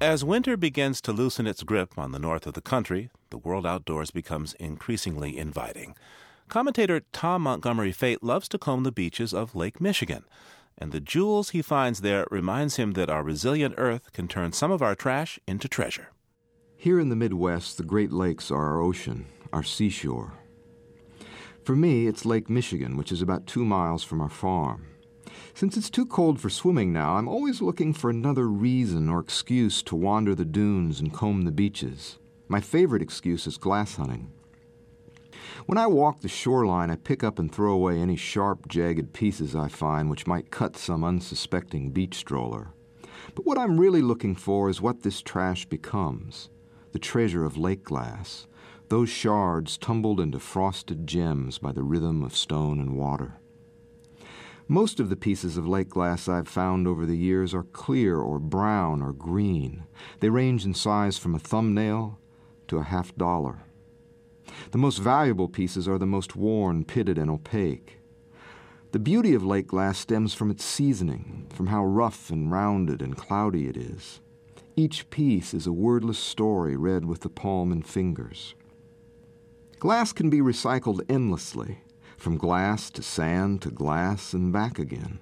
As 0.00 0.24
winter 0.24 0.56
begins 0.56 1.00
to 1.02 1.12
loosen 1.12 1.46
its 1.46 1.62
grip 1.62 1.98
on 1.98 2.12
the 2.12 2.18
north 2.18 2.46
of 2.46 2.54
the 2.54 2.60
country, 2.60 3.10
the 3.30 3.38
world 3.38 3.66
outdoors 3.66 4.10
becomes 4.10 4.54
increasingly 4.54 5.36
inviting. 5.36 5.94
Commentator 6.48 7.00
Tom 7.12 7.42
Montgomery 7.42 7.90
Fate 7.90 8.22
loves 8.22 8.48
to 8.48 8.58
comb 8.58 8.84
the 8.84 8.92
beaches 8.92 9.34
of 9.34 9.56
Lake 9.56 9.80
Michigan, 9.80 10.24
and 10.78 10.92
the 10.92 11.00
jewels 11.00 11.50
he 11.50 11.60
finds 11.60 12.02
there 12.02 12.24
reminds 12.30 12.76
him 12.76 12.92
that 12.92 13.10
our 13.10 13.24
resilient 13.24 13.74
earth 13.76 14.12
can 14.12 14.28
turn 14.28 14.52
some 14.52 14.70
of 14.70 14.80
our 14.80 14.94
trash 14.94 15.40
into 15.48 15.68
treasure. 15.68 16.08
Here 16.76 17.00
in 17.00 17.08
the 17.08 17.16
Midwest, 17.16 17.78
the 17.78 17.82
Great 17.82 18.12
Lakes 18.12 18.50
are 18.50 18.64
our 18.64 18.80
ocean, 18.80 19.26
our 19.52 19.64
seashore. 19.64 20.34
For 21.64 21.74
me, 21.74 22.06
it's 22.06 22.24
Lake 22.24 22.48
Michigan, 22.48 22.96
which 22.96 23.10
is 23.10 23.22
about 23.22 23.48
two 23.48 23.64
miles 23.64 24.04
from 24.04 24.20
our 24.20 24.28
farm. 24.28 24.86
Since 25.52 25.76
it's 25.76 25.90
too 25.90 26.06
cold 26.06 26.40
for 26.40 26.48
swimming 26.48 26.92
now, 26.92 27.16
I'm 27.16 27.28
always 27.28 27.60
looking 27.60 27.92
for 27.92 28.08
another 28.08 28.46
reason 28.46 29.08
or 29.08 29.18
excuse 29.18 29.82
to 29.82 29.96
wander 29.96 30.34
the 30.34 30.44
dunes 30.44 31.00
and 31.00 31.12
comb 31.12 31.42
the 31.42 31.50
beaches. 31.50 32.18
My 32.46 32.60
favorite 32.60 33.02
excuse 33.02 33.48
is 33.48 33.56
glass 33.56 33.96
hunting. 33.96 34.30
When 35.66 35.78
I 35.78 35.86
walk 35.86 36.20
the 36.20 36.28
shoreline, 36.28 36.90
I 36.90 36.96
pick 36.96 37.24
up 37.24 37.38
and 37.38 37.50
throw 37.50 37.72
away 37.72 37.98
any 37.98 38.16
sharp, 38.16 38.68
jagged 38.68 39.12
pieces 39.12 39.54
I 39.54 39.68
find 39.68 40.10
which 40.10 40.26
might 40.26 40.50
cut 40.50 40.76
some 40.76 41.04
unsuspecting 41.04 41.90
beach 41.90 42.14
stroller. 42.16 42.72
But 43.34 43.46
what 43.46 43.58
I'm 43.58 43.80
really 43.80 44.02
looking 44.02 44.34
for 44.34 44.70
is 44.70 44.80
what 44.80 45.02
this 45.02 45.22
trash 45.22 45.66
becomes 45.66 46.50
the 46.92 46.98
treasure 46.98 47.44
of 47.44 47.58
lake 47.58 47.84
glass, 47.84 48.46
those 48.88 49.10
shards 49.10 49.76
tumbled 49.76 50.18
into 50.18 50.38
frosted 50.38 51.06
gems 51.06 51.58
by 51.58 51.72
the 51.72 51.82
rhythm 51.82 52.22
of 52.22 52.34
stone 52.34 52.80
and 52.80 52.96
water. 52.96 53.34
Most 54.68 54.98
of 54.98 55.10
the 55.10 55.16
pieces 55.16 55.56
of 55.56 55.68
lake 55.68 55.90
glass 55.90 56.26
I've 56.28 56.48
found 56.48 56.88
over 56.88 57.04
the 57.04 57.16
years 57.16 57.54
are 57.54 57.64
clear 57.64 58.18
or 58.18 58.38
brown 58.38 59.02
or 59.02 59.12
green. 59.12 59.84
They 60.20 60.30
range 60.30 60.64
in 60.64 60.74
size 60.74 61.18
from 61.18 61.34
a 61.34 61.38
thumbnail 61.38 62.18
to 62.68 62.78
a 62.78 62.82
half 62.82 63.14
dollar. 63.14 63.65
The 64.70 64.78
most 64.78 64.98
valuable 64.98 65.48
pieces 65.48 65.88
are 65.88 65.98
the 65.98 66.06
most 66.06 66.36
worn, 66.36 66.84
pitted, 66.84 67.18
and 67.18 67.30
opaque. 67.30 67.98
The 68.92 68.98
beauty 68.98 69.34
of 69.34 69.44
lake 69.44 69.66
glass 69.66 69.98
stems 69.98 70.32
from 70.32 70.50
its 70.50 70.64
seasoning, 70.64 71.46
from 71.50 71.66
how 71.66 71.84
rough 71.84 72.30
and 72.30 72.50
rounded 72.50 73.02
and 73.02 73.16
cloudy 73.16 73.66
it 73.66 73.76
is. 73.76 74.20
Each 74.76 75.08
piece 75.10 75.54
is 75.54 75.66
a 75.66 75.72
wordless 75.72 76.18
story 76.18 76.76
read 76.76 77.04
with 77.04 77.20
the 77.20 77.28
palm 77.28 77.72
and 77.72 77.86
fingers. 77.86 78.54
Glass 79.78 80.12
can 80.12 80.30
be 80.30 80.40
recycled 80.40 81.00
endlessly, 81.08 81.78
from 82.16 82.38
glass 82.38 82.90
to 82.90 83.02
sand 83.02 83.62
to 83.62 83.70
glass 83.70 84.32
and 84.32 84.52
back 84.52 84.78
again. 84.78 85.20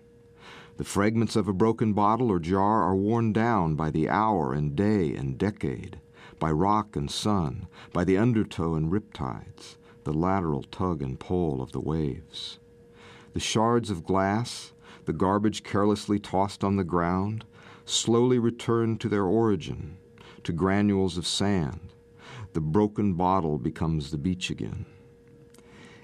The 0.77 0.85
fragments 0.85 1.37
of 1.37 1.47
a 1.49 1.53
broken 1.53 1.93
bottle 1.93 2.31
or 2.31 2.41
jar 2.41 2.83
are 2.83 2.97
worn 2.97 3.33
down 3.33 3.77
by 3.77 3.91
the 3.91 4.09
hour 4.09 4.53
and 4.53 4.75
day 4.75 5.15
and 5.15 5.39
decade, 5.39 6.01
by 6.39 6.51
rock 6.51 6.97
and 6.97 7.11
sun, 7.11 7.67
by 7.93 8.05
the 8.05 8.19
undertow 8.19 8.75
and 8.75 8.91
riptides, 8.93 9.77
the 10.05 10.13
lateral 10.13 10.63
tug 10.63 11.03
and 11.03 11.19
pull 11.19 11.63
of 11.63 11.73
the 11.73 11.81
waves. 11.81 12.59
The 13.33 13.41
shards 13.41 13.91
of 13.91 14.05
glass, 14.05 14.73
the 15.07 15.13
garbage 15.13 15.65
carelessly 15.65 16.19
tossed 16.19 16.63
on 16.63 16.77
the 16.77 16.85
ground, 16.85 17.45
slowly 17.85 18.39
return 18.39 18.99
to 18.99 19.09
their 19.09 19.25
origin, 19.25 19.97
to 20.45 20.53
granules 20.53 21.19
of 21.19 21.27
sand. 21.27 21.93
The 22.53 22.61
broken 22.61 23.15
bottle 23.15 23.59
becomes 23.59 24.11
the 24.11 24.19
beach 24.19 24.51
again. 24.51 24.87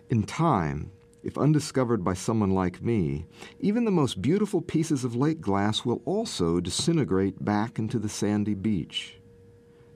In 0.09 0.25
time, 0.25 0.91
if 1.23 1.39
undiscovered 1.39 2.03
by 2.03 2.15
someone 2.15 2.51
like 2.51 2.83
me, 2.83 3.27
even 3.61 3.85
the 3.85 3.91
most 3.91 4.23
beautiful 4.23 4.63
pieces 4.63 5.05
of 5.05 5.15
lake 5.15 5.41
glass 5.41 5.85
will 5.85 6.03
also 6.05 6.61
disintegrate 6.61 7.45
back 7.45 7.79
into 7.79 7.99
the 7.99 8.09
sandy 8.09 8.55
beach. 8.55 9.20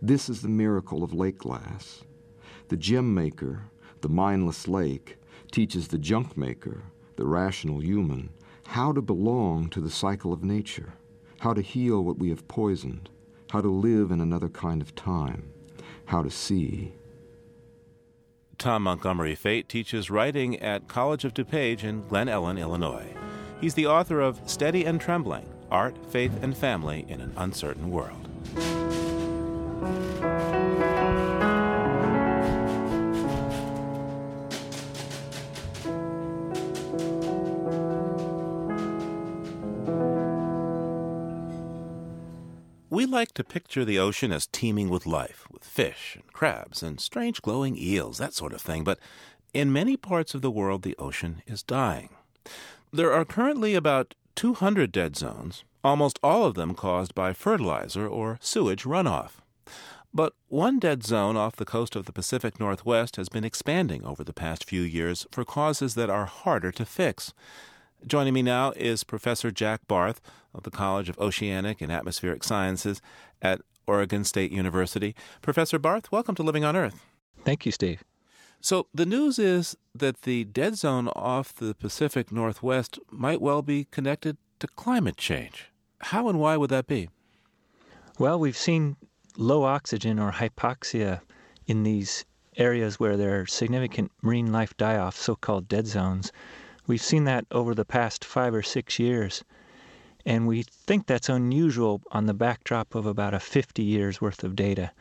This 0.03 0.29
is 0.29 0.43
the 0.43 0.49
miracle 0.49 1.03
of 1.03 1.15
lake 1.15 1.39
glass. 1.39 2.03
The 2.69 2.77
gem 2.77 3.15
maker, 3.15 3.65
the 4.01 4.09
mindless 4.09 4.69
lake, 4.69 5.17
teaches 5.51 5.89
the 5.89 5.99
junk 5.99 6.37
maker, 6.37 6.83
the 7.17 7.27
rational 7.27 7.83
human, 7.83 8.31
how 8.67 8.93
to 8.93 9.01
belong 9.01 9.69
to 9.71 9.81
the 9.81 9.91
cycle 9.91 10.33
of 10.33 10.43
nature, 10.43 10.95
how 11.41 11.55
to 11.55 11.63
heal 11.63 12.03
what 12.03 12.19
we 12.19 12.31
have 12.31 12.49
poisoned, 12.49 13.11
how 13.51 13.61
to 13.61 13.69
live 13.69 14.11
in 14.11 14.21
another 14.21 14.49
kind 14.49 14.83
of 14.83 14.95
time, 14.95 15.51
how 16.07 16.23
to 16.23 16.31
see. 16.31 16.95
Tom 18.59 18.83
Montgomery 18.83 19.35
Fate 19.35 19.69
teaches 19.69 20.11
writing 20.11 20.59
at 20.61 20.89
College 20.89 21.25
of 21.25 21.35
DuPage 21.35 21.85
in 21.85 22.07
Glen 22.09 22.29
Ellyn, 22.29 22.59
Illinois. 22.59 23.07
He's 23.61 23.75
the 23.75 23.87
author 23.87 24.21
of 24.21 24.41
Steady 24.49 24.85
and 24.85 25.01
Trembling 25.01 25.49
Art, 25.71 25.97
Faith, 26.11 26.33
and 26.43 26.57
Family 26.57 27.05
in 27.09 27.21
an 27.21 27.33
Uncertain 27.37 27.91
World. 27.91 28.29
We 42.95 43.07
like 43.07 43.33
to 43.33 43.43
picture 43.43 43.85
the 43.85 43.99
ocean 43.99 44.31
as 44.33 44.47
teeming 44.47 44.89
with 44.89 45.05
life, 45.05 45.47
with 45.51 45.65
fish 45.65 46.13
and 46.15 46.33
crabs 46.33 46.81
and 46.83 47.01
strange 47.01 47.43
glowing 47.43 47.77
eels, 47.77 48.19
that 48.19 48.35
sort 48.35 48.53
of 48.53 48.61
thing, 48.61 48.85
but 48.85 49.01
in 49.53 49.73
many 49.73 49.97
parts 49.97 50.33
of 50.33 50.43
the 50.43 50.51
world 50.51 50.83
the 50.83 50.97
ocean 50.97 51.43
is 51.45 51.63
dying. 51.63 52.11
There 52.93 53.13
are 53.13 53.25
currently 53.25 53.75
about 53.75 54.15
200 54.37 54.93
dead 54.93 55.17
zones, 55.17 55.65
almost 55.83 56.21
all 56.23 56.45
of 56.45 56.55
them 56.55 56.75
caused 56.75 57.15
by 57.15 57.33
fertilizer 57.33 58.07
or 58.07 58.39
sewage 58.41 58.85
runoff. 58.85 59.43
But 60.17 60.35
one 60.47 60.79
dead 60.79 61.03
zone 61.03 61.37
off 61.37 61.57
the 61.57 61.65
coast 61.65 61.97
of 61.97 62.07
the 62.07 62.13
Pacific 62.13 62.61
Northwest 62.61 63.17
has 63.17 63.29
been 63.29 63.43
expanding 63.43 64.05
over 64.05 64.23
the 64.23 64.33
past 64.33 64.65
few 64.65 64.83
years 64.83 65.27
for 65.33 65.45
causes 65.45 65.97
that 65.97 66.09
are 66.09 66.27
harder 66.27 66.71
to 66.71 66.85
fix. 66.85 67.35
Joining 68.07 68.33
me 68.33 68.41
now 68.41 68.71
is 68.77 69.03
Professor 69.03 69.51
Jack 69.51 69.89
Barth 69.89 70.21
of 70.55 70.63
the 70.63 70.71
College 70.71 71.09
of 71.09 71.19
Oceanic 71.19 71.81
and 71.81 71.91
Atmospheric 71.91 72.45
Sciences 72.45 73.03
at 73.43 73.63
Oregon 73.89 74.23
State 74.23 74.53
University. 74.53 75.17
Professor 75.43 75.81
Barth, 75.81 76.13
welcome 76.13 76.37
to 76.37 76.45
Living 76.45 76.65
on 76.65 76.77
Earth. 76.77 77.05
Thank 77.45 77.67
you, 77.67 77.73
Steve. 77.73 78.05
So, 78.61 78.87
the 78.95 79.05
news 79.07 79.41
is 79.41 79.77
that 79.97 80.23
the 80.23 80.45
dead 80.45 80.77
zone 80.77 81.09
off 81.09 81.53
the 81.53 81.75
Pacific 81.75 82.31
Northwest 82.31 83.01
might 83.11 83.41
well 83.41 83.63
be 83.63 83.89
connected 83.91 84.37
to 84.61 84.69
climate 84.69 85.17
change. 85.17 85.73
How 85.99 86.29
and 86.29 86.39
why 86.39 86.57
would 86.57 86.71
that 86.71 86.87
be? 86.87 87.09
Well, 88.17 88.39
we've 88.39 88.57
seen 88.57 88.97
low 89.37 89.65
oxygen 89.65 90.19
or 90.19 90.33
hypoxia 90.33 91.21
in 91.67 91.83
these 91.83 92.25
areas 92.57 93.01
where 93.01 93.17
there 93.17 93.41
are 93.41 93.47
significant 93.47 94.13
marine 94.23 94.53
life 94.53 94.77
die-offs, 94.77 95.21
so 95.21 95.35
called 95.35 95.69
dead 95.69 95.87
zones. 95.87 96.31
We've 96.87 97.03
seen 97.03 97.25
that 97.25 97.47
over 97.51 97.75
the 97.75 97.85
past 97.85 98.25
five 98.25 98.55
or 98.55 98.63
six 98.63 98.99
years, 98.99 99.43
and 100.25 100.47
we 100.47 100.63
think 100.63 101.07
that's 101.07 101.29
unusual 101.29 102.01
on 102.13 102.27
the 102.27 102.35
backdrop 102.35 102.95
of 102.95 103.07
about 103.07 103.35
a 103.35 103.41
50 103.41 103.83
years 103.83 104.21
worth 104.21 104.45
of 104.45 104.55
data. 104.55 104.93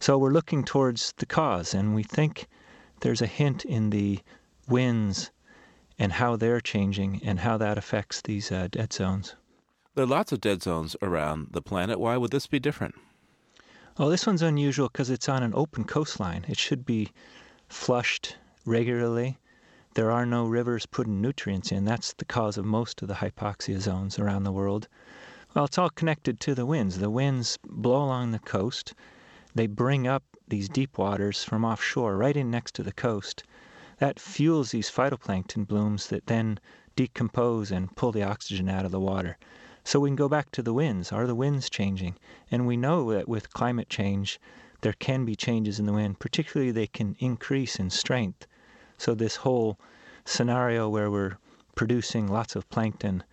So 0.00 0.18
we're 0.18 0.32
looking 0.32 0.64
towards 0.64 1.12
the 1.18 1.26
cause, 1.26 1.74
and 1.74 1.94
we 1.94 2.02
think 2.02 2.46
there's 3.00 3.22
a 3.22 3.26
hint 3.26 3.64
in 3.64 3.90
the 3.90 4.20
winds 4.68 5.30
and 5.98 6.12
how 6.12 6.36
they're 6.36 6.60
changing 6.60 7.20
and 7.24 7.40
how 7.40 7.58
that 7.58 7.78
affects 7.78 8.22
these 8.22 8.50
uh, 8.52 8.68
dead 8.70 8.92
zones. 8.92 9.34
There 9.94 10.04
are 10.04 10.08
lots 10.08 10.32
of 10.32 10.40
dead 10.40 10.62
zones 10.62 10.96
around 11.02 11.48
the 11.50 11.62
planet. 11.62 11.98
Why 11.98 12.16
would 12.16 12.30
this 12.30 12.46
be 12.46 12.60
different? 12.60 12.94
Oh, 13.98 14.08
this 14.08 14.26
one's 14.26 14.42
unusual 14.42 14.88
because 14.88 15.10
it's 15.10 15.28
on 15.28 15.42
an 15.42 15.52
open 15.54 15.84
coastline. 15.84 16.44
It 16.48 16.58
should 16.58 16.86
be 16.86 17.10
flushed 17.68 18.36
regularly 18.64 19.38
there 19.98 20.12
are 20.12 20.24
no 20.24 20.46
rivers 20.46 20.86
putting 20.86 21.20
nutrients 21.20 21.72
in. 21.72 21.84
That's 21.84 22.12
the 22.12 22.24
cause 22.24 22.56
of 22.56 22.64
most 22.64 23.02
of 23.02 23.08
the 23.08 23.14
hypoxia 23.14 23.80
zones 23.80 24.16
around 24.16 24.44
the 24.44 24.52
world. 24.52 24.86
Well, 25.54 25.64
it's 25.64 25.76
all 25.76 25.90
connected 25.90 26.38
to 26.38 26.54
the 26.54 26.66
winds. 26.66 26.98
The 26.98 27.10
winds 27.10 27.58
blow 27.64 28.04
along 28.04 28.30
the 28.30 28.38
coast. 28.38 28.94
They 29.56 29.66
bring 29.66 30.06
up 30.06 30.22
these 30.46 30.68
deep 30.68 30.98
waters 30.98 31.42
from 31.42 31.64
offshore 31.64 32.16
right 32.16 32.36
in 32.36 32.48
next 32.48 32.76
to 32.76 32.84
the 32.84 32.92
coast. 32.92 33.42
That 33.98 34.20
fuels 34.20 34.70
these 34.70 34.88
phytoplankton 34.88 35.66
blooms 35.66 36.06
that 36.10 36.28
then 36.28 36.60
decompose 36.94 37.72
and 37.72 37.96
pull 37.96 38.12
the 38.12 38.22
oxygen 38.22 38.68
out 38.68 38.84
of 38.84 38.92
the 38.92 39.00
water. 39.00 39.36
So 39.88 40.00
we 40.00 40.10
can 40.10 40.16
go 40.16 40.28
back 40.28 40.50
to 40.50 40.62
the 40.62 40.74
winds. 40.74 41.12
Are 41.12 41.26
the 41.26 41.34
winds 41.34 41.70
changing? 41.70 42.16
And 42.50 42.66
we 42.66 42.76
know 42.76 43.10
that 43.14 43.26
with 43.26 43.54
climate 43.54 43.88
change, 43.88 44.38
there 44.82 44.92
can 44.92 45.24
be 45.24 45.34
changes 45.34 45.80
in 45.80 45.86
the 45.86 45.94
wind, 45.94 46.18
particularly 46.18 46.70
they 46.70 46.86
can 46.86 47.16
increase 47.20 47.76
in 47.76 47.88
strength. 47.88 48.46
So 48.98 49.14
this 49.14 49.36
whole 49.36 49.78
scenario 50.26 50.90
where 50.90 51.10
we're 51.10 51.38
producing 51.74 52.28
lots 52.28 52.54
of 52.54 52.68
plankton 52.68 53.24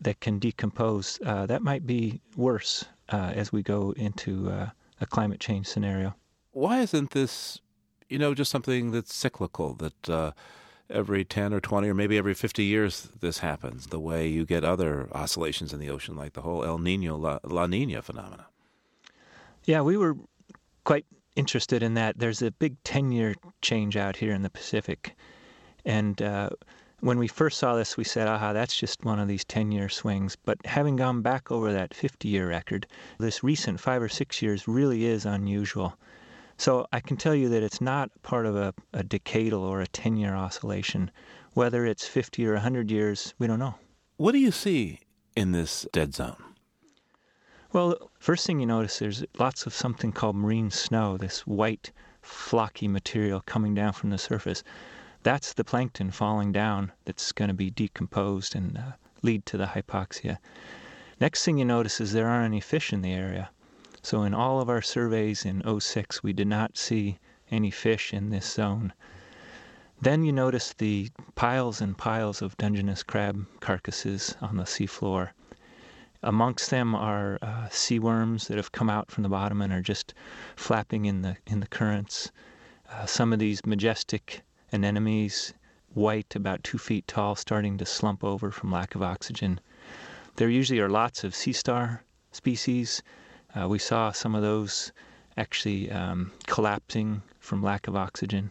that 0.00 0.20
can 0.20 0.38
decompose, 0.38 1.18
uh, 1.26 1.44
that 1.44 1.60
might 1.60 1.86
be 1.86 2.22
worse 2.36 2.86
uh, 3.12 3.32
as 3.34 3.52
we 3.52 3.62
go 3.62 3.92
into 3.98 4.48
uh, 4.48 4.70
a 5.02 5.06
climate 5.06 5.40
change 5.40 5.66
scenario. 5.66 6.14
Why 6.52 6.80
isn't 6.80 7.10
this, 7.10 7.60
you 8.08 8.18
know, 8.18 8.32
just 8.32 8.50
something 8.50 8.92
that's 8.92 9.14
cyclical, 9.14 9.74
that 9.74 10.08
uh, 10.08 10.32
every 10.90 11.24
10 11.24 11.52
or 11.52 11.60
20 11.60 11.88
or 11.88 11.94
maybe 11.94 12.16
every 12.16 12.34
50 12.34 12.64
years 12.64 13.08
this 13.20 13.38
happens, 13.38 13.86
the 13.86 14.00
way 14.00 14.26
you 14.26 14.44
get 14.44 14.64
other 14.64 15.08
oscillations 15.12 15.72
in 15.72 15.80
the 15.80 15.90
ocean, 15.90 16.16
like 16.16 16.32
the 16.32 16.42
whole 16.42 16.64
El 16.64 16.78
Nino, 16.78 17.16
La, 17.16 17.38
La 17.44 17.66
Nina 17.66 18.02
phenomena? 18.02 18.46
Yeah, 19.64 19.82
we 19.82 19.96
were 19.96 20.16
quite 20.84 21.04
interested 21.36 21.82
in 21.82 21.94
that. 21.94 22.18
There's 22.18 22.42
a 22.42 22.50
big 22.50 22.82
10 22.84 23.12
year 23.12 23.34
change 23.62 23.96
out 23.96 24.16
here 24.16 24.32
in 24.32 24.42
the 24.42 24.50
Pacific. 24.50 25.14
And 25.84 26.20
uh, 26.20 26.50
when 27.00 27.18
we 27.18 27.28
first 27.28 27.58
saw 27.58 27.76
this, 27.76 27.96
we 27.96 28.04
said, 28.04 28.26
aha, 28.26 28.52
that's 28.52 28.76
just 28.76 29.04
one 29.04 29.20
of 29.20 29.28
these 29.28 29.44
10 29.44 29.70
year 29.70 29.88
swings. 29.88 30.36
But 30.36 30.58
having 30.64 30.96
gone 30.96 31.22
back 31.22 31.50
over 31.50 31.72
that 31.72 31.94
50 31.94 32.28
year 32.28 32.48
record, 32.48 32.86
this 33.18 33.44
recent 33.44 33.78
five 33.78 34.02
or 34.02 34.08
six 34.08 34.42
years 34.42 34.66
really 34.66 35.04
is 35.04 35.24
unusual. 35.24 35.96
So 36.58 36.88
I 36.92 36.98
can 36.98 37.16
tell 37.16 37.36
you 37.36 37.48
that 37.50 37.62
it's 37.62 37.80
not 37.80 38.10
part 38.22 38.44
of 38.44 38.56
a, 38.56 38.74
a 38.92 39.04
decadal 39.04 39.60
or 39.60 39.80
a 39.80 39.86
10 39.86 40.16
year 40.16 40.34
oscillation. 40.34 41.12
Whether 41.54 41.86
it's 41.86 42.06
50 42.06 42.44
or 42.46 42.54
100 42.54 42.90
years, 42.90 43.32
we 43.38 43.46
don't 43.46 43.60
know. 43.60 43.76
What 44.16 44.32
do 44.32 44.38
you 44.38 44.50
see 44.50 44.98
in 45.36 45.52
this 45.52 45.86
dead 45.92 46.14
zone? 46.16 46.42
Well, 47.72 48.10
first 48.18 48.44
thing 48.44 48.58
you 48.58 48.66
notice, 48.66 48.98
there's 48.98 49.24
lots 49.38 49.66
of 49.66 49.74
something 49.74 50.10
called 50.10 50.34
marine 50.34 50.72
snow, 50.72 51.16
this 51.16 51.46
white, 51.46 51.92
flocky 52.24 52.88
material 52.88 53.40
coming 53.46 53.74
down 53.74 53.92
from 53.92 54.10
the 54.10 54.18
surface. 54.18 54.64
That's 55.22 55.52
the 55.52 55.64
plankton 55.64 56.10
falling 56.10 56.50
down 56.50 56.90
that's 57.04 57.30
going 57.30 57.48
to 57.48 57.54
be 57.54 57.70
decomposed 57.70 58.56
and 58.56 58.76
uh, 58.76 58.92
lead 59.22 59.46
to 59.46 59.58
the 59.58 59.66
hypoxia. 59.66 60.38
Next 61.20 61.44
thing 61.44 61.58
you 61.58 61.64
notice 61.64 62.00
is 62.00 62.12
there 62.12 62.28
aren't 62.28 62.46
any 62.46 62.60
fish 62.60 62.92
in 62.92 63.02
the 63.02 63.12
area. 63.12 63.50
So 64.00 64.22
in 64.22 64.32
all 64.32 64.60
of 64.60 64.68
our 64.68 64.80
surveys 64.80 65.44
in 65.44 65.60
06, 65.80 66.22
we 66.22 66.32
did 66.32 66.46
not 66.46 66.78
see 66.78 67.18
any 67.50 67.72
fish 67.72 68.14
in 68.14 68.30
this 68.30 68.46
zone. 68.46 68.92
Then 70.00 70.22
you 70.22 70.30
notice 70.30 70.72
the 70.72 71.10
piles 71.34 71.80
and 71.80 71.98
piles 71.98 72.40
of 72.40 72.56
Dungeness 72.56 73.02
crab 73.02 73.44
carcasses 73.58 74.36
on 74.40 74.56
the 74.56 74.62
seafloor. 74.66 75.30
Amongst 76.22 76.70
them 76.70 76.94
are 76.94 77.40
uh, 77.42 77.68
sea 77.70 77.98
worms 77.98 78.46
that 78.46 78.56
have 78.56 78.70
come 78.70 78.88
out 78.88 79.10
from 79.10 79.24
the 79.24 79.28
bottom 79.28 79.60
and 79.60 79.72
are 79.72 79.82
just 79.82 80.14
flapping 80.54 81.04
in 81.04 81.22
the 81.22 81.36
in 81.46 81.58
the 81.58 81.66
currents. 81.66 82.30
Uh, 82.88 83.04
some 83.06 83.32
of 83.32 83.40
these 83.40 83.66
majestic 83.66 84.42
anemones, 84.72 85.54
white, 85.92 86.36
about 86.36 86.62
two 86.62 86.78
feet 86.78 87.08
tall, 87.08 87.34
starting 87.34 87.76
to 87.78 87.84
slump 87.84 88.22
over 88.22 88.52
from 88.52 88.70
lack 88.70 88.94
of 88.94 89.02
oxygen. 89.02 89.58
There 90.36 90.48
usually 90.48 90.78
are 90.78 90.88
lots 90.88 91.24
of 91.24 91.34
sea 91.34 91.52
star 91.52 92.04
species. 92.30 93.02
Uh, 93.54 93.68
we 93.68 93.78
saw 93.78 94.12
some 94.12 94.34
of 94.34 94.42
those 94.42 94.92
actually 95.36 95.90
um, 95.90 96.32
collapsing 96.46 97.22
from 97.40 97.62
lack 97.62 97.88
of 97.88 97.96
oxygen. 97.96 98.50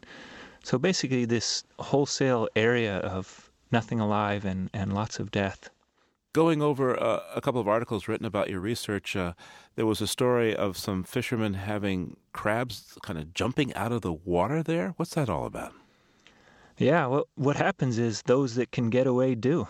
So 0.64 0.78
basically, 0.78 1.26
this 1.26 1.64
wholesale 1.80 2.48
area 2.56 2.98
of 2.98 3.52
nothing 3.72 4.00
alive 4.00 4.46
and, 4.46 4.70
and 4.74 4.94
lots 4.94 5.20
of 5.20 5.32
death. 5.32 5.70
Going 6.34 6.62
over 6.62 7.02
uh, 7.02 7.22
a 7.36 7.42
couple 7.42 7.62
of 7.62 7.68
articles 7.68 8.08
written 8.08 8.26
about 8.26 8.50
your 8.50 8.60
research, 8.60 9.16
uh, 9.16 9.34
there 9.76 9.86
was 9.86 10.02
a 10.02 10.08
story 10.08 10.56
of 10.56 10.78
some 10.78 11.04
fishermen 11.04 11.56
having 11.56 12.18
crabs 12.34 12.98
kind 13.02 13.18
of 13.18 13.34
jumping 13.34 13.74
out 13.76 13.92
of 13.92 14.02
the 14.02 14.14
water 14.14 14.62
there. 14.62 14.94
What's 14.98 15.16
that 15.16 15.30
all 15.30 15.46
about? 15.46 15.74
Yeah, 16.78 17.08
well, 17.08 17.28
what 17.36 17.56
happens 17.56 17.98
is 17.98 18.22
those 18.24 18.56
that 18.56 18.72
can 18.72 18.90
get 18.90 19.08
away 19.08 19.34
do. 19.34 19.68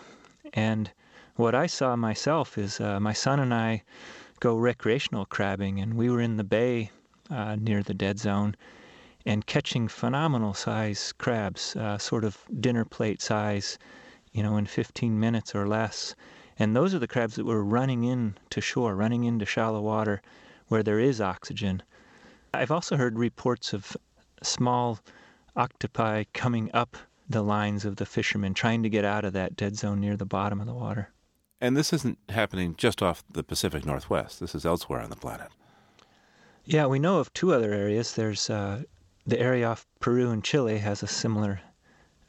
And 0.52 0.90
what 1.36 1.54
I 1.54 1.66
saw 1.66 1.96
myself 1.96 2.58
is 2.58 2.80
uh, 2.80 3.00
my 3.00 3.12
son 3.12 3.40
and 3.40 3.54
I 3.54 3.82
go 4.40 4.56
recreational 4.56 5.26
crabbing, 5.26 5.80
and 5.80 5.94
we 5.94 6.10
were 6.10 6.20
in 6.20 6.36
the 6.36 6.44
bay 6.44 6.90
uh, 7.30 7.56
near 7.56 7.82
the 7.82 7.94
dead 7.94 8.18
zone 8.18 8.56
and 9.26 9.46
catching 9.46 9.88
phenomenal 9.88 10.54
size 10.54 11.12
crabs, 11.18 11.76
uh, 11.76 11.98
sort 11.98 12.24
of 12.24 12.38
dinner 12.60 12.84
plate 12.84 13.20
size, 13.20 13.78
you 14.32 14.42
know, 14.42 14.56
in 14.56 14.64
15 14.64 15.18
minutes 15.20 15.54
or 15.54 15.66
less. 15.68 16.14
And 16.58 16.74
those 16.74 16.94
are 16.94 16.98
the 16.98 17.08
crabs 17.08 17.34
that 17.36 17.44
were 17.44 17.62
running 17.62 18.04
in 18.04 18.36
to 18.50 18.60
shore, 18.60 18.94
running 18.94 19.24
into 19.24 19.44
shallow 19.44 19.80
water 19.80 20.22
where 20.68 20.82
there 20.82 20.98
is 20.98 21.20
oxygen. 21.20 21.82
I've 22.54 22.70
also 22.70 22.96
heard 22.96 23.18
reports 23.18 23.72
of 23.72 23.96
small 24.42 24.98
octopi 25.56 26.24
coming 26.32 26.70
up 26.72 26.96
the 27.28 27.42
lines 27.42 27.84
of 27.84 27.96
the 27.96 28.06
fishermen, 28.06 28.54
trying 28.54 28.82
to 28.82 28.88
get 28.88 29.04
out 29.04 29.24
of 29.24 29.34
that 29.34 29.56
dead 29.56 29.76
zone 29.76 30.00
near 30.00 30.16
the 30.16 30.24
bottom 30.24 30.60
of 30.60 30.66
the 30.66 30.74
water. 30.74 31.10
And 31.60 31.76
this 31.76 31.92
isn't 31.92 32.18
happening 32.28 32.74
just 32.76 33.02
off 33.02 33.24
the 33.30 33.42
Pacific 33.42 33.84
Northwest. 33.84 34.40
This 34.40 34.54
is 34.54 34.64
elsewhere 34.64 35.00
on 35.00 35.10
the 35.10 35.16
planet. 35.16 35.48
Yeah, 36.64 36.86
we 36.86 36.98
know 36.98 37.18
of 37.18 37.32
two 37.32 37.52
other 37.52 37.72
areas. 37.72 38.14
There's 38.14 38.48
uh, 38.50 38.82
the 39.26 39.40
area 39.40 39.68
off 39.68 39.86
Peru 40.00 40.30
and 40.30 40.44
Chile 40.44 40.78
has 40.78 41.02
a 41.02 41.06
similar 41.06 41.60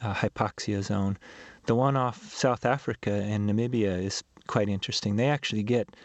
uh, 0.01 0.13
hypoxia 0.13 0.81
zone. 0.81 1.17
The 1.65 1.75
one 1.75 1.95
off 1.95 2.33
South 2.33 2.65
Africa 2.65 3.11
and 3.11 3.49
Namibia 3.49 4.01
is 4.01 4.23
quite 4.47 4.69
interesting. 4.69 5.15
They 5.15 5.29
actually 5.29 5.63
get 5.63 5.95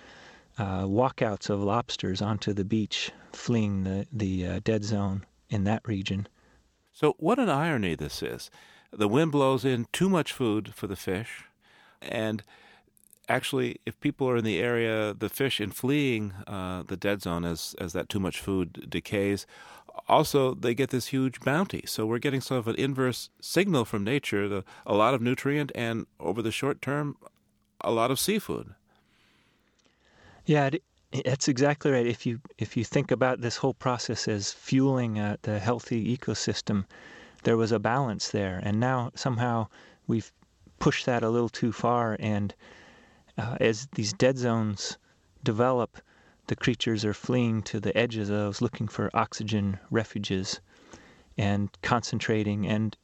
uh, 0.59 0.83
walkouts 0.83 1.49
of 1.49 1.63
lobsters 1.63 2.21
onto 2.21 2.53
the 2.53 2.65
beach, 2.65 3.11
fleeing 3.33 3.85
the 3.85 4.07
the 4.13 4.47
uh, 4.47 4.61
dead 4.63 4.85
zone 4.85 5.25
in 5.49 5.65
that 5.65 5.87
region. 5.87 6.29
So, 6.93 7.15
what 7.19 7.39
an 7.39 7.49
irony 7.49 7.95
this 7.95 8.23
is. 8.23 8.51
The 8.93 9.09
wind 9.09 9.33
blows 9.33 9.65
in 9.65 9.87
too 9.93 10.09
much 10.09 10.33
food 10.33 10.75
for 10.75 10.87
the 10.87 10.97
fish, 10.97 11.45
and 12.03 12.45
actually, 13.29 13.81
if 13.87 13.99
people 14.01 14.29
are 14.29 14.37
in 14.37 14.45
the 14.45 14.59
area, 14.59 15.15
the 15.15 15.29
fish 15.29 15.61
in 15.61 15.71
fleeing 15.71 16.33
uh, 16.47 16.83
the 16.87 16.97
dead 16.97 17.23
zone 17.23 17.45
as 17.45 17.75
as 17.81 17.93
that 17.93 18.09
too 18.09 18.21
much 18.21 18.41
food 18.41 18.87
decays, 18.89 19.47
also 20.09 20.55
they 20.55 20.75
get 20.75 20.91
this 20.91 21.09
huge 21.09 21.41
bounty. 21.41 21.83
So 21.87 22.07
we're 22.07 22.19
getting 22.19 22.41
sort 22.41 22.59
of 22.59 22.69
an 22.69 22.77
inverse 22.77 23.31
signal 23.41 23.85
from 23.85 24.05
nature: 24.05 24.49
the, 24.49 24.65
a 24.87 24.95
lot 24.95 25.15
of 25.15 25.23
nutrient, 25.23 25.73
and 25.75 26.07
over 26.21 26.43
the 26.43 26.53
short 26.53 26.83
term, 26.83 27.17
a 27.81 27.91
lot 27.91 28.11
of 28.11 28.19
seafood. 28.19 28.75
Yeah, 30.47 30.71
that's 31.25 31.49
exactly 31.49 31.91
right. 31.91 32.07
If 32.07 32.27
you 32.27 32.41
if 32.59 32.77
you 32.77 32.85
think 32.85 33.11
about 33.11 33.41
this 33.41 33.57
whole 33.57 33.75
process 33.75 34.29
as 34.29 34.53
fueling 34.53 35.19
uh, 35.19 35.37
the 35.43 35.59
healthy 35.59 36.17
ecosystem, 36.17 36.85
there 37.45 37.57
was 37.57 37.73
a 37.73 37.79
balance 37.79 38.31
there, 38.31 38.61
and 38.63 38.81
now 38.81 39.11
somehow 39.15 39.69
we've 40.07 40.33
pushed 40.79 41.07
that 41.07 41.23
a 41.23 41.31
little 41.31 41.49
too 41.49 41.73
far. 41.73 42.17
And 42.21 42.55
uh, 43.39 43.57
as 43.61 43.89
these 43.95 44.13
dead 44.13 44.39
zones 44.39 44.99
develop, 45.43 45.99
the 46.47 46.57
creatures 46.57 47.05
are 47.05 47.15
fleeing 47.15 47.63
to 47.63 47.81
the 47.81 47.97
edges 47.97 48.29
of 48.31 48.37
those, 48.37 48.61
looking 48.61 48.89
for 48.89 49.11
oxygen 49.15 49.79
refuges, 49.91 50.61
and 51.37 51.71
concentrating. 51.83 52.67
And 52.67 52.97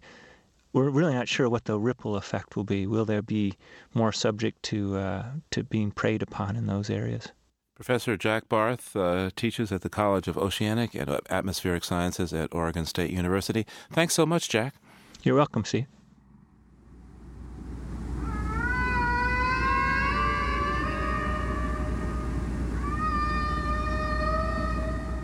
we're 0.72 0.90
really 0.90 1.14
not 1.14 1.28
sure 1.28 1.48
what 1.48 1.64
the 1.64 1.78
ripple 1.78 2.16
effect 2.16 2.56
will 2.56 2.64
be. 2.64 2.86
Will 2.86 3.04
there 3.04 3.22
be 3.22 3.54
more 3.94 4.12
subject 4.12 4.62
to 4.64 4.96
uh, 4.96 5.24
to 5.50 5.64
being 5.64 5.90
preyed 5.90 6.22
upon 6.22 6.56
in 6.56 6.66
those 6.66 6.90
areas? 6.90 7.32
Professor 7.74 8.14
Jack 8.16 8.46
Barth 8.48 8.94
uh, 8.94 9.30
teaches 9.36 9.72
at 9.72 9.80
the 9.80 9.88
College 9.88 10.28
of 10.28 10.36
Oceanic 10.36 10.94
and 10.94 11.18
Atmospheric 11.30 11.82
Sciences 11.82 12.30
at 12.34 12.54
Oregon 12.54 12.84
State 12.84 13.10
University. 13.10 13.66
Thanks 13.90 14.12
so 14.12 14.26
much, 14.26 14.50
Jack. 14.50 14.74
You're 15.22 15.36
welcome, 15.36 15.64
Steve. 15.64 15.86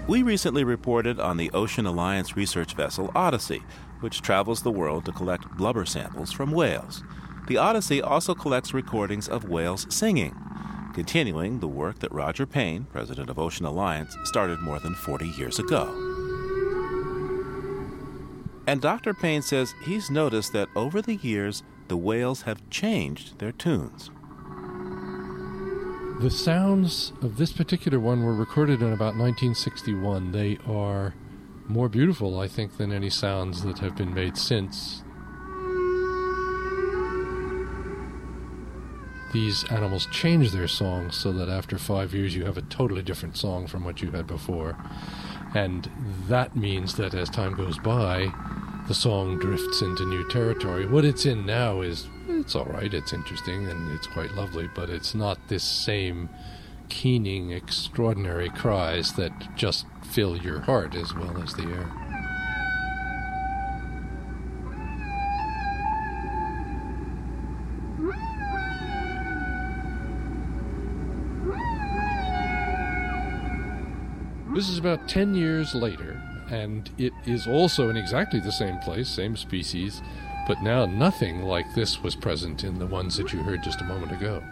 We 0.09 0.23
recently 0.23 0.65
reported 0.65 1.19
on 1.19 1.37
the 1.37 1.51
Ocean 1.53 1.87
Alliance 1.87 2.37
research 2.37 2.75
vessel 2.75 3.11
Odyssey, 3.15 3.63
which 4.01 4.23
travels 4.23 4.63
the 4.63 4.71
world 4.71 5.05
to 5.07 5.13
collect 5.13 5.57
blubber 5.57 5.85
samples 5.85 6.33
from 6.33 6.53
whales. 6.53 7.03
The 7.49 7.57
Odyssey 7.57 8.01
also 8.01 8.35
collects 8.35 8.73
recordings 8.73 9.29
of 9.29 9.49
whales 9.49 9.87
singing 9.89 10.35
continuing 10.97 11.61
the 11.61 11.69
work 11.69 11.99
that 11.99 12.11
Roger 12.11 12.47
Payne, 12.47 12.85
president 12.85 13.29
of 13.29 13.39
Ocean 13.39 13.67
Alliance, 13.67 14.17
started 14.25 14.61
more 14.61 14.79
than 14.79 14.95
40 14.95 15.29
years 15.29 15.59
ago. 15.59 15.93
And 18.67 18.81
Dr. 18.81 19.13
Payne 19.13 19.43
says 19.43 19.75
he's 19.85 20.11
noticed 20.11 20.55
that 20.55 20.71
over 20.75 21.03
the 21.03 21.17
years, 21.17 21.63
the 21.89 21.99
whales 21.99 22.43
have 22.43 22.71
changed 22.71 23.39
their 23.41 23.53
tunes. 23.53 24.11
The 26.19 26.31
sounds 26.31 27.13
of 27.21 27.37
this 27.37 27.53
particular 27.53 28.01
one 28.01 28.25
were 28.25 28.35
recorded 28.35 28.81
in 28.81 28.91
about 28.91 29.17
1961. 29.19 30.33
They 30.33 30.59
are 30.67 31.15
more 31.69 31.91
beautiful, 31.91 32.41
I 32.41 32.49
think, 32.49 32.79
than 32.79 32.91
any 32.91 33.11
sounds 33.11 33.63
that 33.65 33.81
have 33.81 33.95
been 33.95 34.15
made 34.15 34.39
since. 34.39 35.03
These 39.35 39.65
animals 39.71 40.09
change 40.11 40.53
their 40.53 40.69
songs 40.69 41.17
so 41.17 41.33
that 41.33 41.51
after 41.51 41.77
five 41.77 42.15
years 42.15 42.35
you 42.35 42.47
have 42.47 42.57
a 42.57 42.63
totally 42.63 43.03
different 43.03 43.37
song 43.37 43.67
from 43.67 43.85
what 43.85 44.01
you 44.01 44.11
had 44.13 44.27
before. 44.27 44.75
And 45.55 45.91
that 46.29 46.57
means 46.57 46.95
that 46.95 47.13
as 47.13 47.29
time 47.29 47.55
goes 47.55 47.79
by, 47.79 48.33
the 48.89 48.95
song 48.95 49.39
drifts 49.39 49.83
into 49.83 50.07
new 50.07 50.27
territory. 50.31 50.87
What 50.87 51.05
it's 51.05 51.27
in 51.27 51.45
now 51.45 51.83
is 51.83 52.09
it's 52.39 52.55
all 52.55 52.67
right, 52.67 52.93
it's 52.93 53.13
interesting, 53.13 53.67
and 53.67 53.91
it's 53.93 54.07
quite 54.07 54.33
lovely, 54.33 54.69
but 54.75 54.91
it's 54.91 55.15
not 55.15 55.49
this 55.49 55.65
same 55.65 56.29
keening, 56.89 57.51
extraordinary 57.51 58.51
cries 58.51 59.15
that 59.15 59.33
just 59.57 59.87
fill 60.03 60.37
your 60.37 60.61
heart 60.61 60.95
as 60.95 61.15
well 61.15 61.43
as 61.43 61.55
the 61.55 61.65
air. 61.65 61.93
This 74.55 74.71
is 74.71 74.79
about 74.79 75.07
10 75.07 75.35
years 75.35 75.75
later, 75.75 76.23
and 76.51 76.89
it 76.97 77.13
is 77.27 77.47
also 77.47 77.91
in 77.91 77.97
exactly 77.97 78.41
the 78.41 78.53
same 78.53 78.79
place, 78.79 79.07
same 79.09 79.37
species, 79.37 80.01
but 80.47 80.63
now 80.63 80.87
nothing 80.87 81.43
like 81.43 81.75
this 81.75 82.03
was 82.03 82.15
present 82.15 82.63
in 82.63 82.79
the 82.79 82.87
ones 82.87 83.17
that 83.17 83.33
you 83.33 83.41
heard 83.43 83.63
just 83.63 83.81
a 83.81 83.85
moment 83.85 84.13
ago. 84.13 84.43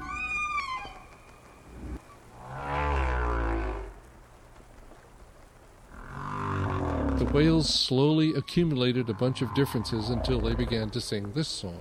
The 7.19 7.31
whales 7.33 7.73
slowly 7.73 8.35
accumulated 8.35 9.09
a 9.09 9.15
bunch 9.15 9.41
of 9.41 9.55
differences 9.55 10.11
until 10.11 10.41
they 10.41 10.55
began 10.55 10.91
to 10.91 11.01
sing 11.01 11.33
this 11.33 11.49
song. 11.49 11.81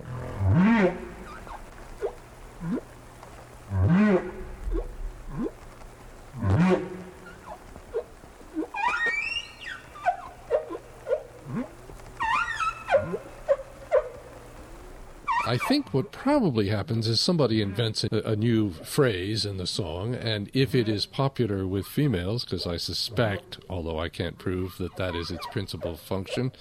Think 15.68 15.94
what 15.94 16.12
probably 16.12 16.68
happens 16.68 17.08
is 17.08 17.20
somebody 17.20 17.62
invents 17.62 18.04
a, 18.04 18.22
a, 18.24 18.36
new 18.36 18.70
phrase 18.70 19.46
in 19.46 19.56
the 19.56 19.66
song, 19.66 20.14
and 20.14 20.50
if 20.52 20.74
it 20.74 20.88
is 20.88 21.06
popular 21.06 21.66
with 21.66 21.86
females, 21.86 22.44
because 22.44 22.66
I 22.66 22.76
suspect, 22.76 23.58
although 23.68 23.98
I 23.98 24.08
can't 24.08 24.38
prove 24.38 24.76
that 24.78 24.96
that 24.96 25.14
is 25.14 25.30
its 25.30 25.46
principal 25.46 25.96
function, 25.96 26.52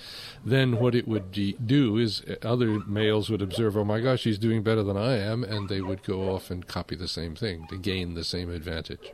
then 0.45 0.79
what 0.79 0.95
it 0.95 1.07
would 1.07 1.31
do 1.31 1.97
is 1.97 2.23
eh, 2.27 2.35
other 2.43 2.79
males 2.87 3.29
would 3.29 3.41
observe, 3.41 3.75
oh 3.75 3.83
my 3.83 3.99
gosh, 3.99 4.23
he's 4.23 4.39
doing 4.39 4.63
better 4.63 4.83
than 4.83 4.97
I 4.97 5.17
am, 5.17 5.43
and 5.43 5.69
they 5.69 5.81
would 5.81 6.03
go 6.03 6.33
off 6.33 6.49
and 6.49 6.65
copy 6.65 6.95
the 6.95 7.07
same 7.07 7.35
thing 7.35 7.67
to 7.67 7.77
gain 7.77 8.13
the 8.13 8.23
same 8.23 8.49
advantage. 8.49 9.13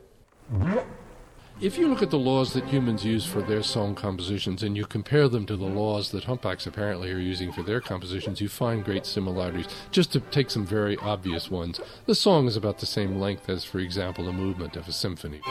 If 1.60 1.76
you 1.76 1.88
look 1.88 2.00
at 2.00 2.08
the 2.08 2.18
laws 2.18 2.54
that 2.54 2.64
humans 2.64 3.04
use 3.04 3.26
for 3.26 3.42
their 3.42 3.62
song 3.62 3.94
compositions 3.94 4.62
and 4.62 4.78
you 4.78 4.86
compare 4.86 5.28
them 5.28 5.44
to 5.44 5.58
the 5.58 5.66
laws 5.66 6.10
that 6.12 6.24
humpbacks 6.24 6.66
apparently 6.66 7.12
are 7.12 7.18
using 7.18 7.52
for 7.52 7.62
their 7.62 7.82
compositions, 7.82 8.40
you 8.40 8.48
find 8.48 8.82
great 8.82 9.04
similarities. 9.04 9.66
Just 9.90 10.10
to 10.12 10.20
take 10.20 10.48
some 10.48 10.64
very 10.64 10.96
obvious 10.96 11.50
ones, 11.50 11.78
the 12.06 12.14
song 12.14 12.46
is 12.46 12.56
about 12.56 12.78
the 12.78 12.86
same 12.86 13.20
length 13.20 13.50
as, 13.50 13.62
for 13.62 13.78
example, 13.78 14.24
the 14.24 14.32
movement 14.32 14.74
of 14.74 14.88
a 14.88 14.92
symphony. 14.92 15.42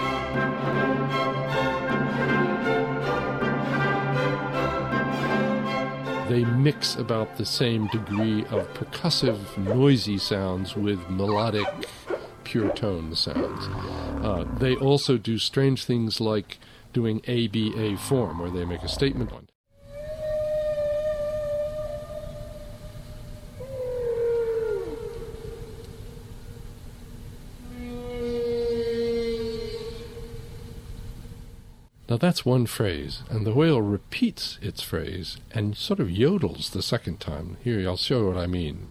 They 6.27 6.43
mix 6.43 6.95
about 6.95 7.37
the 7.37 7.45
same 7.45 7.85
degree 7.87 8.45
of 8.45 8.73
percussive, 8.73 9.57
noisy 9.57 10.17
sounds 10.17 10.75
with 10.75 11.07
melodic, 11.07 11.67
pure 12.49 12.71
tone 12.71 13.13
sounds. 13.13 13.67
Uh, 14.25 14.43
they 14.57 14.75
also 14.75 15.19
do 15.19 15.37
strange 15.37 15.85
things 15.85 16.19
like 16.19 16.57
doing 16.93 17.21
ABA 17.27 17.95
form, 17.97 18.39
where 18.39 18.49
they 18.49 18.65
make 18.65 18.81
a 18.81 18.87
statement 18.87 19.31
on. 19.31 19.47
Now 32.09 32.17
that's 32.17 32.43
one 32.43 32.65
phrase, 32.65 33.21
and 33.29 33.45
the 33.45 33.53
whale 33.53 33.83
repeats 33.83 34.57
its 34.63 34.81
phrase 34.81 35.37
and 35.51 35.77
sort 35.77 35.99
of 35.99 36.07
yodels 36.07 36.71
the 36.71 36.81
second 36.81 37.19
time. 37.19 37.57
Here, 37.63 37.87
I'll 37.87 37.97
show 37.97 38.21
you 38.21 38.27
what 38.29 38.37
I 38.37 38.47
mean. 38.47 38.87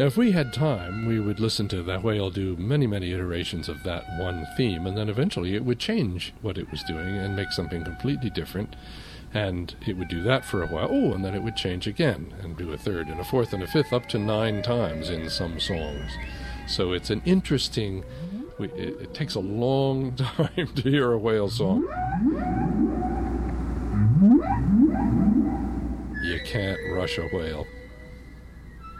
Now, 0.00 0.06
if 0.06 0.16
we 0.16 0.32
had 0.32 0.54
time, 0.54 1.04
we 1.04 1.20
would 1.20 1.40
listen 1.40 1.68
to 1.68 1.82
that 1.82 2.02
whale 2.02 2.30
do 2.30 2.56
many, 2.56 2.86
many 2.86 3.12
iterations 3.12 3.68
of 3.68 3.82
that 3.82 4.18
one 4.18 4.46
theme, 4.56 4.86
and 4.86 4.96
then 4.96 5.10
eventually 5.10 5.54
it 5.54 5.62
would 5.62 5.78
change 5.78 6.32
what 6.40 6.56
it 6.56 6.70
was 6.70 6.82
doing 6.84 7.18
and 7.18 7.36
make 7.36 7.52
something 7.52 7.84
completely 7.84 8.30
different. 8.30 8.76
And 9.34 9.74
it 9.86 9.98
would 9.98 10.08
do 10.08 10.22
that 10.22 10.46
for 10.46 10.62
a 10.62 10.66
while. 10.66 10.88
Oh, 10.90 11.12
and 11.12 11.22
then 11.22 11.34
it 11.34 11.42
would 11.42 11.54
change 11.54 11.86
again 11.86 12.32
and 12.40 12.56
do 12.56 12.72
a 12.72 12.78
third 12.78 13.08
and 13.08 13.20
a 13.20 13.24
fourth 13.24 13.52
and 13.52 13.62
a 13.62 13.66
fifth, 13.66 13.92
up 13.92 14.08
to 14.08 14.18
nine 14.18 14.62
times 14.62 15.10
in 15.10 15.28
some 15.28 15.60
songs. 15.60 16.10
So 16.66 16.94
it's 16.94 17.10
an 17.10 17.20
interesting. 17.26 18.02
It, 18.58 18.72
it 18.78 19.12
takes 19.12 19.34
a 19.34 19.40
long 19.40 20.16
time 20.16 20.68
to 20.76 20.82
hear 20.82 21.12
a 21.12 21.18
whale 21.18 21.50
song. 21.50 21.82
You 26.22 26.40
can't 26.46 26.80
rush 26.90 27.18
a 27.18 27.28
whale. 27.36 27.66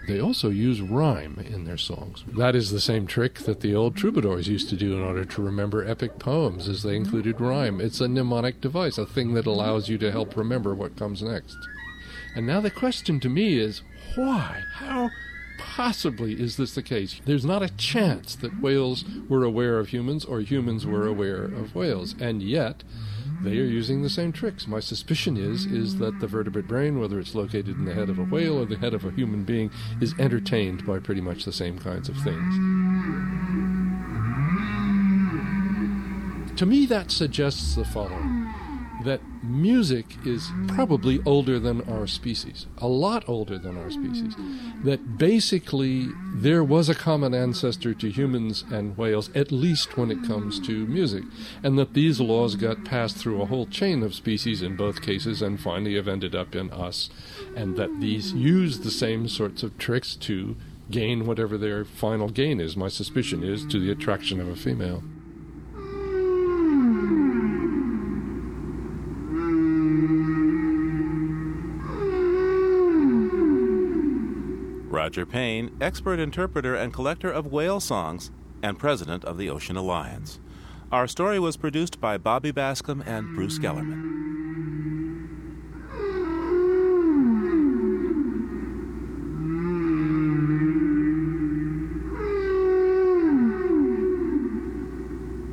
They 0.09 0.20
also 0.20 0.48
use 0.48 0.80
rhyme 0.80 1.44
in 1.48 1.64
their 1.64 1.76
songs. 1.76 2.24
That 2.36 2.57
is 2.57 2.70
the 2.70 2.80
same 2.80 3.07
trick 3.07 3.40
that 3.40 3.61
the 3.61 3.74
old 3.74 3.96
troubadours 3.96 4.48
used 4.48 4.68
to 4.70 4.76
do 4.76 4.94
in 4.94 5.03
order 5.03 5.24
to 5.24 5.42
remember 5.42 5.86
epic 5.86 6.18
poems, 6.18 6.68
as 6.68 6.82
they 6.82 6.96
included 6.96 7.40
rhyme. 7.40 7.80
It's 7.80 8.01
a 8.01 8.09
mnemonic 8.09 8.61
device, 8.61 8.98
a 8.98 9.07
thing 9.07 9.34
that 9.34 9.46
allows 9.46 9.88
you 9.88 9.98
to 9.98 10.11
help 10.11 10.36
remember 10.36 10.74
what 10.74 10.96
comes 10.96 11.22
next. 11.22 11.57
And 12.34 12.46
now 12.46 12.61
the 12.61 12.70
question 12.70 13.20
to 13.20 13.28
me 13.28 13.59
is 13.59 13.82
why? 14.14 14.62
How 14.74 15.11
possibly 15.59 16.40
is 16.40 16.57
this 16.57 16.74
the 16.74 16.82
case? 16.82 17.20
There's 17.24 17.44
not 17.44 17.62
a 17.62 17.76
chance 17.76 18.34
that 18.36 18.61
whales 18.61 19.05
were 19.28 19.44
aware 19.44 19.78
of 19.78 19.88
humans 19.88 20.24
or 20.24 20.40
humans 20.40 20.86
were 20.86 21.07
aware 21.07 21.44
of 21.44 21.74
whales. 21.74 22.14
And 22.18 22.42
yet, 22.42 22.82
they 23.43 23.59
are 23.59 23.64
using 23.64 24.03
the 24.03 24.11
same 24.11 24.32
tricks. 24.32 24.66
My 24.66 24.80
suspicion 24.80 25.36
is 25.36 25.66
is 25.66 25.99
that 25.99 26.20
the 26.20 26.26
vertebrate 26.26 26.68
brain, 26.68 27.01
whether 27.01 27.18
it's 27.18 27.34
located 27.34 27.78
in 27.78 27.84
the 27.84 27.95
head 27.95 28.09
of 28.09 28.18
a 28.18 28.24
whale 28.24 28.59
or 28.59 28.66
the 28.66 28.76
head 28.76 28.95
of 28.95 29.05
a 29.05 29.11
human 29.11 29.45
being, 29.45 29.70
is 30.01 30.14
entertained 30.18 30.86
by 30.86 30.99
pretty 30.99 31.20
much 31.20 31.45
the 31.45 31.53
same 31.53 31.78
kinds 31.78 32.09
of 32.09 32.16
things. 32.18 32.55
To 36.59 36.66
me, 36.66 36.84
that 36.86 37.11
suggests 37.11 37.74
the 37.74 37.84
following 37.86 38.39
that 39.05 39.20
music 39.42 40.07
is 40.24 40.51
probably 40.68 41.20
older 41.24 41.59
than 41.59 41.80
our 41.88 42.07
species, 42.07 42.66
a 42.78 42.88
lot 42.88 43.28
older 43.28 43.59
than 43.59 43.76
our 43.78 43.90
species. 43.90 44.34
Mm. 44.34 44.84
That 44.84 45.18
basically 45.18 46.09
there 46.34 46.62
was 46.62 46.88
a 46.88 46.94
common 46.94 47.34
ancestor 47.34 47.94
to 47.94 48.11
humans 48.11 48.64
and 48.70 48.96
whales, 48.96 49.30
at 49.34 49.51
least 49.51 49.96
when 49.96 50.11
it 50.11 50.26
comes 50.26 50.61
to 50.61 50.86
mm. 50.86 50.88
music, 50.88 51.24
and 51.62 51.78
that 51.78 51.94
these 51.94 52.20
laws 52.20 52.57
got 52.57 52.84
passed 52.84 53.16
through 53.16 53.40
a 53.40 53.46
whole 53.46 53.66
chain 53.66 54.03
of 54.03 54.14
species 54.14 54.62
in 54.62 54.76
both 54.76 55.03
cases 55.03 55.42
and 55.42 55.61
finally 55.61 55.96
have 55.96 56.09
ended 56.09 56.34
up 56.34 56.55
in 56.55 56.70
us, 56.70 57.11
and 57.57 57.76
that 57.76 58.01
these 58.01 58.32
mm. 58.32 58.40
use 58.40 58.80
the 58.80 58.90
same 58.90 59.28
sorts 59.28 59.62
of 59.62 59.76
tricks 59.78 60.14
to 60.16 60.57
gain 60.90 61.24
whatever 61.24 61.57
their 61.57 61.84
final 61.84 62.28
gain 62.28 62.61
is. 62.61 62.76
My 62.76 62.88
suspicion 62.88 63.44
is 63.44 63.64
to 63.66 63.78
the 63.78 63.92
attraction 63.92 64.40
of 64.40 64.48
a 64.48 64.57
female. 64.57 65.03
Roger 75.11 75.26
Payne, 75.26 75.76
expert 75.80 76.20
interpreter 76.20 76.76
and 76.76 76.94
collector 76.94 77.32
of 77.32 77.50
whale 77.50 77.80
songs, 77.80 78.30
and 78.62 78.78
president 78.78 79.24
of 79.24 79.38
the 79.38 79.50
Ocean 79.50 79.76
Alliance. 79.76 80.38
Our 80.92 81.08
story 81.08 81.40
was 81.40 81.56
produced 81.56 82.00
by 82.00 82.16
Bobby 82.16 82.52
Bascom 82.52 83.02
and 83.04 83.34
Bruce 83.34 83.58
Gellerman. 83.58 84.06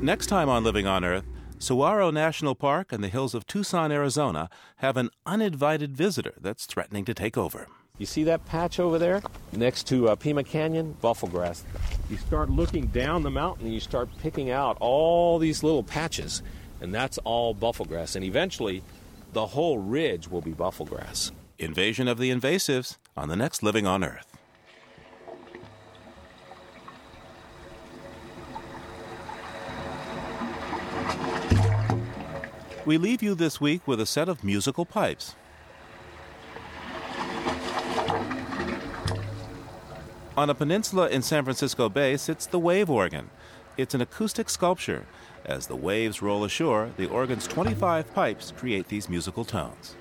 Next 0.04 0.28
time 0.28 0.50
on 0.50 0.64
Living 0.64 0.86
on 0.86 1.04
Earth, 1.04 1.26
Saguaro 1.58 2.12
National 2.12 2.54
Park 2.54 2.92
and 2.92 3.04
the 3.04 3.10
hills 3.10 3.34
of 3.34 3.48
Tucson, 3.48 3.92
Arizona 3.92 4.52
have 4.76 4.98
an 4.98 5.10
uninvited 5.26 5.98
visitor 5.98 6.36
that's 6.40 6.68
threatening 6.68 7.06
to 7.06 7.16
take 7.16 7.40
over. 7.40 7.68
You 7.98 8.06
see 8.06 8.24
that 8.26 8.46
patch 8.46 8.80
over 8.80 9.00
there 9.00 9.22
next 9.52 9.88
to 9.88 10.10
uh, 10.10 10.16
Pima 10.16 10.44
Canyon? 10.44 10.96
Buffelgrass. 11.02 11.64
You 12.10 12.18
start 12.18 12.50
looking 12.50 12.88
down 12.88 13.24
the 13.24 13.32
mountain 13.32 13.66
and 13.66 13.74
you 13.74 13.80
start 13.80 14.10
picking 14.20 14.52
out 14.52 14.78
all 14.80 15.40
these 15.40 15.64
little 15.64 15.84
patches, 15.84 16.44
and 16.80 16.94
that's 16.94 17.18
all 17.20 17.56
buffelgrass. 17.56 18.16
And 18.16 18.24
eventually, 18.24 18.84
the 19.34 19.48
whole 19.48 19.80
ridge 19.80 20.28
will 20.28 20.42
be 20.42 20.52
buffelgrass. 20.52 21.32
Invasion 21.58 22.08
of 22.08 22.20
the 22.20 22.30
invasives 22.30 22.98
on 23.16 23.30
the 23.30 23.36
next 23.36 23.64
Living 23.64 23.88
on 23.88 24.04
Earth. 24.04 24.38
We 32.86 32.98
leave 32.98 33.22
you 33.22 33.36
this 33.36 33.60
week 33.60 33.86
with 33.86 34.00
a 34.00 34.06
set 34.06 34.30
of 34.30 34.44
musical 34.44 34.86
pipes. 34.86 35.36
On 40.38 40.52
a 40.52 40.54
peninsula 40.54 41.10
in 41.10 41.24
San 41.24 41.46
Francisco 41.46 41.90
Bay 41.90 42.16
sits 42.16 42.46
the 42.46 42.60
wave 42.60 42.92
organ. 42.92 43.32
It's 43.76 43.96
an 43.96 44.02
acoustic 44.02 44.52
sculpture. 44.52 45.08
As 45.44 45.66
the 45.66 45.76
waves 45.76 46.22
roll 46.22 46.44
ashore, 46.44 46.92
the 46.96 47.10
organ's 47.10 47.48
25 47.48 48.14
pipes 48.14 48.54
create 48.56 48.88
these 48.88 49.10
musical 49.10 49.44
tones. 49.44 49.96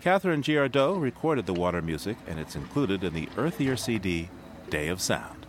Catherine 0.00 0.40
Giardot 0.40 0.98
recorded 0.98 1.44
the 1.44 1.52
water 1.52 1.82
music, 1.82 2.16
and 2.26 2.40
it's 2.40 2.56
included 2.56 3.04
in 3.04 3.12
the 3.12 3.28
Earth 3.36 3.60
Ear 3.60 3.76
CD, 3.76 4.30
Day 4.70 4.88
of 4.88 4.98
Sound. 4.98 5.39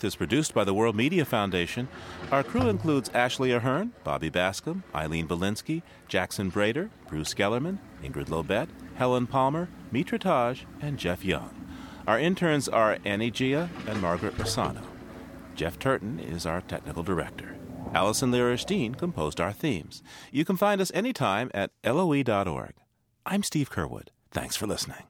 Earth 0.00 0.04
is 0.06 0.16
produced 0.16 0.54
by 0.54 0.64
the 0.64 0.72
World 0.72 0.96
Media 0.96 1.26
Foundation. 1.26 1.86
Our 2.32 2.42
crew 2.42 2.70
includes 2.70 3.10
Ashley 3.12 3.52
Ahern, 3.52 3.92
Bobby 4.02 4.30
Bascom, 4.30 4.82
Eileen 4.94 5.28
Bolinsky, 5.28 5.82
Jackson 6.08 6.50
Braider, 6.50 6.88
Bruce 7.06 7.34
Gellerman, 7.34 7.76
Ingrid 8.02 8.30
Lobet, 8.30 8.68
Helen 8.94 9.26
Palmer, 9.26 9.68
Mitra 9.92 10.18
Taj, 10.18 10.62
and 10.80 10.98
Jeff 10.98 11.22
Young. 11.22 11.50
Our 12.06 12.18
interns 12.18 12.66
are 12.66 12.96
Annie 13.04 13.30
Gia 13.30 13.68
and 13.86 14.00
Margaret 14.00 14.38
Rosano. 14.38 14.84
Jeff 15.54 15.78
Turton 15.78 16.18
is 16.18 16.46
our 16.46 16.62
technical 16.62 17.02
director. 17.02 17.56
Allison 17.92 18.32
Lirish 18.32 18.96
composed 18.96 19.38
our 19.38 19.52
themes. 19.52 20.02
You 20.32 20.46
can 20.46 20.56
find 20.56 20.80
us 20.80 20.90
anytime 20.94 21.50
at 21.52 21.72
loe.org. 21.84 22.72
I'm 23.26 23.42
Steve 23.42 23.70
Curwood. 23.70 24.08
Thanks 24.30 24.56
for 24.56 24.66
listening. 24.66 25.09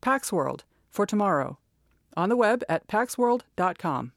Pax 0.00 0.32
World 0.32 0.64
for 0.90 1.06
tomorrow. 1.06 1.58
On 2.16 2.28
the 2.28 2.36
web 2.36 2.62
at 2.68 2.86
paxworld.com. 2.88 4.12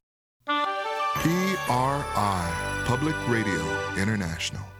PRI, 1.15 2.83
Public 2.85 3.15
Radio 3.29 3.61
International. 3.97 4.72